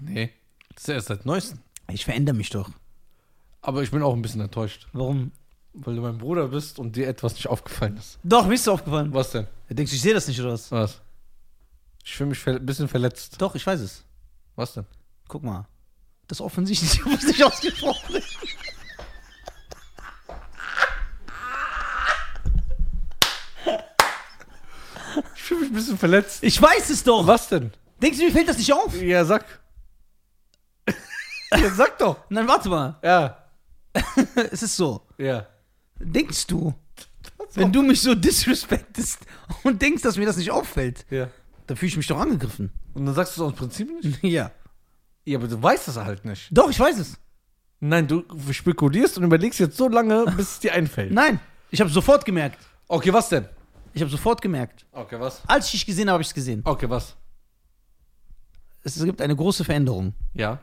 Nee. 0.00 0.30
Das 0.74 0.82
ist 0.84 0.88
ja 0.88 0.94
erst 0.94 1.08
seit 1.08 1.26
neuestem. 1.26 1.58
Ich 1.90 2.04
verändere 2.04 2.34
mich 2.36 2.50
doch. 2.50 2.70
Aber 3.60 3.82
ich 3.82 3.90
bin 3.90 4.02
auch 4.02 4.14
ein 4.14 4.22
bisschen 4.22 4.40
enttäuscht, 4.40 4.88
Warum? 4.92 5.30
weil 5.74 5.94
du 5.96 6.02
mein 6.02 6.18
Bruder 6.18 6.48
bist 6.48 6.78
und 6.78 6.96
dir 6.96 7.06
etwas 7.08 7.34
nicht 7.34 7.46
aufgefallen 7.46 7.96
ist. 7.96 8.18
Doch, 8.24 8.46
mir 8.46 8.54
ist 8.54 8.62
es 8.62 8.68
aufgefallen. 8.68 9.12
Was 9.14 9.30
denn? 9.30 9.46
Du 9.68 9.74
denkst, 9.74 9.92
ich 9.92 10.00
sehe 10.00 10.14
das 10.14 10.26
nicht, 10.28 10.40
oder 10.40 10.52
was? 10.52 10.70
Was? 10.72 11.00
Ich 12.04 12.14
fühle 12.16 12.30
mich 12.30 12.38
ver 12.38 12.56
ein 12.56 12.66
bisschen 12.66 12.88
verletzt. 12.88 13.40
Doch, 13.40 13.54
ich 13.54 13.64
weiß 13.66 13.80
es. 13.80 14.04
Was 14.56 14.74
denn? 14.74 14.84
Guck 15.28 15.42
mal. 15.44 15.66
Das 16.26 16.38
ist 16.38 16.42
offensichtlich 16.42 17.00
was 17.06 17.22
nicht 17.24 17.42
ausgesprochen. 17.44 18.16
Ich 25.36 25.42
fühle 25.42 25.60
mich 25.60 25.70
ein 25.70 25.74
bisschen 25.74 25.98
verletzt. 25.98 26.42
Ich 26.42 26.60
weiß 26.60 26.90
es 26.90 27.04
doch. 27.04 27.26
Was 27.26 27.48
denn? 27.48 27.72
Denkst 28.00 28.18
du, 28.18 28.24
mir 28.24 28.32
fällt 28.32 28.48
das 28.48 28.58
nicht 28.58 28.72
auf? 28.72 29.00
Ja, 29.00 29.24
sag. 29.24 29.44
Ja, 31.58 31.70
sag 31.70 31.98
doch. 31.98 32.16
Nein, 32.28 32.46
warte 32.48 32.68
mal. 32.68 32.98
Ja. 33.02 33.38
Es 34.50 34.62
ist 34.62 34.76
so. 34.76 35.06
Ja. 35.18 35.46
Denkst 35.98 36.46
du, 36.46 36.74
wenn 37.54 37.70
du 37.72 37.82
mich 37.82 38.00
so 38.00 38.14
disrespektest 38.14 39.18
und 39.62 39.80
denkst, 39.82 40.02
dass 40.02 40.16
mir 40.16 40.26
das 40.26 40.36
nicht 40.36 40.50
auffällt, 40.50 41.04
Ja. 41.10 41.28
dann 41.66 41.76
fühle 41.76 41.88
ich 41.90 41.96
mich 41.96 42.06
doch 42.06 42.18
angegriffen. 42.18 42.72
Und 42.94 43.06
dann 43.06 43.14
sagst 43.14 43.36
du 43.36 43.42
es 43.44 43.48
aus 43.52 43.56
Prinzip 43.58 43.88
nicht? 44.02 44.22
Ja. 44.24 44.50
Ja, 45.24 45.38
aber 45.38 45.46
du 45.48 45.62
weißt 45.62 45.88
das 45.88 45.96
halt 45.96 46.24
nicht. 46.24 46.48
Doch, 46.50 46.70
ich 46.70 46.80
weiß 46.80 46.98
es. 46.98 47.16
Nein, 47.80 48.06
du 48.08 48.24
spekulierst 48.52 49.18
und 49.18 49.24
überlegst 49.24 49.58
jetzt 49.60 49.76
so 49.76 49.88
lange, 49.88 50.24
bis 50.36 50.52
es 50.52 50.58
dir 50.60 50.72
einfällt. 50.72 51.12
Nein, 51.12 51.38
ich 51.70 51.80
habe 51.80 51.90
sofort 51.90 52.24
gemerkt. 52.24 52.58
Okay, 52.88 53.12
was 53.12 53.28
denn? 53.28 53.46
Ich 53.94 54.00
habe 54.02 54.10
sofort 54.10 54.40
gemerkt. 54.40 54.86
Okay, 54.92 55.18
was? 55.20 55.42
Als 55.46 55.66
ich 55.66 55.72
dich 55.72 55.86
gesehen 55.86 56.08
habe, 56.08 56.14
habe 56.14 56.22
ich 56.22 56.28
es 56.28 56.34
gesehen. 56.34 56.62
Okay, 56.64 56.88
was? 56.88 57.16
Es 58.84 59.02
gibt 59.04 59.20
eine 59.20 59.36
große 59.36 59.64
Veränderung. 59.64 60.14
Ja. 60.34 60.58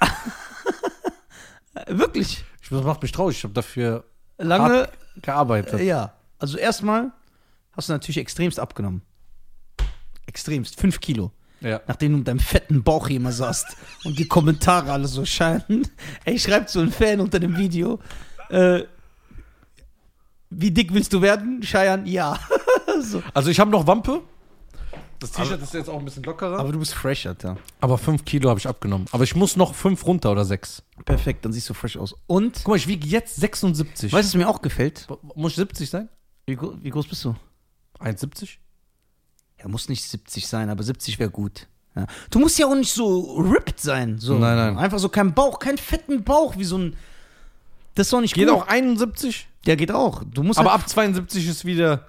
Wirklich. 1.86 2.44
Ich, 2.62 2.68
das 2.68 2.84
macht 2.84 3.02
mich 3.02 3.12
traurig. 3.12 3.36
Ich 3.38 3.44
habe 3.44 3.54
dafür 3.54 4.04
Lange. 4.38 4.88
gearbeitet. 5.20 5.80
Ja. 5.80 6.14
Also 6.38 6.58
erstmal 6.58 7.12
hast 7.72 7.88
du 7.88 7.92
natürlich 7.92 8.18
extremst 8.18 8.58
abgenommen. 8.58 9.02
Extremst. 10.26 10.80
Fünf 10.80 11.00
Kilo. 11.00 11.32
Ja. 11.60 11.80
Nachdem 11.86 12.12
du 12.12 12.18
mit 12.18 12.28
deinem 12.28 12.40
fetten 12.40 12.82
Bauch 12.82 13.08
hier 13.08 13.16
immer 13.16 13.32
saßt 13.32 13.76
und 14.04 14.18
die 14.18 14.28
Kommentare 14.28 14.92
alle 14.92 15.08
so 15.08 15.24
scheinen. 15.24 15.88
Ey, 16.24 16.38
schreibt 16.38 16.70
so 16.70 16.80
ein 16.80 16.92
Fan 16.92 17.20
unter 17.20 17.40
dem 17.40 17.56
Video. 17.56 18.00
Äh, 18.50 18.82
wie 20.50 20.70
dick 20.70 20.92
willst 20.92 21.12
du 21.12 21.22
werden? 21.22 21.62
Scheiern, 21.62 22.06
ja. 22.06 22.38
so. 23.00 23.22
Also 23.32 23.50
ich 23.50 23.58
habe 23.58 23.70
noch 23.70 23.86
Wampe. 23.86 24.22
Das 25.24 25.32
T-Shirt 25.32 25.62
ist 25.62 25.72
jetzt 25.74 25.88
auch 25.88 25.98
ein 25.98 26.04
bisschen 26.04 26.22
lockerer. 26.22 26.58
Aber, 26.58 26.70
du 26.72 26.78
bist 26.78 26.92
fresh, 26.94 27.26
Alter. 27.26 27.56
aber 27.80 27.96
fünf 27.98 28.24
Kilo 28.24 28.50
habe 28.50 28.58
ich 28.60 28.66
abgenommen. 28.68 29.06
Aber 29.12 29.24
ich 29.24 29.34
muss 29.34 29.56
noch 29.56 29.74
fünf 29.74 30.04
runter 30.06 30.30
oder 30.32 30.44
sechs. 30.44 30.82
Perfekt, 31.04 31.44
dann 31.44 31.52
siehst 31.52 31.68
du 31.70 31.74
fresh 31.74 31.96
aus. 31.96 32.14
Und, 32.26 32.56
Guck 32.56 32.68
mal, 32.68 32.76
ich 32.76 32.86
wiege 32.86 33.06
jetzt 33.06 33.36
76. 33.36 34.12
weißt 34.12 34.34
du, 34.34 34.38
was 34.38 34.44
mir 34.44 34.48
auch 34.48 34.60
gefällt? 34.62 35.06
Muss 35.34 35.52
ich 35.52 35.56
70 35.56 35.88
sein? 35.90 36.08
Wie, 36.46 36.58
wie 36.60 36.90
groß 36.90 37.06
bist 37.06 37.24
du? 37.24 37.34
1,70? 38.00 38.58
Ja, 39.60 39.68
muss 39.68 39.88
nicht 39.88 40.02
70 40.04 40.46
sein, 40.46 40.68
aber 40.68 40.82
70 40.82 41.18
wäre 41.18 41.30
gut. 41.30 41.68
Ja. 41.96 42.06
Du 42.30 42.38
musst 42.38 42.58
ja 42.58 42.66
auch 42.66 42.74
nicht 42.74 42.92
so 42.92 43.36
ripped 43.38 43.80
sein. 43.80 44.18
So. 44.18 44.38
Nein, 44.38 44.56
nein. 44.56 44.76
Einfach 44.78 44.98
so 44.98 45.08
kein 45.08 45.32
Bauch, 45.32 45.58
keinen 45.58 45.78
fetten 45.78 46.24
Bauch, 46.24 46.56
wie 46.58 46.64
so 46.64 46.76
ein. 46.76 46.96
Das 47.94 48.08
ist 48.08 48.12
doch 48.12 48.20
nicht 48.20 48.34
Geht 48.34 48.48
gut. 48.48 48.56
auch 48.56 48.66
71? 48.66 49.46
Der 49.66 49.76
geht 49.76 49.92
auch. 49.92 50.22
Du 50.24 50.42
musst 50.42 50.58
Aber 50.58 50.72
halt, 50.72 50.82
ab 50.82 50.88
72 50.88 51.48
ist 51.48 51.64
wieder. 51.64 52.08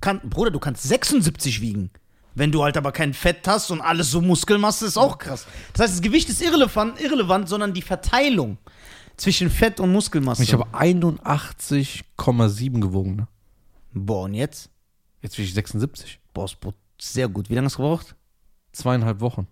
kann, 0.00 0.20
Bruder, 0.28 0.50
du 0.50 0.58
kannst 0.60 0.82
76 0.84 1.60
wiegen. 1.62 1.90
Wenn 2.34 2.52
du 2.52 2.62
halt 2.62 2.76
aber 2.76 2.92
kein 2.92 3.12
Fett 3.12 3.46
hast 3.48 3.70
und 3.70 3.80
alles 3.80 4.10
so 4.10 4.20
Muskelmasse, 4.20 4.86
ist 4.86 4.96
auch 4.96 5.18
krass. 5.18 5.46
Das 5.72 5.82
heißt, 5.82 5.94
das 5.94 6.02
Gewicht 6.02 6.28
ist 6.28 6.40
irrelevant, 6.40 7.00
irrelevant 7.00 7.48
sondern 7.48 7.74
die 7.74 7.82
Verteilung 7.82 8.58
zwischen 9.16 9.50
Fett 9.50 9.80
und 9.80 9.92
Muskelmasse. 9.92 10.42
Ich 10.42 10.52
habe 10.52 10.66
81,7 10.68 12.80
gewogen, 12.80 13.16
ne? 13.16 13.28
Boah, 13.92 14.24
und 14.24 14.34
jetzt? 14.34 14.70
Jetzt 15.22 15.36
wiege 15.38 15.48
ich 15.48 15.54
76. 15.54 16.20
Boah, 16.32 16.46
ist 16.46 16.56
sehr 17.00 17.28
gut. 17.28 17.50
Wie 17.50 17.54
lange 17.54 17.66
hast 17.66 17.76
du 17.76 17.82
gebraucht? 17.82 18.14
Zweieinhalb 18.72 19.20
Wochen. 19.20 19.46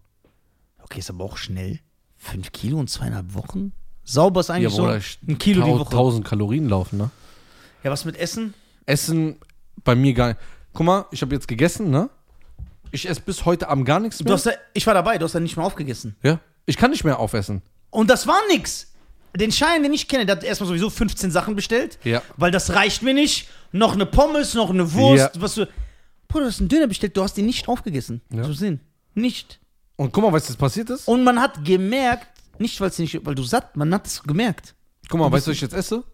Okay, 0.82 1.00
ist 1.00 1.10
aber 1.10 1.24
auch 1.24 1.36
schnell. 1.36 1.80
Fünf 2.16 2.52
Kilo 2.52 2.78
und 2.78 2.88
zweieinhalb 2.88 3.34
Wochen? 3.34 3.72
Sauber 4.04 4.40
ist 4.40 4.50
eigentlich 4.50 4.74
Bruder, 4.74 5.00
so 5.00 5.06
ein 5.28 5.38
Kilo 5.38 5.64
die 5.64 5.70
Woche. 5.70 5.90
1000 5.90 6.24
Kalorien 6.24 6.68
laufen, 6.68 6.96
ne? 6.96 7.10
Ja, 7.84 7.90
was 7.90 8.04
mit 8.04 8.16
Essen? 8.16 8.54
Essen 8.86 9.36
bei 9.84 9.94
mir 9.94 10.14
gar 10.14 10.28
nicht. 10.28 10.40
Guck 10.72 10.86
mal, 10.86 11.04
ich 11.10 11.20
habe 11.20 11.34
jetzt 11.34 11.46
gegessen, 11.46 11.90
ne? 11.90 12.08
Ich 12.90 13.09
esse 13.09 13.20
bis 13.20 13.44
heute 13.44 13.68
Abend 13.68 13.85
gar 13.87 14.01
nichts 14.01 14.18
Du 14.18 14.24
mehr. 14.24 14.35
hast 14.35 14.46
ja, 14.46 14.53
ich 14.74 14.87
war 14.87 14.94
dabei, 14.94 15.18
du 15.18 15.24
hast 15.24 15.35
ja 15.35 15.40
nicht 15.40 15.57
mal 15.57 15.64
aufgegessen. 15.64 16.16
ja? 16.22 16.40
Ich 16.66 16.77
kann 16.77 16.90
nicht 16.90 17.03
mehr 17.05 17.18
aufessen. 17.18 17.62
Und 17.90 18.11
das 18.11 18.27
war 18.27 18.38
nix. 18.51 18.92
Den 19.35 19.53
Schein, 19.53 19.83
den 19.83 19.92
ich 19.94 20.07
kenne, 20.09 20.27
der 20.27 20.37
hat 20.37 20.44
erstmal 20.44 20.68
sowieso 20.68 20.90
15 20.90 21.31
Sachen 21.31 21.55
bestellt. 21.57 21.98
Ja. 22.05 22.22
Weil 22.37 22.51
das 22.51 22.74
reicht 22.74 23.03
mir 23.03 23.14
nicht. 23.14 23.48
Noch 23.72 23.94
eine 23.94 24.05
Pommes, 24.07 24.53
noch 24.55 24.68
eine 24.70 24.92
Wurst. 24.92 25.35
Ja. 25.35 25.40
Was 25.42 25.55
du. 25.55 25.66
Bruder, 26.29 26.44
du 26.44 26.51
hast 26.51 26.61
einen 26.61 26.68
Döner 26.68 26.87
bestellt, 26.87 27.16
du 27.16 27.22
hast 27.22 27.38
ihn 27.38 27.46
nicht 27.46 27.68
aufgegessen. 27.68 28.20
Ja. 28.31 28.42
Zu 28.42 28.53
sehen. 28.53 28.81
Nicht. 29.14 29.61
Und 29.96 30.12
guck 30.12 30.24
mal, 30.24 30.33
was 30.33 30.48
jetzt 30.48 30.59
passiert 30.59 30.90
ist. 30.90 31.09
Und 31.09 31.24
man 31.24 31.40
hat 31.40 31.64
gemerkt, 31.64 32.29
nicht 32.59 32.79
weil 32.81 32.88
es 32.90 32.98
nicht, 32.98 33.24
weil 33.24 33.35
du 33.35 33.42
satt, 33.42 33.77
man 33.77 33.92
hat 33.94 34.07
es 34.07 34.22
gemerkt. 34.22 34.74
Guck 35.09 35.20
mal, 35.20 35.33
weißt 35.33 35.46
du, 35.46 35.51
was 35.51 35.57
ich 35.57 35.62
jetzt 35.62 35.74
esse? 35.74 36.05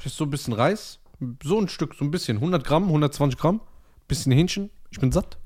Ich 0.00 0.06
esse 0.06 0.16
so 0.16 0.24
ein 0.24 0.30
bisschen 0.30 0.54
Reis. 0.54 0.98
So 1.44 1.60
ein 1.60 1.68
Stück, 1.68 1.94
so 1.98 2.04
ein 2.04 2.10
bisschen. 2.10 2.38
100 2.38 2.64
Gramm, 2.64 2.84
120 2.84 3.38
Gramm. 3.38 3.60
Bisschen 4.08 4.32
Hähnchen. 4.32 4.70
Ich 4.92 5.00
bin 5.00 5.10
satt. 5.10 5.36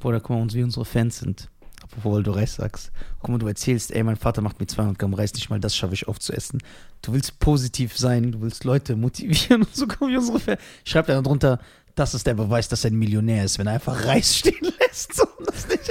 Bruder, 0.00 0.20
guck 0.20 0.30
mal, 0.36 0.42
uns, 0.42 0.52
wie 0.54 0.62
unsere 0.62 0.84
Fans 0.84 1.18
sind. 1.20 1.48
Apropos, 1.82 2.16
weil 2.16 2.22
du 2.24 2.32
Reis 2.32 2.56
sagst. 2.56 2.90
Guck 3.20 3.30
mal, 3.30 3.38
du 3.38 3.46
erzählst, 3.46 3.92
ey, 3.92 4.02
mein 4.02 4.16
Vater 4.16 4.42
macht 4.42 4.58
mir 4.60 4.66
200 4.66 4.98
Gramm 4.98 5.14
Reis, 5.14 5.32
nicht 5.34 5.48
mal 5.48 5.60
das 5.60 5.76
schaffe 5.76 5.94
ich 5.94 6.08
aufzuessen. 6.08 6.60
Du 7.02 7.12
willst 7.12 7.38
positiv 7.38 7.96
sein, 7.96 8.32
du 8.32 8.40
willst 8.42 8.64
Leute 8.64 8.96
motivieren 8.96 9.62
und 9.64 9.74
so 9.74 9.86
kommen 9.86 10.12
wie 10.12 10.16
unsere 10.16 10.40
Fans. 10.40 10.60
Schreibt 10.84 11.08
einer 11.08 11.22
drunter, 11.22 11.60
das 11.94 12.12
ist 12.14 12.26
der 12.26 12.34
Beweis, 12.34 12.68
dass 12.68 12.84
er 12.84 12.90
ein 12.90 12.96
Millionär 12.98 13.44
ist, 13.44 13.58
wenn 13.58 13.66
er 13.68 13.74
einfach 13.74 14.04
Reis 14.04 14.36
stehen 14.38 14.72
lässt. 14.80 15.14
So, 15.14 15.24
das 15.46 15.68
nicht, 15.68 15.88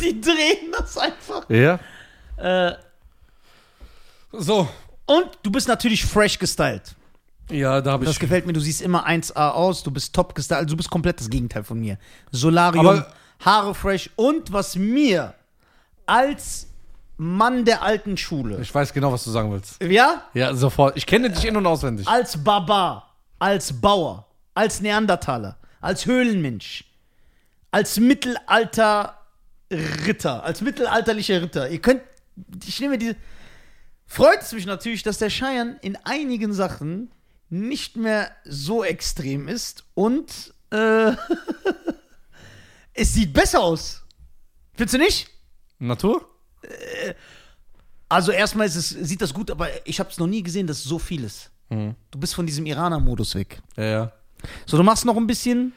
die 0.00 0.20
drehen 0.20 0.72
das 0.76 0.98
einfach. 0.98 1.48
Ja. 1.48 1.78
Äh, 2.36 2.76
So. 4.32 4.68
und 5.06 5.26
du 5.42 5.50
bist 5.50 5.68
natürlich 5.68 6.04
fresh 6.04 6.38
gestylt. 6.38 6.94
Ja, 7.50 7.80
da 7.80 7.92
habe 7.92 8.04
ich. 8.04 8.10
Das 8.10 8.18
gefällt 8.18 8.46
mir, 8.46 8.52
du 8.52 8.60
siehst 8.60 8.82
immer 8.82 9.06
1A 9.06 9.50
aus, 9.52 9.82
du 9.82 9.90
bist 9.90 10.14
top 10.14 10.34
gestylt, 10.34 10.58
also 10.58 10.70
du 10.70 10.76
bist 10.76 10.90
komplett 10.90 11.20
das 11.20 11.30
Gegenteil 11.30 11.64
von 11.64 11.78
mir. 11.80 11.98
Solarium, 12.30 12.86
Aber- 12.86 13.12
Haare 13.44 13.74
fresh 13.74 14.10
und 14.16 14.52
was 14.52 14.74
mir 14.76 15.34
als 16.06 16.66
Mann 17.16 17.64
der 17.64 17.82
alten 17.82 18.16
Schule, 18.16 18.58
Ich 18.60 18.74
weiß 18.74 18.92
genau, 18.92 19.12
was 19.12 19.24
du 19.24 19.30
sagen 19.30 19.50
willst. 19.52 19.82
ja, 19.82 20.22
Ja, 20.34 20.54
sofort. 20.54 20.96
Ich 20.96 21.06
kenne 21.06 21.30
dich 21.30 21.44
in- 21.44 21.56
und 21.56 21.66
auswendig. 21.66 22.06
als 22.08 22.42
Barbar, 22.42 23.14
als 23.38 23.72
Bauer, 23.80 24.26
als 24.54 24.80
Neandertaler, 24.80 25.56
als 25.80 26.06
Höhlenmensch, 26.06 26.84
als 27.70 27.98
Mittelalter 28.00 29.14
Ritter, 29.70 30.42
als 30.44 30.60
mittelalterlicher 30.62 31.42
Ritter. 31.42 31.68
Ihr 31.68 31.80
könnt, 31.80 32.00
ich 32.66 32.80
nehme 32.80 32.96
diese, 32.98 33.16
freut 34.06 34.40
es 34.40 34.52
mich 34.52 34.64
natürlich, 34.64 35.02
dass 35.02 35.18
der 35.18 35.28
Scheiern 35.30 35.76
in 35.82 35.96
einigen 36.04 36.52
Sachen 36.54 37.10
nicht 37.50 37.96
mehr 37.96 38.30
so 38.44 38.84
extrem 38.84 39.48
ist 39.48 39.84
und 39.94 40.54
äh, 40.70 41.12
es 42.94 43.14
sieht 43.14 43.32
besser 43.32 43.60
aus. 43.60 44.02
Findest 44.74 44.94
du 44.94 44.98
nicht? 44.98 45.30
Natur? 45.78 46.28
Also 48.08 48.32
erstmal 48.32 48.66
ist 48.66 48.76
es, 48.76 48.90
sieht 48.90 49.20
das 49.22 49.32
gut, 49.34 49.50
aber 49.50 49.68
ich 49.86 50.00
habe 50.00 50.10
es 50.10 50.18
noch 50.18 50.26
nie 50.26 50.42
gesehen, 50.42 50.66
dass 50.66 50.82
so 50.82 50.98
viel 50.98 51.24
ist. 51.24 51.50
Du 51.70 52.18
bist 52.18 52.34
von 52.34 52.46
diesem 52.46 52.64
Iraner-Modus 52.64 53.34
weg. 53.34 53.60
Ja, 53.76 53.84
ja. 53.84 54.12
So, 54.64 54.78
du 54.78 54.82
machst 54.82 55.04
noch 55.04 55.16
ein 55.16 55.26
bisschen. 55.26 55.74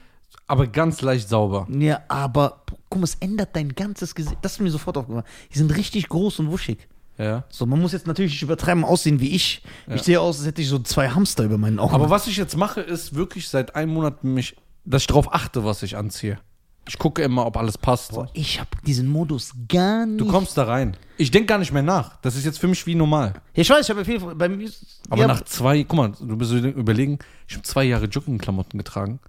Aber 0.47 0.67
ganz 0.67 1.01
leicht 1.01 1.27
sauber. 1.27 1.67
Ja, 1.69 2.01
aber 2.07 2.63
guck 2.89 2.99
mal, 2.99 3.03
es 3.03 3.15
ändert 3.15 3.55
dein 3.55 3.75
ganzes 3.75 4.15
Gesicht. 4.15 4.37
Das 4.41 4.53
ist 4.53 4.59
mir 4.59 4.71
sofort 4.71 4.97
aufgefallen. 4.97 5.25
Die 5.53 5.57
sind 5.57 5.75
richtig 5.75 6.07
groß 6.07 6.39
und 6.39 6.51
wuschig. 6.51 6.87
Ja. 7.17 7.43
So, 7.49 7.65
man 7.65 7.79
muss 7.79 7.91
jetzt 7.91 8.07
natürlich 8.07 8.31
nicht 8.31 8.41
übertreiben 8.41 8.83
aussehen 8.83 9.19
wie 9.19 9.29
ich. 9.29 9.61
Ich 9.87 10.01
sehe 10.01 10.19
aus, 10.19 10.39
als 10.39 10.47
hätte 10.47 10.61
ich 10.61 10.69
so 10.69 10.79
zwei 10.79 11.09
Hamster 11.09 11.43
über 11.43 11.57
meinen 11.57 11.79
Augen. 11.79 11.93
Aber 11.93 12.09
was 12.09 12.27
ich 12.27 12.37
jetzt 12.37 12.57
mache, 12.57 12.81
ist 12.81 13.15
wirklich 13.15 13.47
seit 13.47 13.75
einem 13.75 13.93
Monat 13.93 14.23
mich, 14.23 14.55
dass 14.85 15.03
ich 15.03 15.07
darauf 15.07 15.33
achte, 15.33 15.63
was 15.63 15.83
ich 15.83 15.97
anziehe. 15.97 16.39
Ich 16.87 16.97
gucke 16.97 17.21
immer, 17.21 17.45
ob 17.45 17.57
alles 17.57 17.77
passt. 17.77 18.11
Boah, 18.11 18.27
ich 18.33 18.59
habe 18.59 18.69
diesen 18.85 19.07
Modus 19.07 19.53
gar 19.67 20.05
nicht. 20.07 20.19
Du 20.19 20.25
kommst 20.25 20.57
da 20.57 20.63
rein. 20.63 20.97
Ich 21.17 21.29
denke 21.29 21.45
gar 21.45 21.59
nicht 21.59 21.71
mehr 21.71 21.83
nach. 21.83 22.17
Das 22.21 22.35
ist 22.35 22.43
jetzt 22.43 22.57
für 22.57 22.67
mich 22.67 22.87
wie 22.87 22.95
normal. 22.95 23.33
Ja, 23.53 23.61
ich 23.61 23.69
weiß, 23.69 23.85
ich 23.85 23.89
habe 23.91 23.99
ja 24.01 24.05
viel. 24.05 24.19
Bei 24.35 24.49
mir, 24.49 24.69
Aber 25.09 25.21
ja, 25.21 25.27
nach 25.27 25.43
zwei, 25.43 25.83
guck 25.83 25.95
mal, 25.95 26.11
du 26.19 26.35
dir 26.35 26.69
überlegen, 26.69 27.19
ich 27.47 27.53
habe 27.53 27.63
zwei 27.63 27.83
Jahre 27.83 28.05
Joggingklamotten 28.05 28.79
getragen, 28.79 29.19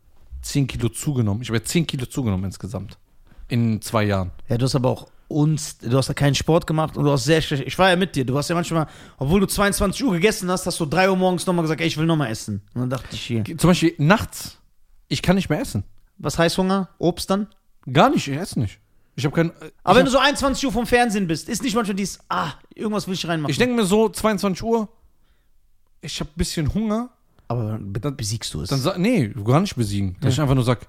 10 0.40 0.66
Kilo 0.66 0.88
zugenommen. 0.88 1.42
Ich 1.42 1.48
habe 1.50 1.62
10 1.62 1.86
Kilo 1.86 2.06
zugenommen 2.06 2.44
insgesamt. 2.44 2.98
In 3.48 3.82
zwei 3.82 4.04
Jahren. 4.04 4.30
Ja, 4.48 4.56
du 4.56 4.64
hast 4.64 4.74
aber 4.74 4.88
auch 4.88 5.08
uns, 5.32 5.78
du 5.78 5.96
hast 5.96 6.08
ja 6.08 6.14
keinen 6.14 6.34
Sport 6.34 6.66
gemacht 6.66 6.96
und 6.96 7.04
du 7.04 7.10
hast 7.10 7.24
sehr 7.24 7.40
schlecht. 7.42 7.64
Ich 7.66 7.78
war 7.78 7.90
ja 7.90 7.96
mit 7.96 8.14
dir. 8.16 8.24
Du 8.24 8.36
hast 8.36 8.48
ja 8.48 8.54
manchmal, 8.54 8.86
obwohl 9.18 9.40
du 9.40 9.46
22 9.46 10.04
Uhr 10.04 10.12
gegessen 10.12 10.50
hast, 10.50 10.66
hast 10.66 10.78
du 10.80 10.86
3 10.86 11.10
Uhr 11.10 11.16
morgens 11.16 11.46
nochmal 11.46 11.62
gesagt, 11.62 11.80
ey, 11.80 11.86
ich 11.86 11.96
will 11.96 12.06
nochmal 12.06 12.30
essen. 12.30 12.62
Und 12.74 12.82
dann 12.82 12.90
dachte 12.90 13.08
ich 13.12 13.20
hier, 13.22 13.44
Zum 13.44 13.70
Beispiel 13.70 13.94
nachts, 13.98 14.58
ich 15.08 15.22
kann 15.22 15.36
nicht 15.36 15.48
mehr 15.50 15.60
essen. 15.60 15.84
was 16.18 16.38
heißt 16.38 16.56
Hunger? 16.58 16.88
Obst 16.98 17.30
dann? 17.30 17.48
Gar 17.92 18.10
nicht, 18.10 18.28
ich 18.28 18.36
esse 18.36 18.60
nicht. 18.60 18.78
Ich 19.16 19.24
habe 19.24 19.34
kein. 19.34 19.52
Aber 19.84 19.98
wenn 19.98 20.04
du 20.06 20.10
so 20.10 20.18
21 20.18 20.64
Uhr 20.64 20.72
vom 20.72 20.86
Fernsehen 20.86 21.26
bist, 21.26 21.48
ist 21.48 21.62
nicht 21.62 21.74
manchmal 21.74 21.96
dieses, 21.96 22.18
ah, 22.28 22.52
irgendwas 22.74 23.06
will 23.06 23.14
ich 23.14 23.26
reinmachen. 23.26 23.50
Ich 23.50 23.58
denke 23.58 23.74
mir 23.74 23.84
so, 23.84 24.08
22 24.08 24.62
Uhr, 24.62 24.88
ich 26.00 26.18
habe 26.20 26.30
ein 26.30 26.36
bisschen 26.38 26.72
Hunger. 26.72 27.10
aber 27.48 27.78
be 27.78 28.10
besiegst 28.12 28.54
du 28.54 28.62
es. 28.62 28.70
Dann 28.70 29.02
nee, 29.02 29.28
gar 29.28 29.60
nicht 29.60 29.76
besiegen. 29.76 30.16
Dass 30.20 30.32
ich 30.34 30.40
einfach 30.40 30.54
nur 30.54 30.64
sag, 30.64 30.88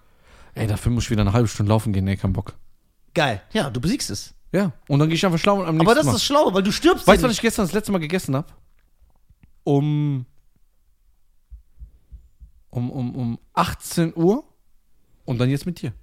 ey, 0.55 0.67
dafür 0.67 0.91
muss 0.91 1.05
ich 1.05 1.11
wieder 1.11 1.21
eine 1.21 1.33
halbe 1.33 1.47
Stunde 1.47 1.69
laufen 1.69 1.91
gehen, 1.91 2.05
nee, 2.05 2.15
kein 2.15 2.31
Bock. 2.33 2.53
Geil. 3.13 3.41
Ja, 3.53 3.69
du 3.69 3.79
besiegst 3.79 4.09
es. 4.09 4.33
Ja, 4.51 4.71
und 4.87 4.99
dann 4.99 5.09
gehe 5.09 5.15
ich 5.15 5.25
einfach 5.25 5.39
schlau 5.39 5.55
und 5.55 5.65
am 5.65 5.75
nächsten 5.75 5.87
Aber 5.87 5.95
das 5.95 6.05
Mal. 6.05 6.11
ist 6.11 6.15
das 6.15 6.23
Schlaue, 6.23 6.53
weil 6.53 6.61
du 6.61 6.71
stirbst 6.71 7.07
Weißt 7.07 7.21
du, 7.21 7.25
ja 7.25 7.29
was 7.29 7.35
ich 7.35 7.41
gestern 7.41 7.65
das 7.65 7.73
letzte 7.73 7.91
Mal 7.91 7.97
gegessen 7.97 8.35
habe? 8.35 8.47
Um, 9.63 10.25
um, 12.69 12.91
um, 12.91 13.15
um 13.15 13.39
18 13.53 14.15
Uhr 14.15 14.43
und 15.25 15.39
dann 15.39 15.49
jetzt 15.49 15.65
mit 15.65 15.81
dir. 15.81 15.93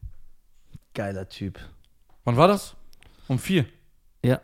Geiler 0.95 1.29
Typ. 1.29 1.61
Wann 2.25 2.37
war 2.37 2.49
das? 2.49 2.75
Um 3.29 3.39
4. 3.39 3.67
Ja. 4.25 4.41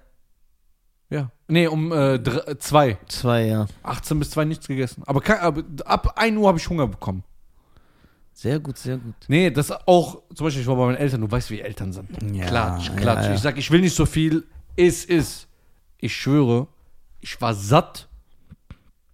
Ja. 1.10 1.30
Nee, 1.48 1.66
um 1.66 1.90
2. 1.90 2.98
Zwei, 3.08 3.46
ja. 3.46 3.66
18 3.82 4.18
bis 4.18 4.30
2 4.30 4.44
nichts 4.44 4.68
gegessen. 4.68 5.02
Aber, 5.06 5.20
kein, 5.20 5.38
aber 5.40 5.64
ab 5.84 6.12
1 6.16 6.36
Uhr 6.36 6.46
habe 6.48 6.58
ich 6.58 6.68
Hunger 6.68 6.86
bekommen. 6.86 7.24
Sehr 8.36 8.60
gut, 8.60 8.76
sehr 8.76 8.98
gut. 8.98 9.14
Nee, 9.28 9.50
das 9.50 9.70
auch, 9.70 10.20
zum 10.34 10.44
Beispiel, 10.44 10.60
ich 10.60 10.68
war 10.68 10.76
bei 10.76 10.84
meinen 10.84 10.98
Eltern, 10.98 11.22
du 11.22 11.30
weißt, 11.30 11.50
wie 11.50 11.62
Eltern 11.62 11.94
sind. 11.94 12.10
Ja, 12.34 12.44
klatsch, 12.44 12.88
ja, 12.88 12.94
klatsch. 12.94 13.24
ja. 13.24 13.34
Ich 13.34 13.40
sag, 13.40 13.56
ich 13.56 13.70
will 13.70 13.80
nicht 13.80 13.96
so 13.96 14.04
viel, 14.04 14.44
ist, 14.76 15.08
ist. 15.08 15.48
Ich 15.96 16.14
schwöre, 16.14 16.68
ich 17.22 17.40
war 17.40 17.54
satt, 17.54 18.08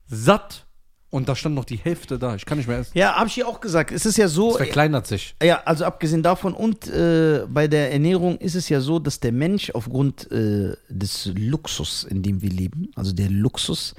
satt 0.08 0.66
und 1.10 1.28
da 1.28 1.36
stand 1.36 1.54
noch 1.54 1.64
die 1.64 1.76
Hälfte 1.76 2.18
da. 2.18 2.34
Ich 2.34 2.44
kann 2.44 2.58
nicht 2.58 2.66
mehr 2.66 2.78
essen. 2.78 2.98
Ja, 2.98 3.14
habe 3.14 3.28
ich 3.28 3.34
dir 3.34 3.46
auch 3.46 3.60
gesagt. 3.60 3.92
Es 3.92 4.06
ist 4.06 4.16
ja 4.16 4.26
so. 4.26 4.50
Es 4.50 4.56
verkleinert 4.56 5.06
sich. 5.06 5.36
Ja, 5.40 5.62
also 5.66 5.84
abgesehen 5.84 6.24
davon 6.24 6.52
und 6.52 6.88
äh, 6.88 7.46
bei 7.48 7.68
der 7.68 7.92
Ernährung 7.92 8.38
ist 8.38 8.56
es 8.56 8.68
ja 8.68 8.80
so, 8.80 8.98
dass 8.98 9.20
der 9.20 9.30
Mensch 9.30 9.70
aufgrund 9.70 10.32
äh, 10.32 10.74
des 10.88 11.30
Luxus, 11.36 12.02
in 12.02 12.24
dem 12.24 12.42
wir 12.42 12.50
leben, 12.50 12.90
also 12.96 13.12
der 13.12 13.30
Luxus, 13.30 13.94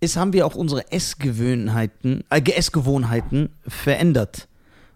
ist, 0.00 0.16
haben 0.16 0.32
wir 0.32 0.46
auch 0.46 0.54
unsere 0.54 0.90
Essgewohnheiten, 0.92 2.24
äh, 2.30 2.40
Essgewohnheiten 2.52 3.50
verändert. 3.66 4.48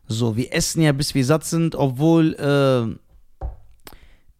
So, 0.08 0.36
wir 0.36 0.52
essen 0.52 0.82
ja, 0.82 0.92
bis 0.92 1.14
wir 1.14 1.24
satt 1.24 1.44
sind, 1.44 1.74
obwohl 1.74 2.34
äh, 2.34 3.46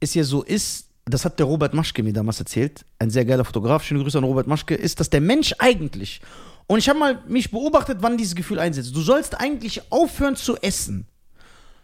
es 0.01 0.15
ja 0.15 0.25
so 0.25 0.43
ist, 0.43 0.89
das 1.05 1.25
hat 1.25 1.39
der 1.39 1.47
Robert 1.47 1.75
Maschke 1.75 2.03
mir 2.03 2.13
damals 2.13 2.39
erzählt, 2.39 2.85
ein 2.99 3.11
sehr 3.11 3.25
geiler 3.25 3.45
Fotograf, 3.45 3.83
schöne 3.83 4.03
Grüße 4.03 4.19
an 4.19 4.25
Robert 4.25 4.47
Maschke, 4.47 4.75
ist, 4.75 5.01
dass 5.01 5.11
der 5.11 5.21
Mensch 5.21 5.55
eigentlich, 5.59 6.21
und 6.67 6.79
ich 6.79 6.89
habe 6.89 6.99
mal 6.99 7.23
mich 7.27 7.51
beobachtet, 7.51 7.99
wann 8.01 8.17
dieses 8.17 8.35
Gefühl 8.35 8.59
einsetzt, 8.59 8.95
du 8.95 9.01
sollst 9.01 9.41
eigentlich 9.41 9.91
aufhören 9.91 10.37
zu 10.37 10.57
essen, 10.59 11.07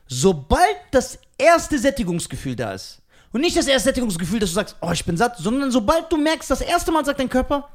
sobald 0.06 0.76
das 0.92 1.18
erste 1.36 1.78
Sättigungsgefühl 1.78 2.56
da 2.56 2.72
ist. 2.72 3.02
Und 3.30 3.42
nicht 3.42 3.56
das 3.56 3.66
erste 3.66 3.90
Sättigungsgefühl, 3.90 4.38
dass 4.38 4.50
du 4.50 4.54
sagst, 4.54 4.76
oh, 4.80 4.90
ich 4.92 5.04
bin 5.04 5.16
satt, 5.16 5.36
sondern 5.36 5.70
sobald 5.70 6.10
du 6.10 6.16
merkst, 6.16 6.50
das 6.50 6.62
erste 6.62 6.90
Mal 6.92 7.04
sagt 7.04 7.20
dein 7.20 7.28
Körper, 7.28 7.68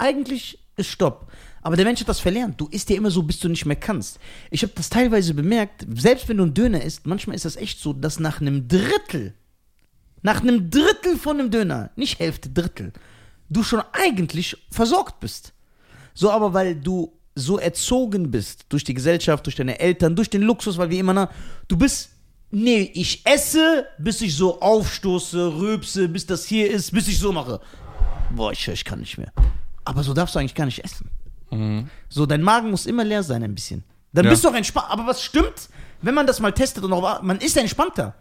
eigentlich 0.00 0.58
ist 0.76 0.90
Stopp. 0.90 1.30
Aber 1.62 1.76
der 1.76 1.84
Mensch 1.84 2.00
hat 2.00 2.08
das 2.08 2.20
verlernt. 2.20 2.60
Du 2.60 2.68
isst 2.68 2.88
ja 2.88 2.96
immer 2.96 3.10
so, 3.10 3.22
bis 3.22 3.38
du 3.38 3.48
nicht 3.48 3.66
mehr 3.66 3.76
kannst. 3.76 4.18
Ich 4.50 4.62
habe 4.62 4.72
das 4.74 4.88
teilweise 4.88 5.34
bemerkt, 5.34 5.86
selbst 5.94 6.28
wenn 6.28 6.38
du 6.38 6.44
einen 6.44 6.54
Döner 6.54 6.82
isst, 6.82 7.06
manchmal 7.06 7.36
ist 7.36 7.44
das 7.44 7.56
echt 7.56 7.80
so, 7.80 7.92
dass 7.92 8.18
nach 8.18 8.40
einem 8.40 8.66
Drittel, 8.66 9.34
nach 10.22 10.40
einem 10.40 10.70
Drittel 10.70 11.16
von 11.16 11.38
einem 11.38 11.50
Döner, 11.50 11.90
nicht 11.96 12.18
Hälfte, 12.18 12.48
Drittel, 12.48 12.92
du 13.50 13.62
schon 13.62 13.82
eigentlich 13.92 14.56
versorgt 14.70 15.20
bist. 15.20 15.52
So, 16.14 16.30
aber 16.30 16.54
weil 16.54 16.76
du 16.76 17.12
so 17.34 17.58
erzogen 17.58 18.30
bist 18.30 18.66
durch 18.70 18.84
die 18.84 18.94
Gesellschaft, 18.94 19.46
durch 19.46 19.56
deine 19.56 19.78
Eltern, 19.78 20.16
durch 20.16 20.30
den 20.30 20.42
Luxus, 20.42 20.78
weil 20.78 20.90
wir 20.90 20.98
immer 20.98 21.14
nach, 21.14 21.30
du 21.68 21.76
bist, 21.76 22.10
nee, 22.50 22.90
ich 22.94 23.24
esse, 23.26 23.86
bis 23.98 24.20
ich 24.22 24.34
so 24.34 24.60
aufstoße, 24.60 25.56
rülpse, 25.56 26.08
bis 26.08 26.26
das 26.26 26.46
hier 26.46 26.70
ist, 26.70 26.90
bis 26.92 27.06
ich 27.08 27.18
so 27.18 27.32
mache. 27.32 27.60
Boah, 28.34 28.52
ich, 28.52 28.66
ich 28.66 28.84
kann 28.84 29.00
nicht 29.00 29.18
mehr. 29.18 29.32
Aber 29.90 30.04
so 30.04 30.14
darfst 30.14 30.34
du 30.34 30.38
eigentlich 30.38 30.54
gar 30.54 30.66
nicht 30.66 30.84
essen. 30.84 31.10
So, 32.08 32.26
dein 32.26 32.42
Magen 32.42 32.70
muss 32.70 32.86
immer 32.86 33.02
leer 33.02 33.24
sein 33.24 33.42
ein 33.42 33.54
bisschen. 33.56 33.82
Dann 34.12 34.24
Ja. 34.24 34.30
bist 34.30 34.44
du 34.44 34.48
auch 34.48 34.54
entspannt. 34.54 34.86
Aber 34.88 35.04
was 35.06 35.20
stimmt, 35.20 35.68
wenn 36.00 36.14
man 36.14 36.24
das 36.26 36.38
mal 36.38 36.52
testet 36.52 36.84
und 36.84 36.92
auch, 36.92 37.22
man 37.22 37.38
ist 37.38 37.56
entspannter. 37.56 38.14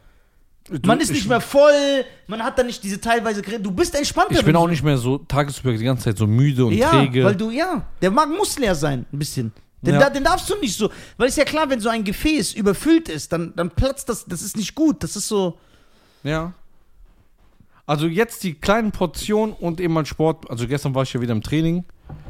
Man 0.84 1.00
ist 1.00 1.10
ich, 1.12 1.18
nicht 1.18 1.30
mehr 1.30 1.40
voll, 1.42 2.06
man 2.28 2.44
hat 2.44 2.58
dann 2.58 2.66
nicht 2.66 2.84
diese 2.84 3.00
teilweise, 3.00 3.42
du 3.44 3.72
bist 3.72 3.94
entspannter. 3.96 4.34
Ich 4.40 4.44
bin 4.46 4.54
du 4.54 4.60
auch 4.60 4.68
nicht 4.68 4.84
mehr 4.84 4.98
so 4.98 5.20
tagsüber 5.20 5.74
die 5.74 5.84
ganze 5.84 6.06
Zeit 6.06 6.18
so 6.18 6.26
müde 6.28 6.66
und 6.66 6.74
ja, 6.74 6.90
träge. 6.90 7.24
weil 7.24 7.36
du, 7.36 7.50
ja, 7.52 7.86
der 8.02 8.10
Magen 8.12 8.36
muss 8.36 8.58
leer 8.58 8.74
sein, 8.76 9.06
ein 9.14 9.20
bisschen. 9.20 9.52
Den, 9.82 9.94
Ja. 9.94 10.00
da, 10.02 10.10
den 10.10 10.24
darfst 10.24 10.50
du 10.50 10.56
nicht 10.58 10.76
so, 10.76 10.90
weil 11.18 11.28
ist 11.30 11.38
ja 11.38 11.46
klar, 11.46 11.70
wenn 11.70 11.80
so 11.80 11.90
ein 11.90 12.04
Gefäß 12.04 12.54
überfüllt 12.54 13.10
ist, 13.10 13.32
dann, 13.32 13.54
dann 13.56 13.70
platzt 13.72 14.10
das, 14.10 14.26
das 14.26 14.42
ist 14.42 14.58
nicht 14.58 14.74
gut, 14.76 15.04
das 15.04 15.16
ist 15.16 15.28
so, 15.28 15.58
Ja. 16.24 16.52
Also 17.90 18.06
jetzt 18.06 18.44
die 18.44 18.54
kleinen 18.54 18.92
Portionen 18.92 19.56
und 19.56 19.82
eben 19.82 19.96
mal 19.96 20.06
Sport. 20.06 20.48
Also 20.48 20.68
gestern 20.68 20.94
war 20.94 21.02
ich 21.02 21.14
ja 21.14 21.22
wieder 21.22 21.32
im 21.32 21.42
Training. 21.42 21.86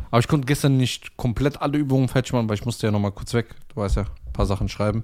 Aber 0.09 0.21
ich 0.21 0.27
konnte 0.29 0.45
gestern 0.45 0.77
nicht 0.77 1.17
komplett 1.17 1.61
alle 1.61 1.77
Übungen 1.77 2.07
fertig 2.07 2.31
machen, 2.31 2.47
weil 2.47 2.55
ich 2.55 2.63
musste 2.63 2.87
ja 2.87 2.91
noch 2.91 3.01
mal 3.01 3.11
kurz 3.11 3.33
weg. 3.33 3.47
Du 3.67 3.81
weißt 3.81 3.97
ja, 3.97 4.03
ein 4.03 4.31
paar 4.31 4.45
Sachen 4.45 4.69
schreiben. 4.69 5.03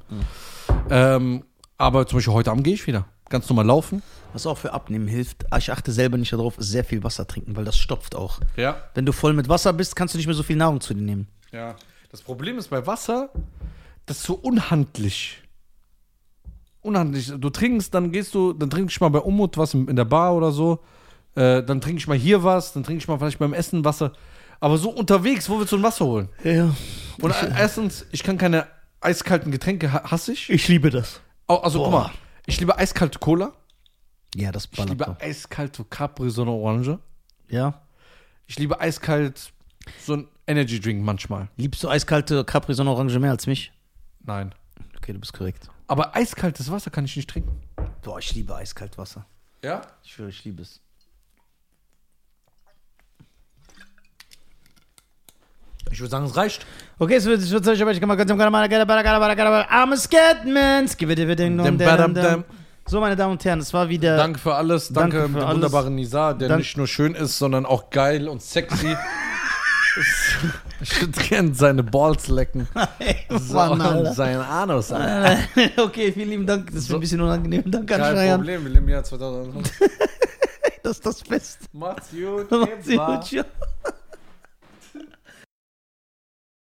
Ähm, 0.90 1.44
aber 1.78 2.08
zum 2.08 2.20
Beispiel 2.20 2.34
heute 2.34 2.52
Abend 2.52 2.64
gehe 2.64 2.74
ich 2.74 2.88
wieder. 2.88 3.06
Ganz 3.28 3.50
normal 3.50 3.66
laufen. 3.66 4.02
was 4.32 4.48
auch 4.48 4.58
für 4.58 4.72
Abnehmen 4.72 5.10
hilft. 5.10 5.44
Ich 5.58 5.74
achte 5.74 5.92
selber 5.92 6.18
nicht 6.18 6.32
darauf, 6.32 6.54
sehr 6.58 6.86
viel 6.86 7.04
Wasser 7.04 7.28
trinken, 7.28 7.58
weil 7.58 7.66
das 7.66 7.78
stopft 7.78 8.16
auch. 8.16 8.40
Ja. 8.56 8.78
Wenn 8.94 9.06
du 9.06 9.12
voll 9.12 9.34
mit 9.34 9.50
Wasser 9.50 9.74
bist, 9.74 9.98
kannst 9.98 10.14
du 10.14 10.18
nicht 10.18 10.28
mehr 10.28 10.36
so 10.36 10.44
viel 10.44 10.56
Nahrung 10.56 10.80
zu 10.80 10.94
dir 10.94 11.02
nehmen. 11.02 11.28
Ja. 11.52 11.76
Das 12.12 12.22
Problem 12.22 12.58
ist 12.58 12.70
bei 12.70 12.88
Wasser, 12.88 13.30
das 14.06 14.20
ist 14.20 14.24
so 14.24 14.36
unhandlich. 14.36 15.42
Unhandlich. 16.86 17.32
Du 17.38 17.50
trinkst, 17.50 17.94
dann 17.94 18.12
gehst 18.12 18.34
du, 18.36 18.54
dann 18.54 18.70
trinke 18.70 18.92
ich 18.92 19.00
mal 19.02 19.10
bei 19.10 19.20
Umut 19.20 19.58
was 19.58 19.74
in 19.74 19.96
der 19.96 20.06
Bar 20.06 20.36
oder 20.36 20.52
so. 20.52 20.80
Äh, 21.36 21.64
dann 21.64 21.82
trinke 21.82 21.98
ich 21.98 22.08
mal 22.08 22.18
hier 22.18 22.44
was, 22.44 22.74
dann 22.74 22.84
trinke 22.84 23.00
ich 23.02 23.08
mal 23.08 23.18
vielleicht 23.18 23.40
beim 23.40 23.54
Essen 23.54 23.84
Wasser. 23.84 24.14
Aber 24.60 24.78
so 24.78 24.90
unterwegs, 24.90 25.50
wo 25.50 25.60
willst 25.60 25.72
du 25.74 25.78
ein 25.78 25.84
Wasser 25.84 26.06
holen? 26.06 26.30
Ja. 26.44 26.74
Und 27.22 27.34
erstens, 27.58 28.06
ich 28.12 28.24
kann 28.24 28.38
keine 28.38 28.68
eiskalten 29.02 29.52
Getränke, 29.52 29.92
ha- 29.92 30.10
hasse 30.12 30.32
ich. 30.34 30.50
Ich 30.50 30.68
liebe 30.68 30.90
das. 30.90 31.20
Au- 31.48 31.58
Also 31.58 31.80
guck 31.80 31.92
Boah. 31.92 32.00
mal, 32.04 32.12
ich 32.46 32.60
liebe 32.60 32.78
eiskalte 32.78 33.20
Cola. 33.20 33.52
Ja, 34.36 34.52
das 34.52 34.66
Ich 34.66 34.72
ballert 34.78 34.92
liebe 34.92 35.04
doch. 35.06 35.20
eiskalte 35.20 35.84
Capri 35.86 36.30
Sonne 36.30 36.52
Orange. 36.52 37.00
Ja. 37.50 37.82
Ich 38.48 38.58
liebe 38.60 38.80
eiskalt 38.80 39.52
so 40.04 40.14
ein 40.14 40.28
Energy 40.48 40.80
Drink 40.80 41.04
manchmal. 41.04 41.50
Liebst 41.58 41.84
du 41.84 41.90
eiskalte 41.90 42.44
Capri 42.46 42.74
Sonne 42.74 42.92
Orange 42.92 43.20
mehr 43.20 43.32
als 43.32 43.48
mich? 43.48 43.72
Nein. 44.24 44.54
Okay, 44.98 45.14
du 45.14 45.20
bist 45.20 45.34
korrekt. 45.34 45.70
Aber 45.88 46.16
eiskaltes 46.16 46.72
Wasser 46.72 46.90
kann 46.92 47.06
ich 47.06 47.16
nicht 47.16 47.30
trinken. 47.30 47.62
Boah, 48.02 48.20
ich 48.20 48.34
liebe 48.34 48.56
eiskalt 48.56 48.98
Wasser. 48.98 49.26
Ja? 49.64 49.82
Ich 50.04 50.14
schwöre, 50.14 50.30
ich 50.30 50.44
liebe 50.44 50.62
es. 50.62 50.82
Ich 55.92 56.00
würde 56.00 56.10
sagen, 56.12 56.26
es 56.26 56.36
reicht. 56.36 56.66
Okay, 56.98 57.16
es 57.16 57.26
wird, 57.26 57.42
es 57.42 57.52
wird, 57.52 57.68
ich 57.68 57.80
habe 57.82 58.06
mal 58.08 58.16
ganz 58.18 58.32
I'm 58.32 59.96
scared, 59.98 60.46
man. 60.46 60.88
Give 60.98 61.12
it, 61.12 61.18
give 61.18 61.32
it, 61.32 61.40
ding, 61.40 61.58
Dem, 61.58 61.78
dong, 61.78 61.78
badam, 61.78 62.14
dam, 62.14 62.24
dam. 62.24 62.24
dam. 62.24 62.44
So, 62.88 63.00
meine 63.00 63.16
Damen 63.16 63.32
und 63.34 63.46
Herren, 63.46 63.60
es 63.60 63.74
war 63.74 63.90
wieder. 63.90 64.18
Danke 64.18 64.40
für 64.40 64.54
alles. 64.56 64.90
Danke, 64.90 65.18
Danke 65.18 65.34
für 65.34 65.40
dem 65.40 65.46
alles. 65.46 65.56
wunderbaren 65.56 65.96
Nizar, 65.96 66.36
der 66.38 66.50
Dank- 66.50 66.60
nicht 66.60 66.78
nur 66.78 66.88
schön 66.88 67.16
ist, 67.16 67.38
sondern 67.38 67.66
auch 67.66 67.90
geil 67.90 68.28
und 68.28 68.42
sexy. 68.42 68.96
Ich 70.82 71.02
würde 71.02 71.22
gerne 71.28 71.54
seine 71.54 71.84
Balls 71.84 72.28
lecken. 72.28 72.68
So, 73.30 73.54
Mann, 73.56 74.14
seinen 74.14 74.42
Anus. 74.42 74.92
Alter. 74.92 75.38
okay, 75.78 76.12
vielen 76.12 76.30
lieben 76.30 76.46
Dank. 76.46 76.68
Das 76.68 76.84
ist 76.84 76.90
mir 76.90 76.96
ein 76.96 77.02
bisschen 77.02 77.22
unangenehm. 77.22 77.64
Danke 77.66 77.96
an 77.96 78.02
Kein 78.02 78.16
Schreiern. 78.16 78.40
Problem, 78.40 78.64
wir 78.64 78.70
leben 78.72 78.86
im 78.86 78.90
Jahr 78.90 79.04
2021. 79.04 79.74
Das 80.84 80.98
ist 80.98 81.06
das 81.06 81.24
Beste. 81.24 81.66
Macht's 81.74 82.12
gut. 82.12 82.52
Macht's 82.52 82.88
gut, 82.88 83.24
ciao. 83.26 83.46